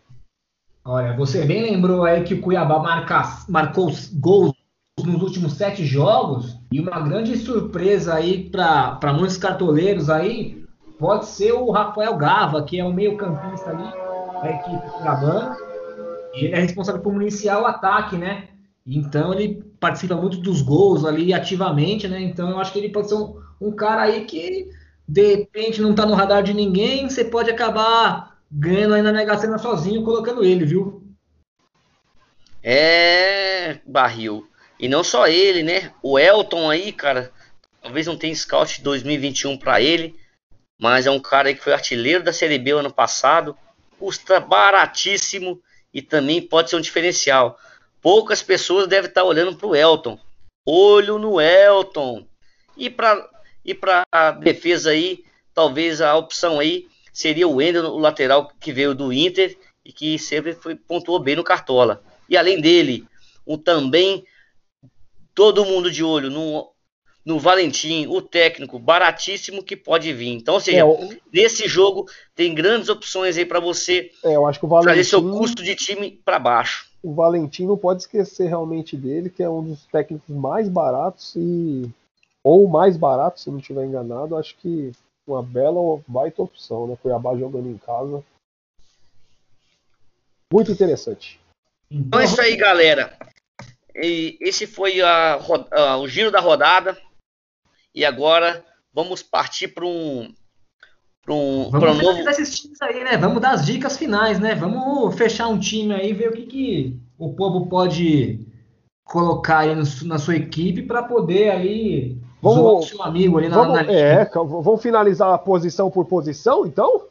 Olha, 0.84 1.14
você 1.14 1.44
bem 1.44 1.62
lembrou 1.62 2.04
aí 2.04 2.24
que 2.24 2.34
o 2.34 2.40
Cuiabá 2.40 2.78
marca, 2.78 3.22
marcou 3.46 3.92
gols 4.14 4.54
nos 5.04 5.22
últimos 5.22 5.52
sete 5.52 5.84
jogos 5.84 6.58
e 6.72 6.80
uma 6.80 6.98
grande 7.00 7.36
surpresa 7.36 8.14
aí 8.14 8.48
para 8.48 9.12
muitos 9.12 9.36
cartoleiros 9.36 10.08
aí 10.08 10.64
pode 10.98 11.26
ser 11.26 11.52
o 11.52 11.70
Rafael 11.70 12.16
Gava, 12.16 12.62
que 12.62 12.80
é 12.80 12.84
o 12.84 12.92
meio 12.92 13.16
campista 13.16 13.70
ali 13.70 13.84
da 14.40 14.50
equipe 14.50 14.90
Cuiabá. 14.90 15.67
Ele 16.32 16.54
é 16.54 16.60
responsável 16.60 17.00
por 17.00 17.14
iniciar 17.14 17.60
o 17.60 17.66
ataque, 17.66 18.16
né? 18.16 18.48
Então 18.86 19.32
ele 19.34 19.62
participa 19.78 20.14
muito 20.14 20.38
dos 20.38 20.62
gols 20.62 21.04
ali 21.04 21.34
ativamente, 21.34 22.08
né? 22.08 22.20
Então 22.20 22.50
eu 22.50 22.58
acho 22.58 22.72
que 22.72 22.78
ele 22.78 22.88
pode 22.88 23.08
ser 23.08 23.14
um, 23.14 23.40
um 23.60 23.72
cara 23.72 24.02
aí 24.02 24.24
que 24.24 24.70
de 25.06 25.36
repente 25.36 25.80
não 25.80 25.94
tá 25.94 26.04
no 26.06 26.14
radar 26.14 26.42
de 26.42 26.54
ninguém, 26.54 27.08
você 27.08 27.24
pode 27.24 27.50
acabar 27.50 28.38
ganhando 28.50 28.94
aí 28.94 29.02
na 29.02 29.12
Mega 29.12 29.58
sozinho 29.58 30.04
colocando 30.04 30.44
ele, 30.44 30.64
viu? 30.64 31.02
É, 32.62 33.78
barril. 33.86 34.48
E 34.78 34.88
não 34.88 35.02
só 35.02 35.26
ele, 35.26 35.62
né? 35.62 35.92
O 36.02 36.18
Elton 36.18 36.70
aí, 36.70 36.92
cara, 36.92 37.32
talvez 37.82 38.06
não 38.06 38.16
tenha 38.16 38.34
scout 38.34 38.82
2021 38.82 39.56
para 39.56 39.80
ele, 39.80 40.14
mas 40.80 41.06
é 41.06 41.10
um 41.10 41.20
cara 41.20 41.52
que 41.52 41.62
foi 41.62 41.72
artilheiro 41.72 42.22
da 42.22 42.32
Série 42.32 42.58
B 42.58 42.72
ano 42.72 42.92
passado, 42.92 43.56
custa 43.98 44.38
baratíssimo 44.38 45.60
e 45.92 46.02
também 46.02 46.40
pode 46.40 46.70
ser 46.70 46.76
um 46.76 46.80
diferencial 46.80 47.58
poucas 48.00 48.42
pessoas 48.42 48.88
devem 48.88 49.08
estar 49.08 49.24
olhando 49.24 49.56
para 49.56 49.66
o 49.66 49.76
Elton. 49.76 50.18
Olho 50.66 51.18
no 51.18 51.40
Elton. 51.40 52.26
E 52.76 52.88
para 52.88 53.28
e 53.64 53.74
para 53.74 54.02
a 54.10 54.30
defesa 54.30 54.90
aí, 54.90 55.24
talvez 55.52 56.00
a 56.00 56.16
opção 56.16 56.58
aí 56.58 56.88
seria 57.12 57.46
o 57.46 57.56
Wendel, 57.56 57.84
o 57.86 57.98
lateral 57.98 58.50
que 58.58 58.72
veio 58.72 58.94
do 58.94 59.12
Inter 59.12 59.58
e 59.84 59.92
que 59.92 60.18
sempre 60.18 60.54
foi, 60.54 60.74
pontuou 60.74 61.18
bem 61.18 61.36
no 61.36 61.44
Cartola. 61.44 62.02
E 62.28 62.36
além 62.36 62.60
dele, 62.60 63.06
o 63.44 63.58
também 63.58 64.24
todo 65.34 65.66
mundo 65.66 65.90
de 65.90 66.02
olho 66.02 66.30
no, 66.30 66.72
no 67.24 67.38
Valentim, 67.38 68.06
o 68.06 68.22
técnico 68.22 68.78
baratíssimo 68.78 69.62
que 69.62 69.76
pode 69.76 70.12
vir. 70.12 70.28
Então, 70.28 70.54
ou 70.54 70.60
seja, 70.60 70.78
é, 70.78 70.84
o... 70.84 70.96
nesse 71.32 71.68
jogo 71.68 72.06
tem 72.34 72.54
grandes 72.54 72.88
opções 72.88 73.36
aí 73.36 73.44
para 73.44 73.60
você 73.60 74.10
é, 74.24 74.34
eu 74.34 74.46
acho 74.46 74.58
que 74.58 74.64
o 74.64 74.68
Valentim... 74.68 74.90
fazer 74.90 75.04
seu 75.04 75.22
custo 75.22 75.62
de 75.62 75.74
time 75.74 76.20
para 76.24 76.38
baixo 76.38 76.88
o 77.02 77.14
Valentim 77.14 77.64
não 77.64 77.76
pode 77.76 78.02
esquecer 78.02 78.48
realmente 78.48 78.96
dele, 78.96 79.30
que 79.30 79.42
é 79.42 79.48
um 79.48 79.62
dos 79.62 79.86
técnicos 79.86 80.34
mais 80.34 80.68
baratos 80.68 81.34
e 81.36 81.88
ou 82.42 82.68
mais 82.68 82.96
barato, 82.96 83.40
se 83.40 83.50
não 83.50 83.58
estiver 83.58 83.84
enganado, 83.84 84.36
acho 84.36 84.56
que 84.56 84.92
uma 85.26 85.42
bela 85.42 85.80
baita 86.06 86.42
opção, 86.42 86.86
né? 86.86 86.96
Cuiabá 87.00 87.36
jogando 87.36 87.68
em 87.68 87.76
casa. 87.76 88.24
Muito 90.52 90.72
interessante. 90.72 91.38
Então 91.90 92.20
é 92.20 92.24
isso 92.24 92.40
aí, 92.40 92.56
galera. 92.56 93.16
E 93.94 94.38
esse 94.40 94.66
foi 94.66 95.00
a, 95.02 95.38
a, 95.70 95.98
o 95.98 96.08
giro 96.08 96.30
da 96.30 96.40
rodada. 96.40 96.96
E 97.94 98.04
agora 98.04 98.64
vamos 98.92 99.22
partir 99.22 99.68
para 99.68 99.84
um 99.84 100.32
um, 101.30 101.70
Vamos 101.70 101.98
um 101.98 102.02
novo... 102.02 102.28
esses 102.30 102.58
times 102.58 102.80
aí, 102.80 103.04
né? 103.04 103.16
Vamos 103.16 103.42
dar 103.42 103.52
as 103.52 103.66
dicas 103.66 103.96
finais, 103.96 104.38
né? 104.40 104.54
Vamos 104.54 105.14
fechar 105.14 105.48
um 105.48 105.58
time 105.58 105.94
aí, 105.94 106.12
ver 106.12 106.30
o 106.30 106.32
que, 106.32 106.46
que 106.46 107.00
o 107.18 107.34
povo 107.34 107.66
pode 107.66 108.46
colocar 109.04 109.60
aí 109.60 109.74
no, 109.74 109.82
na 110.04 110.18
sua 110.18 110.36
equipe 110.36 110.82
para 110.82 111.02
poder 111.02 111.50
aí 111.50 112.18
vamos, 112.42 112.86
o 112.86 112.88
seu 112.88 113.02
amigo 113.02 113.38
ali 113.38 113.48
na, 113.48 113.56
vamos, 113.56 113.74
na 113.74 113.92
É, 113.92 114.24
vamos 114.24 114.82
finalizar 114.82 115.32
a 115.32 115.38
posição 115.38 115.90
por 115.90 116.06
posição, 116.06 116.66
então? 116.66 117.06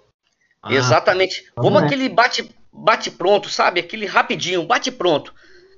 Ah, 0.61 0.73
Exatamente. 0.73 1.51
Vamos, 1.55 1.73
vamos 1.73 1.85
aquele 1.85 2.09
bate, 2.09 2.49
bate 2.71 3.11
pronto, 3.11 3.49
sabe? 3.49 3.79
Aquele 3.79 4.05
rapidinho, 4.05 4.65
bate 4.65 4.91
pronto. 4.91 5.33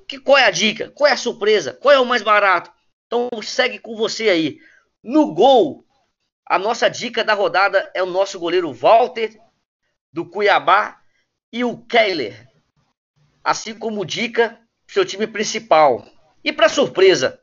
Que, 0.08 0.20
qual 0.20 0.38
é 0.38 0.45
a 0.45 0.52
dica? 0.52 0.91
Qual 0.95 1.08
é 1.08 1.14
a 1.14 1.18
surpresa? 1.18 1.74
Qual 1.74 1.93
é 1.93 2.00
o 2.00 2.06
mais 2.06 2.22
barato? 2.22 2.72
Então 3.06 3.30
segue 3.41 3.80
com 3.80 3.95
você 3.95 4.30
aí. 4.30 4.60
No 5.04 5.34
gol, 5.34 5.86
a 6.45 6.60
nossa 6.60 6.89
dica 6.89 7.24
da 7.24 7.34
rodada 7.34 7.89
é 7.93 8.04
o 8.04 8.08
nosso 8.08 8.38
goleiro 8.38 8.74
Walter, 8.74 9.39
do 10.12 10.26
Cuiabá, 10.26 11.00
e 11.54 11.64
o 11.64 11.78
Keiler. 11.86 12.47
Assim 13.43 13.74
como 13.74 14.06
dica, 14.06 14.60
seu 14.88 15.06
time 15.06 15.26
principal. 15.26 16.04
E 16.43 16.52
para 16.52 16.68
surpresa? 16.68 17.39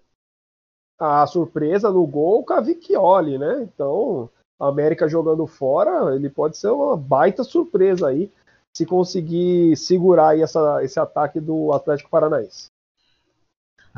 A 0.98 1.26
surpresa 1.26 1.90
no 1.90 2.06
gol, 2.06 2.40
o 2.40 2.44
Cavicchioli, 2.44 3.38
né? 3.38 3.62
Então, 3.62 4.30
a 4.58 4.68
América 4.68 5.08
jogando 5.08 5.46
fora, 5.46 6.14
ele 6.14 6.28
pode 6.30 6.56
ser 6.56 6.68
uma 6.68 6.96
baita 6.96 7.42
surpresa 7.42 8.08
aí, 8.08 8.30
se 8.72 8.84
conseguir 8.84 9.76
segurar 9.76 10.30
aí 10.30 10.42
essa, 10.42 10.82
esse 10.82 11.00
ataque 11.00 11.40
do 11.40 11.72
Atlético 11.72 12.10
Paranaense. 12.10 12.66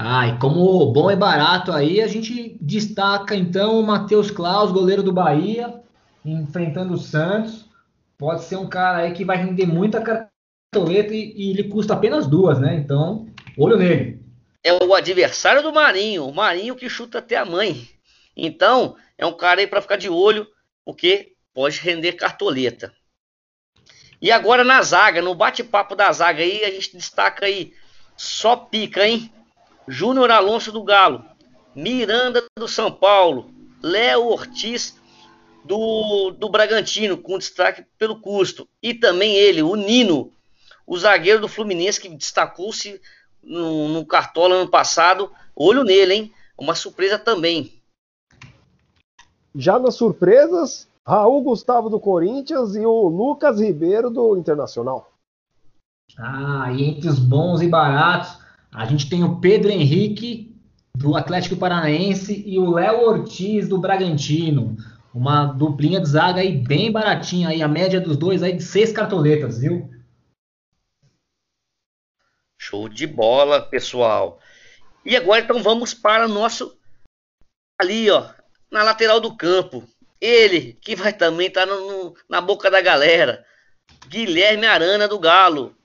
Ah, 0.01 0.28
e 0.28 0.38
como 0.38 0.92
bom 0.92 1.11
e 1.11 1.16
barato 1.16 1.72
aí, 1.72 2.01
a 2.01 2.07
gente 2.07 2.57
destaca 2.61 3.34
então 3.34 3.80
o 3.80 3.82
Matheus 3.84 4.30
Klaus, 4.30 4.70
goleiro 4.70 5.03
do 5.03 5.12
Bahia, 5.12 5.82
enfrentando 6.24 6.94
o 6.94 6.99
Santos. 6.99 7.68
Pode 8.16 8.44
ser 8.44 8.55
um 8.55 8.68
cara 8.68 8.99
aí 8.99 9.12
que 9.12 9.24
vai 9.24 9.36
render 9.36 9.66
muita 9.66 10.01
cartoleta 10.01 11.12
e, 11.12 11.32
e 11.34 11.51
ele 11.51 11.64
custa 11.64 11.94
apenas 11.94 12.28
duas, 12.28 12.61
né? 12.61 12.76
Então, 12.76 13.26
olho 13.57 13.76
nele. 13.76 14.22
É 14.62 14.72
o 14.72 14.94
adversário 14.94 15.64
do 15.64 15.72
Marinho, 15.72 16.26
o 16.26 16.34
Marinho 16.34 16.76
que 16.76 16.88
chuta 16.88 17.18
até 17.18 17.36
a 17.36 17.44
mãe. 17.44 17.88
Então, 18.36 18.94
é 19.16 19.26
um 19.26 19.36
cara 19.36 19.61
aí 19.61 19.66
para 19.66 19.82
ficar 19.82 19.96
de 19.96 20.09
olho, 20.09 20.46
porque 20.84 21.32
pode 21.53 21.80
render 21.80 22.12
cartoleta. 22.12 22.94
E 24.22 24.30
agora 24.30 24.62
na 24.62 24.80
zaga, 24.80 25.20
no 25.20 25.34
bate-papo 25.34 25.96
da 25.96 26.12
zaga 26.12 26.40
aí, 26.40 26.64
a 26.64 26.70
gente 26.70 26.96
destaca 26.96 27.46
aí 27.46 27.72
só 28.16 28.55
pica, 28.55 29.05
hein? 29.05 29.32
Júnior 29.89 30.30
Alonso 30.30 30.70
do 30.70 30.82
Galo, 30.84 31.24
Miranda 31.74 32.45
do 32.57 32.68
São 32.68 32.93
Paulo, 32.93 33.51
Léo 33.82 34.26
Ortiz 34.26 34.97
do, 35.64 36.30
do 36.30 36.49
Bragantino, 36.49 37.16
com 37.16 37.39
destaque 37.39 37.84
pelo 37.99 38.20
custo. 38.20 38.68
E 38.82 38.95
também 38.95 39.34
ele, 39.34 39.62
o 39.62 39.74
Nino, 39.74 40.30
o 40.86 40.99
zagueiro 40.99 41.41
do 41.41 41.49
Fluminense, 41.49 42.01
que 42.01 42.09
destacou-se 42.09 43.01
no, 43.43 43.89
no 43.89 44.07
Cartola 44.07 44.57
ano 44.57 44.70
passado. 44.70 45.30
Olho 45.55 45.84
nele, 45.84 46.14
hein? 46.14 46.32
Uma 46.57 46.74
surpresa 46.74 47.18
também. 47.18 47.80
Já 49.55 49.78
nas 49.78 49.95
surpresas, 49.95 50.89
Raul 51.07 51.43
Gustavo 51.43 51.89
do 51.89 51.99
Corinthians 51.99 52.76
e 52.76 52.84
o 52.84 53.09
Lucas 53.09 53.61
Ribeiro 53.61 54.11
do 54.11 54.36
Internacional. 54.36 55.11
Ah, 56.18 56.72
e 56.72 56.84
entre 56.84 57.09
os 57.09 57.18
bons 57.18 57.61
e 57.61 57.68
baratos, 57.68 58.39
a 58.72 58.84
gente 58.84 59.08
tem 59.08 59.24
o 59.24 59.40
Pedro 59.40 59.70
Henrique, 59.70 60.54
do 60.94 61.16
Atlético 61.16 61.56
Paranaense, 61.56 62.42
e 62.46 62.58
o 62.58 62.72
Léo 62.72 63.06
Ortiz, 63.06 63.68
do 63.68 63.78
Bragantino. 63.78 64.76
Uma 65.14 65.46
duplinha 65.46 66.00
de 66.00 66.08
zaga 66.08 66.40
aí 66.40 66.56
bem 66.56 66.92
baratinha, 66.92 67.48
aí, 67.48 67.62
a 67.62 67.68
média 67.68 68.00
dos 68.00 68.16
dois 68.16 68.42
aí 68.42 68.52
de 68.52 68.62
seis 68.62 68.92
cartoletas, 68.92 69.58
viu? 69.58 69.90
Show 72.60 72.88
de 72.88 73.06
bola, 73.06 73.62
pessoal. 73.62 74.38
E 75.04 75.16
agora 75.16 75.40
então 75.40 75.62
vamos 75.62 75.94
para 75.94 76.26
o 76.26 76.28
nosso 76.28 76.76
ali, 77.80 78.10
ó, 78.10 78.28
na 78.70 78.82
lateral 78.82 79.20
do 79.20 79.36
campo. 79.36 79.88
Ele 80.20 80.74
que 80.80 80.96
vai 80.96 81.12
também 81.12 81.46
estar 81.46 81.66
tá 81.66 81.72
na 82.28 82.40
boca 82.40 82.70
da 82.70 82.80
galera. 82.80 83.46
Guilherme 84.08 84.66
Arana 84.66 85.06
do 85.06 85.18
Galo 85.18 85.77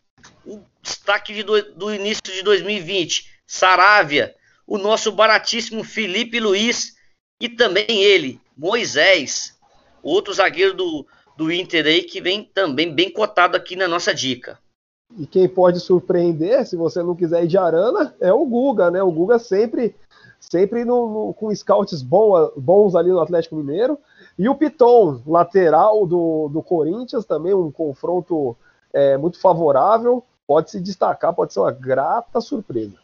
destaque 0.83 1.41
do, 1.41 1.61
do 1.73 1.93
início 1.93 2.21
de 2.25 2.43
2020, 2.43 3.31
Saravia, 3.47 4.35
o 4.67 4.77
nosso 4.77 5.11
baratíssimo 5.13 5.83
Felipe 5.83 6.39
Luiz 6.39 6.95
e 7.39 7.47
também 7.47 7.85
ele, 7.87 8.39
Moisés, 8.55 9.57
outro 10.03 10.33
zagueiro 10.33 10.73
do, 10.73 11.07
do 11.37 11.51
Inter 11.51 11.85
aí 11.85 12.03
que 12.03 12.19
vem 12.19 12.43
também 12.43 12.93
bem 12.93 13.09
cotado 13.09 13.55
aqui 13.55 13.77
na 13.77 13.87
nossa 13.87 14.13
dica. 14.13 14.59
E 15.17 15.25
quem 15.25 15.47
pode 15.47 15.79
surpreender, 15.79 16.65
se 16.65 16.75
você 16.75 17.01
não 17.01 17.15
quiser 17.15 17.43
ir 17.43 17.47
de 17.47 17.57
Arana, 17.57 18.13
é 18.19 18.33
o 18.33 18.45
Guga, 18.45 18.91
né? 18.91 19.01
O 19.01 19.11
Guga 19.11 19.37
sempre, 19.37 19.95
sempre 20.39 20.83
no, 20.83 21.27
no, 21.27 21.33
com 21.33 21.53
scouts 21.53 22.01
bom, 22.01 22.51
bons 22.57 22.95
ali 22.95 23.09
no 23.09 23.19
Atlético 23.19 23.55
Mineiro. 23.55 23.97
E 24.39 24.49
o 24.49 24.55
Piton, 24.55 25.21
lateral 25.27 26.07
do, 26.07 26.49
do 26.49 26.63
Corinthians, 26.63 27.25
também 27.25 27.53
um 27.53 27.71
confronto 27.71 28.57
é, 28.91 29.15
muito 29.17 29.39
favorável 29.39 30.23
pode 30.47 30.71
se 30.71 30.79
destacar, 30.79 31.33
pode 31.33 31.53
ser 31.53 31.59
uma 31.59 31.71
grata 31.71 32.41
surpresa. 32.41 32.97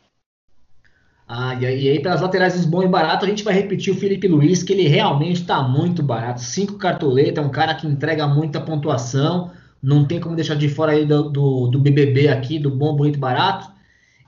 Ah, 1.27 1.53
e 1.53 1.65
aí, 1.65 2.01
pelas 2.01 2.21
laterais 2.21 2.55
dos 2.55 2.65
bons 2.65 2.85
e 2.85 2.87
baratos, 2.87 3.27
a 3.27 3.29
gente 3.29 3.43
vai 3.43 3.53
repetir 3.53 3.93
o 3.93 3.97
Felipe 3.97 4.27
Luiz, 4.27 4.63
que 4.63 4.73
ele 4.73 4.87
realmente 4.87 5.41
está 5.41 5.61
muito 5.61 6.01
barato. 6.01 6.41
Cinco 6.41 6.73
cartoletas, 6.73 7.43
é 7.43 7.47
um 7.47 7.51
cara 7.51 7.75
que 7.75 7.85
entrega 7.85 8.27
muita 8.27 8.59
pontuação. 8.59 9.51
Não 9.81 10.05
tem 10.05 10.19
como 10.19 10.35
deixar 10.35 10.55
de 10.55 10.67
fora 10.67 10.93
aí 10.93 11.05
do, 11.05 11.29
do, 11.29 11.67
do 11.67 11.79
BBB 11.79 12.29
aqui, 12.29 12.57
do 12.57 12.71
bom, 12.71 12.95
bonito, 12.95 13.19
barato. 13.19 13.71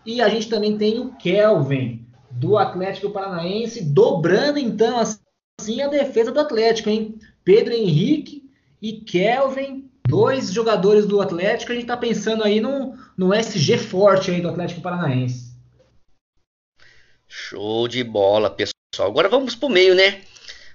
E 0.05 0.21
a 0.21 0.29
gente 0.29 0.47
também 0.47 0.77
tem 0.77 0.99
o 0.99 1.13
Kelvin, 1.15 2.05
do 2.29 2.57
Atlético 2.57 3.09
Paranaense, 3.09 3.83
dobrando 3.83 4.59
então 4.59 4.99
as 4.99 5.19
assim 5.59 5.81
a 5.81 5.87
defesa 5.87 6.31
do 6.31 6.39
Atlético, 6.39 6.89
hein? 6.89 7.19
Pedro 7.43 7.73
Henrique 7.73 8.49
e 8.81 8.93
Kelvin, 8.93 9.90
dois 10.11 10.51
jogadores 10.51 11.05
do 11.05 11.21
Atlético. 11.21 11.71
A 11.71 11.75
gente 11.75 11.87
tá 11.87 11.95
pensando 11.95 12.43
aí 12.43 12.59
no, 12.59 12.97
no 13.17 13.33
SG 13.33 13.77
forte 13.77 14.29
aí 14.29 14.41
do 14.41 14.49
Atlético 14.49 14.81
Paranaense. 14.81 15.55
Show 17.29 17.87
de 17.87 18.03
bola, 18.03 18.49
pessoal. 18.49 19.09
Agora 19.09 19.29
vamos 19.29 19.55
pro 19.55 19.69
meio, 19.69 19.95
né? 19.95 20.21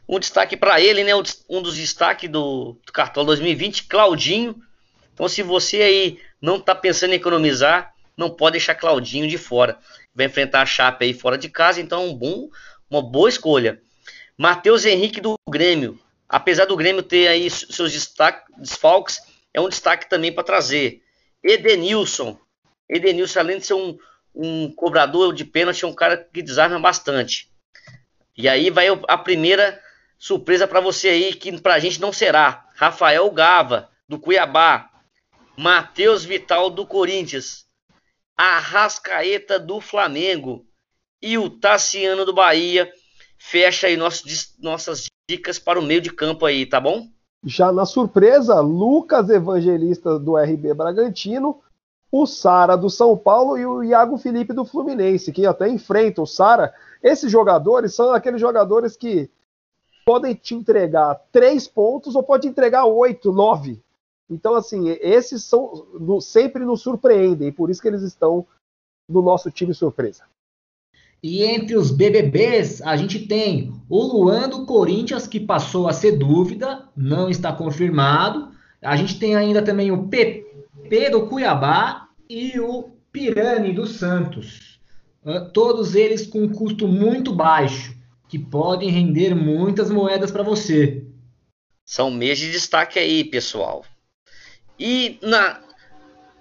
Um 0.09 0.18
destaque 0.18 0.57
para 0.57 0.80
ele, 0.80 1.05
né? 1.05 1.12
Um 1.51 1.61
dos 1.61 1.76
destaques 1.76 2.30
do, 2.30 2.78
do 2.87 2.93
Cartola 2.93 3.26
2020, 3.26 3.84
Claudinho. 3.84 4.57
Então, 5.12 5.28
se 5.28 5.43
você 5.43 5.82
aí 5.82 6.18
não 6.41 6.59
tá 6.59 6.74
pensando 6.74 7.12
em 7.12 7.16
economizar, 7.16 7.93
não 8.16 8.30
pode 8.30 8.53
deixar 8.53 8.74
Claudinho 8.74 9.28
de 9.28 9.37
fora. 9.37 9.78
Vai 10.14 10.26
enfrentar 10.26 10.62
a 10.62 10.66
Chape 10.66 11.05
aí 11.05 11.12
fora 11.12 11.37
de 11.37 11.51
casa, 11.51 11.78
então 11.78 12.07
um 12.07 12.14
bom, 12.14 12.49
uma 12.91 13.03
boa 13.03 13.28
escolha. 13.28 13.82
Matheus 14.39 14.87
Henrique 14.87 15.20
do 15.20 15.34
Grêmio. 15.47 15.99
Apesar 16.29 16.64
do 16.64 16.77
Grêmio 16.77 17.03
ter 17.03 17.29
aí 17.29 17.49
seus 17.49 17.93
destaque, 17.93 18.53
desfalques, 18.59 19.20
é 19.55 19.61
um 19.61 19.68
destaque 19.68 20.09
também 20.09 20.33
para 20.33 20.45
trazer. 20.45 21.03
Edenilson. 21.43 22.39
Edenilson, 22.89 23.41
além 23.41 23.59
de 23.59 23.66
ser 23.66 23.74
um, 23.74 23.97
um 24.35 24.70
cobrador 24.72 25.35
de 25.35 25.45
pênalti, 25.45 25.85
é 25.85 25.89
um 25.89 25.95
cara 25.95 26.16
que 26.16 26.43
desarma 26.43 26.79
bastante. 26.79 27.51
E 28.37 28.49
aí 28.49 28.70
vai 28.70 28.89
a 29.09 29.16
primeira 29.16 29.81
surpresa 30.18 30.66
para 30.66 30.81
você 30.81 31.09
aí, 31.09 31.35
que 31.35 31.59
para 31.61 31.74
a 31.74 31.79
gente 31.79 32.01
não 32.01 32.12
será. 32.12 32.68
Rafael 32.74 33.31
Gava, 33.31 33.89
do 34.09 34.18
Cuiabá. 34.18 34.91
Matheus 35.57 36.24
Vital, 36.24 36.68
do 36.68 36.87
Corinthians. 36.87 37.64
Arrascaeta, 38.37 39.59
do 39.59 39.81
Flamengo. 39.81 40.66
E 41.22 41.39
o 41.39 41.49
Tassiano, 41.49 42.27
do 42.27 42.35
Bahia. 42.35 42.93
Fecha 43.39 43.87
aí 43.87 43.97
nossos, 43.97 44.55
nossas 44.59 45.07
dicas 45.28 45.59
para 45.59 45.78
o 45.78 45.82
meio 45.82 46.01
de 46.01 46.12
campo 46.12 46.45
aí, 46.47 46.66
tá 46.66 46.80
bom? 46.80 47.09
Já 47.45 47.70
na 47.70 47.87
surpresa, 47.87 48.61
Lucas 48.61 49.28
Evangelista, 49.28 50.18
do 50.18 50.37
RB 50.37 50.74
Bragantino 50.74 51.62
o 52.11 52.26
Sara 52.26 52.76
do 52.76 52.89
São 52.89 53.16
Paulo 53.16 53.59
e 53.59 53.66
o 53.66 53.82
Iago 53.82 54.16
Felipe 54.16 54.53
do 54.53 54.64
Fluminense, 54.64 55.32
que 55.32 55.45
até 55.45 55.68
enfrentam 55.68 56.24
o 56.24 56.26
Sara. 56.26 56.72
Esses 57.03 57.30
jogadores 57.30 57.95
são 57.95 58.12
aqueles 58.12 58.41
jogadores 58.41 58.97
que 58.97 59.30
podem 60.05 60.34
te 60.34 60.55
entregar 60.55 61.20
três 61.32 61.66
pontos 61.66 62.14
ou 62.14 62.22
pode 62.22 62.47
entregar 62.47 62.84
oito, 62.84 63.32
nove. 63.32 63.82
Então, 64.30 64.55
assim, 64.55 64.89
esses 65.01 65.45
são 65.45 65.87
sempre 66.20 66.64
nos 66.64 66.82
surpreendem, 66.82 67.53
por 67.53 67.70
isso 67.70 67.82
que 67.82 67.89
eles 67.89 68.03
estão 68.03 68.47
no 69.09 69.22
nosso 69.22 69.51
time 69.51 69.74
surpresa. 69.74 70.24
E 71.23 71.43
entre 71.43 71.77
os 71.77 71.91
BBBs, 71.91 72.81
a 72.83 72.97
gente 72.97 73.27
tem 73.27 73.73
o 73.89 74.03
Luan 74.03 74.49
do 74.49 74.67
Corinthians, 74.67 75.27
que 75.27 75.41
passou 75.41 75.89
a 75.89 75.93
ser 75.93 76.12
dúvida, 76.12 76.85
não 76.97 77.29
está 77.29 77.53
confirmado. 77.53 78.51
A 78.83 78.97
gente 78.97 79.19
tem 79.19 79.35
ainda 79.35 79.62
também 79.62 79.91
o 79.91 80.07
PP 80.07 81.11
do 81.11 81.27
Cuiabá 81.27 82.09
e 82.29 82.61
o 82.61 82.91
Pirani 83.11 83.73
do 83.73 83.87
Santos. 83.87 84.79
Todos 85.53 85.95
eles 85.95 86.27
com 86.27 86.45
um 86.45 86.53
custo 86.53 86.87
muito 86.87 87.33
baixo, 87.33 87.97
que 88.29 88.39
podem 88.39 88.91
render 88.91 89.35
muitas 89.35 89.91
moedas 89.91 90.31
para 90.31 90.43
você. 90.43 91.05
São 91.85 92.11
meses 92.11 92.45
de 92.45 92.53
destaque 92.53 92.99
aí, 92.99 93.25
pessoal. 93.25 93.85
E 94.79 95.19
na, 95.23 95.61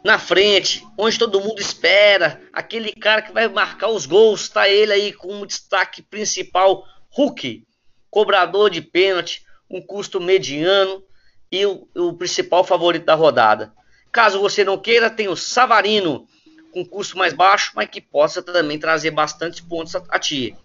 na 0.05 0.19
frente, 0.19 0.85
onde 0.95 1.17
todo 1.17 1.41
mundo 1.41 1.59
espera, 1.59 2.39
aquele 2.53 2.91
cara 2.91 3.23
que 3.23 3.33
vai 3.33 3.47
marcar 3.47 3.87
os 3.87 4.05
gols, 4.05 4.41
está 4.41 4.69
ele 4.69 4.93
aí 4.93 5.11
com 5.11 5.33
um 5.33 5.47
destaque 5.47 6.03
principal, 6.03 6.85
Hulk, 7.09 7.65
cobrador 8.11 8.69
de 8.69 8.83
pênalti, 8.83 9.43
um 9.67 9.81
custo 9.81 10.21
mediano 10.21 11.03
e 11.51 11.65
o, 11.65 11.89
o 11.95 12.13
principal 12.13 12.63
favorito 12.63 13.03
da 13.03 13.15
rodada. 13.15 13.73
Caso 14.11 14.39
você 14.39 14.63
não 14.63 14.77
queira, 14.77 15.09
tem 15.09 15.27
o 15.27 15.35
Savarino, 15.35 16.27
com 16.71 16.85
custo 16.85 17.17
mais 17.17 17.33
baixo, 17.33 17.71
mas 17.73 17.89
que 17.89 17.99
possa 17.99 18.43
também 18.43 18.77
trazer 18.77 19.09
bastante 19.09 19.63
pontos 19.63 19.95
a, 19.95 20.03
a 20.09 20.19
ti. 20.19 20.55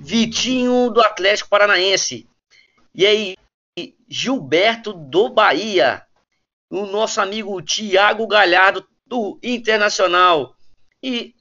Vitinho 0.00 0.88
do 0.88 1.02
Atlético 1.02 1.50
Paranaense. 1.50 2.26
E 2.94 3.06
aí, 3.06 3.36
Gilberto 4.08 4.94
do 4.94 5.28
Bahia. 5.28 6.06
O 6.72 6.86
nosso 6.86 7.20
amigo 7.20 7.60
Thiago 7.60 8.26
Galhardo 8.26 8.82
do 9.06 9.38
Internacional. 9.42 10.56
E 11.02 11.34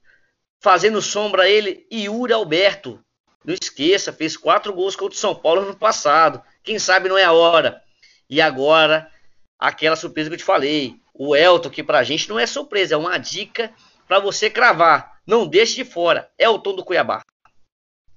fazendo 0.60 1.02
sombra 1.02 1.44
a 1.44 1.50
ele, 1.50 1.88
Yuri 1.90 2.34
Alberto. 2.34 3.00
Não 3.46 3.54
esqueça, 3.54 4.12
fez 4.12 4.36
quatro 4.36 4.74
gols 4.74 4.94
contra 4.94 5.16
o 5.16 5.18
São 5.18 5.34
Paulo 5.34 5.62
no 5.62 5.74
passado. 5.74 6.42
Quem 6.62 6.78
sabe 6.78 7.08
não 7.08 7.18
é 7.18 7.24
a 7.24 7.32
hora. 7.32 7.82
E 8.30 8.42
agora, 8.42 9.10
aquela 9.58 9.96
surpresa 9.96 10.30
que 10.30 10.34
eu 10.34 10.40
te 10.40 10.44
falei 10.44 11.00
o 11.14 11.34
Elton, 11.34 11.70
que 11.70 11.82
pra 11.82 12.04
gente 12.04 12.30
não 12.30 12.38
é 12.38 12.46
surpresa, 12.46 12.96
é 12.96 12.98
uma 12.98 13.18
dica 13.18 13.72
para 14.10 14.20
você 14.20 14.50
cravar. 14.50 15.20
Não 15.26 15.48
deixe 15.48 15.76
de 15.76 15.86
fora. 15.86 16.30
Elton 16.38 16.76
do 16.76 16.84
Cuiabá. 16.84 17.22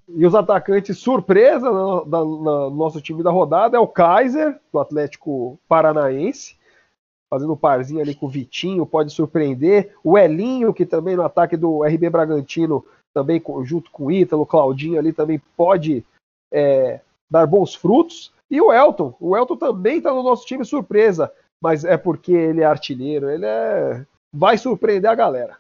E 0.09 0.27
os 0.27 0.35
atacantes 0.35 0.99
surpresa 0.99 1.71
no, 1.71 2.05
no, 2.05 2.25
no 2.43 2.71
nosso 2.71 3.01
time 3.01 3.23
da 3.23 3.31
rodada 3.31 3.77
é 3.77 3.81
o 3.81 3.87
Kaiser, 3.87 4.59
do 4.73 4.81
Atlético 4.81 5.61
Paranaense, 5.69 6.57
fazendo 7.35 7.57
parzinho 7.57 8.01
ali 8.01 8.15
com 8.15 8.27
o 8.27 8.29
Vitinho, 8.29 8.87
pode 8.87 9.13
surpreender. 9.13 9.95
O 10.03 10.17
Elinho, 10.17 10.73
que 10.73 10.87
também 10.87 11.17
no 11.17 11.23
ataque 11.23 11.57
do 11.57 11.83
RB 11.83 12.09
Bragantino, 12.09 12.85
também 13.13 13.43
junto 13.65 13.91
com 13.91 14.07
o 14.07 14.13
Ítalo, 14.13 14.47
Claudinho 14.47 14.99
ali 14.99 15.13
também 15.13 15.41
pode 15.57 16.05
é, 16.53 17.01
dar 17.31 17.47
bons 17.47 17.75
frutos. 17.75 18.33
E 18.51 18.61
o 18.61 18.73
Elton, 18.73 19.15
o 19.19 19.37
Elton 19.37 19.57
também 19.57 19.99
está 19.99 20.13
no 20.13 20.23
nosso 20.23 20.47
time 20.47 20.65
surpresa 20.65 21.31
mas 21.65 21.83
é 21.83 21.97
porque 21.97 22.31
ele 22.31 22.61
é 22.61 22.67
artilheiro, 22.67 23.31
ele 23.31 23.47
é 23.47 24.05
vai 24.31 24.59
surpreender 24.59 25.11
a 25.11 25.15
galera. 25.15 25.57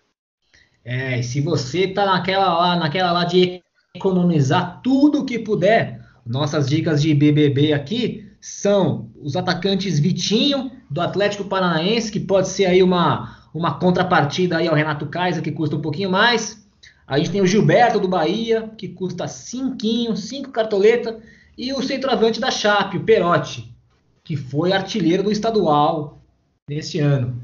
É, 0.85 1.18
e 1.18 1.25
se 1.25 1.41
você 1.41 1.89
tá 1.89 2.05
naquela 2.05 2.59
lá, 2.59 2.77
naquela 2.77 3.11
lá 3.11 3.25
de 3.25 3.62
economizar 3.97 4.83
tudo 4.83 5.25
que 5.25 5.39
puder, 5.39 6.05
nossas 6.27 6.68
dicas 6.68 7.01
de 7.01 7.14
BBB 7.14 7.72
aqui 7.72 8.31
são 8.39 9.11
os 9.22 9.35
atacantes 9.35 9.99
Vitinho 9.99 10.70
do 10.95 11.01
Atlético 11.01 11.45
Paranaense, 11.45 12.11
que 12.11 12.20
pode 12.20 12.49
ser 12.49 12.66
aí 12.66 12.80
uma 12.80 13.42
uma 13.53 13.78
contrapartida 13.78 14.59
aí 14.59 14.66
ao 14.66 14.74
Renato 14.74 15.07
Kaiser, 15.07 15.42
que 15.42 15.53
custa 15.53 15.76
um 15.76 15.80
pouquinho 15.80 16.11
mais. 16.11 16.66
A 17.07 17.18
gente 17.18 17.30
tem 17.30 17.40
o 17.40 17.47
Gilberto 17.47 18.01
do 18.01 18.09
Bahia, 18.09 18.68
que 18.76 18.88
custa 18.88 19.28
cinquinho, 19.28 20.16
cinco 20.16 20.51
cartoleta, 20.51 21.20
e 21.57 21.72
o 21.72 21.80
centroavante 21.80 22.40
da 22.40 22.51
Chape, 22.51 22.97
o 22.97 23.05
Perotti, 23.05 23.72
que 24.24 24.36
foi 24.36 24.72
artilheiro 24.72 25.22
do 25.22 25.30
estadual 25.30 26.20
nesse 26.68 26.99
ano. 26.99 27.40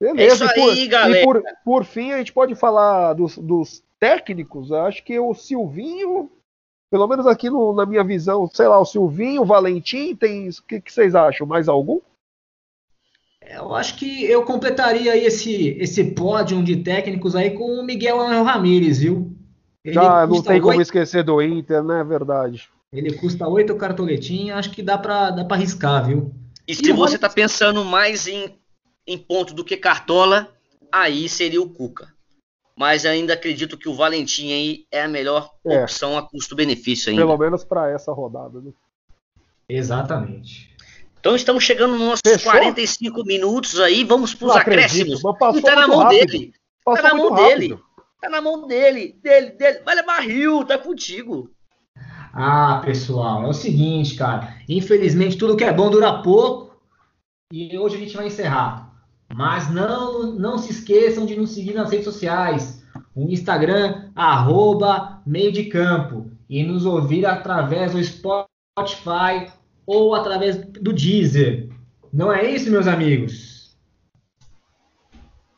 Beleza, 0.00 0.44
é 0.44 0.48
isso 0.48 0.60
aí, 0.60 0.80
por, 0.84 0.88
galera. 0.88 1.20
E 1.20 1.24
por, 1.24 1.42
por 1.64 1.84
fim, 1.84 2.10
a 2.12 2.18
gente 2.18 2.32
pode 2.32 2.56
falar 2.56 3.12
dos, 3.12 3.38
dos 3.38 3.82
técnicos. 4.00 4.72
Acho 4.72 5.04
que 5.04 5.18
o 5.20 5.34
Silvinho, 5.34 6.32
pelo 6.90 7.06
menos 7.08 7.26
aqui 7.26 7.50
no, 7.50 7.72
na 7.74 7.86
minha 7.86 8.04
visão, 8.04 8.48
sei 8.52 8.68
lá, 8.68 8.78
o 8.78 8.84
Silvinho, 8.84 9.42
o 9.42 9.46
Valentim, 9.46 10.14
tem. 10.14 10.48
O 10.48 10.62
que, 10.66 10.80
que 10.80 10.92
vocês 10.92 11.14
acham? 11.14 11.46
Mais 11.46 11.68
algum? 11.68 12.00
Eu 13.46 13.74
acho 13.74 13.96
que 13.96 14.24
eu 14.24 14.42
completaria 14.42 15.16
esse, 15.16 15.76
esse 15.78 16.02
pódio 16.04 16.62
de 16.62 16.76
técnicos 16.76 17.36
aí 17.36 17.50
com 17.50 17.78
o 17.78 17.84
Miguel 17.84 18.20
Angel 18.20 18.42
Ramírez, 18.42 19.00
viu? 19.00 19.36
Ele 19.84 19.98
ah, 19.98 20.26
não 20.26 20.42
tem 20.42 20.60
como 20.60 20.80
esquecer 20.80 21.22
do 21.22 21.42
Inter, 21.42 21.82
né? 21.82 22.00
É 22.00 22.04
verdade. 22.04 22.70
Ele 22.90 23.12
custa 23.12 23.46
oito 23.46 23.74
cartoletinhas, 23.76 24.58
acho 24.58 24.70
que 24.70 24.82
dá 24.82 24.96
para 24.96 25.30
dá 25.30 25.44
pra 25.44 25.56
arriscar, 25.56 26.06
viu? 26.06 26.32
E, 26.66 26.72
e 26.72 26.74
se 26.74 26.92
você 26.92 27.16
está 27.16 27.28
pensando 27.28 27.84
mais 27.84 28.26
em, 28.26 28.54
em 29.06 29.18
ponto 29.18 29.52
do 29.52 29.64
que 29.64 29.76
cartola, 29.76 30.48
aí 30.90 31.28
seria 31.28 31.60
o 31.60 31.68
Cuca. 31.68 32.13
Mas 32.76 33.06
ainda 33.06 33.34
acredito 33.34 33.78
que 33.78 33.88
o 33.88 33.94
Valentim 33.94 34.52
aí 34.52 34.86
é 34.90 35.02
a 35.02 35.08
melhor 35.08 35.50
é. 35.64 35.82
opção 35.82 36.18
a 36.18 36.22
custo-benefício 36.22 37.10
ainda. 37.10 37.22
Pelo 37.22 37.38
menos 37.38 37.64
para 37.64 37.90
essa 37.90 38.12
rodada, 38.12 38.60
né? 38.60 38.72
Exatamente. 39.68 40.74
Então 41.20 41.34
estamos 41.34 41.64
chegando 41.64 41.92
nos 41.92 42.00
nossos 42.00 42.20
Fechou? 42.26 42.52
45 42.52 43.24
minutos 43.24 43.80
aí, 43.80 44.04
vamos 44.04 44.34
para 44.34 44.48
os 44.48 44.56
acréscimos. 44.56 45.20
E 45.54 45.62
tá 45.62 45.76
na 45.76 45.88
mão 45.88 46.00
rápido. 46.00 46.26
dele. 46.26 46.52
Passou 46.84 47.02
tá 47.02 47.08
na 47.08 47.14
mão 47.14 47.30
rápido. 47.30 47.58
dele. 47.58 47.78
Tá 48.20 48.28
na 48.28 48.40
mão 48.42 48.66
dele. 48.66 49.18
Dele, 49.22 49.50
dele. 49.52 49.80
Vai 49.84 49.94
levar 49.94 50.20
rio, 50.20 50.64
tá 50.64 50.76
contigo. 50.76 51.50
Ah, 52.34 52.82
pessoal, 52.84 53.44
é 53.44 53.48
o 53.48 53.52
seguinte, 53.52 54.16
cara. 54.16 54.56
Infelizmente, 54.68 55.38
tudo 55.38 55.56
que 55.56 55.62
é 55.62 55.72
bom 55.72 55.88
dura 55.88 56.20
pouco. 56.20 56.76
E 57.52 57.78
hoje 57.78 57.96
a 57.96 57.98
gente 58.00 58.16
vai 58.16 58.26
encerrar. 58.26 58.83
Mas 59.32 59.70
não, 59.70 60.32
não 60.32 60.58
se 60.58 60.70
esqueçam 60.70 61.26
de 61.26 61.36
nos 61.36 61.50
seguir 61.50 61.74
nas 61.74 61.90
redes 61.90 62.04
sociais. 62.04 62.84
O 63.14 63.30
Instagram, 63.30 64.10
arroba 64.14 65.22
meio 65.26 65.52
de 65.52 65.64
campo. 65.64 66.30
E 66.48 66.62
nos 66.62 66.84
ouvir 66.84 67.24
através 67.26 67.92
do 67.92 68.02
Spotify 68.02 69.52
ou 69.86 70.14
através 70.14 70.56
do 70.56 70.92
Deezer. 70.92 71.68
Não 72.12 72.32
é 72.32 72.48
isso, 72.48 72.70
meus 72.70 72.86
amigos? 72.86 73.76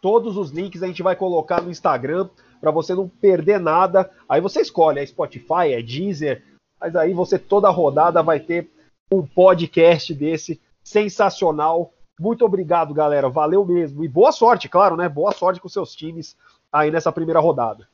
Todos 0.00 0.36
os 0.36 0.50
links 0.50 0.82
a 0.82 0.86
gente 0.86 1.02
vai 1.02 1.16
colocar 1.16 1.60
no 1.60 1.70
Instagram 1.70 2.28
para 2.60 2.70
você 2.70 2.94
não 2.94 3.08
perder 3.08 3.60
nada. 3.60 4.10
Aí 4.28 4.40
você 4.40 4.60
escolhe, 4.60 5.00
é 5.00 5.06
Spotify, 5.06 5.72
é 5.72 5.82
Deezer, 5.82 6.42
mas 6.80 6.94
aí 6.96 7.12
você 7.12 7.38
toda 7.38 7.68
rodada 7.68 8.22
vai 8.22 8.40
ter 8.40 8.70
um 9.10 9.22
podcast 9.22 10.14
desse 10.14 10.60
sensacional. 10.82 11.92
Muito 12.18 12.44
obrigado, 12.44 12.94
galera. 12.94 13.28
Valeu 13.28 13.64
mesmo. 13.64 14.04
E 14.04 14.08
boa 14.08 14.32
sorte, 14.32 14.68
claro, 14.68 14.96
né? 14.96 15.08
Boa 15.08 15.32
sorte 15.32 15.60
com 15.60 15.68
seus 15.68 15.94
times 15.94 16.36
aí 16.72 16.90
nessa 16.90 17.12
primeira 17.12 17.40
rodada. 17.40 17.88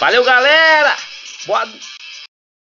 Valeu, 0.00 0.24
galera! 0.24 0.96
Boa 1.46 1.64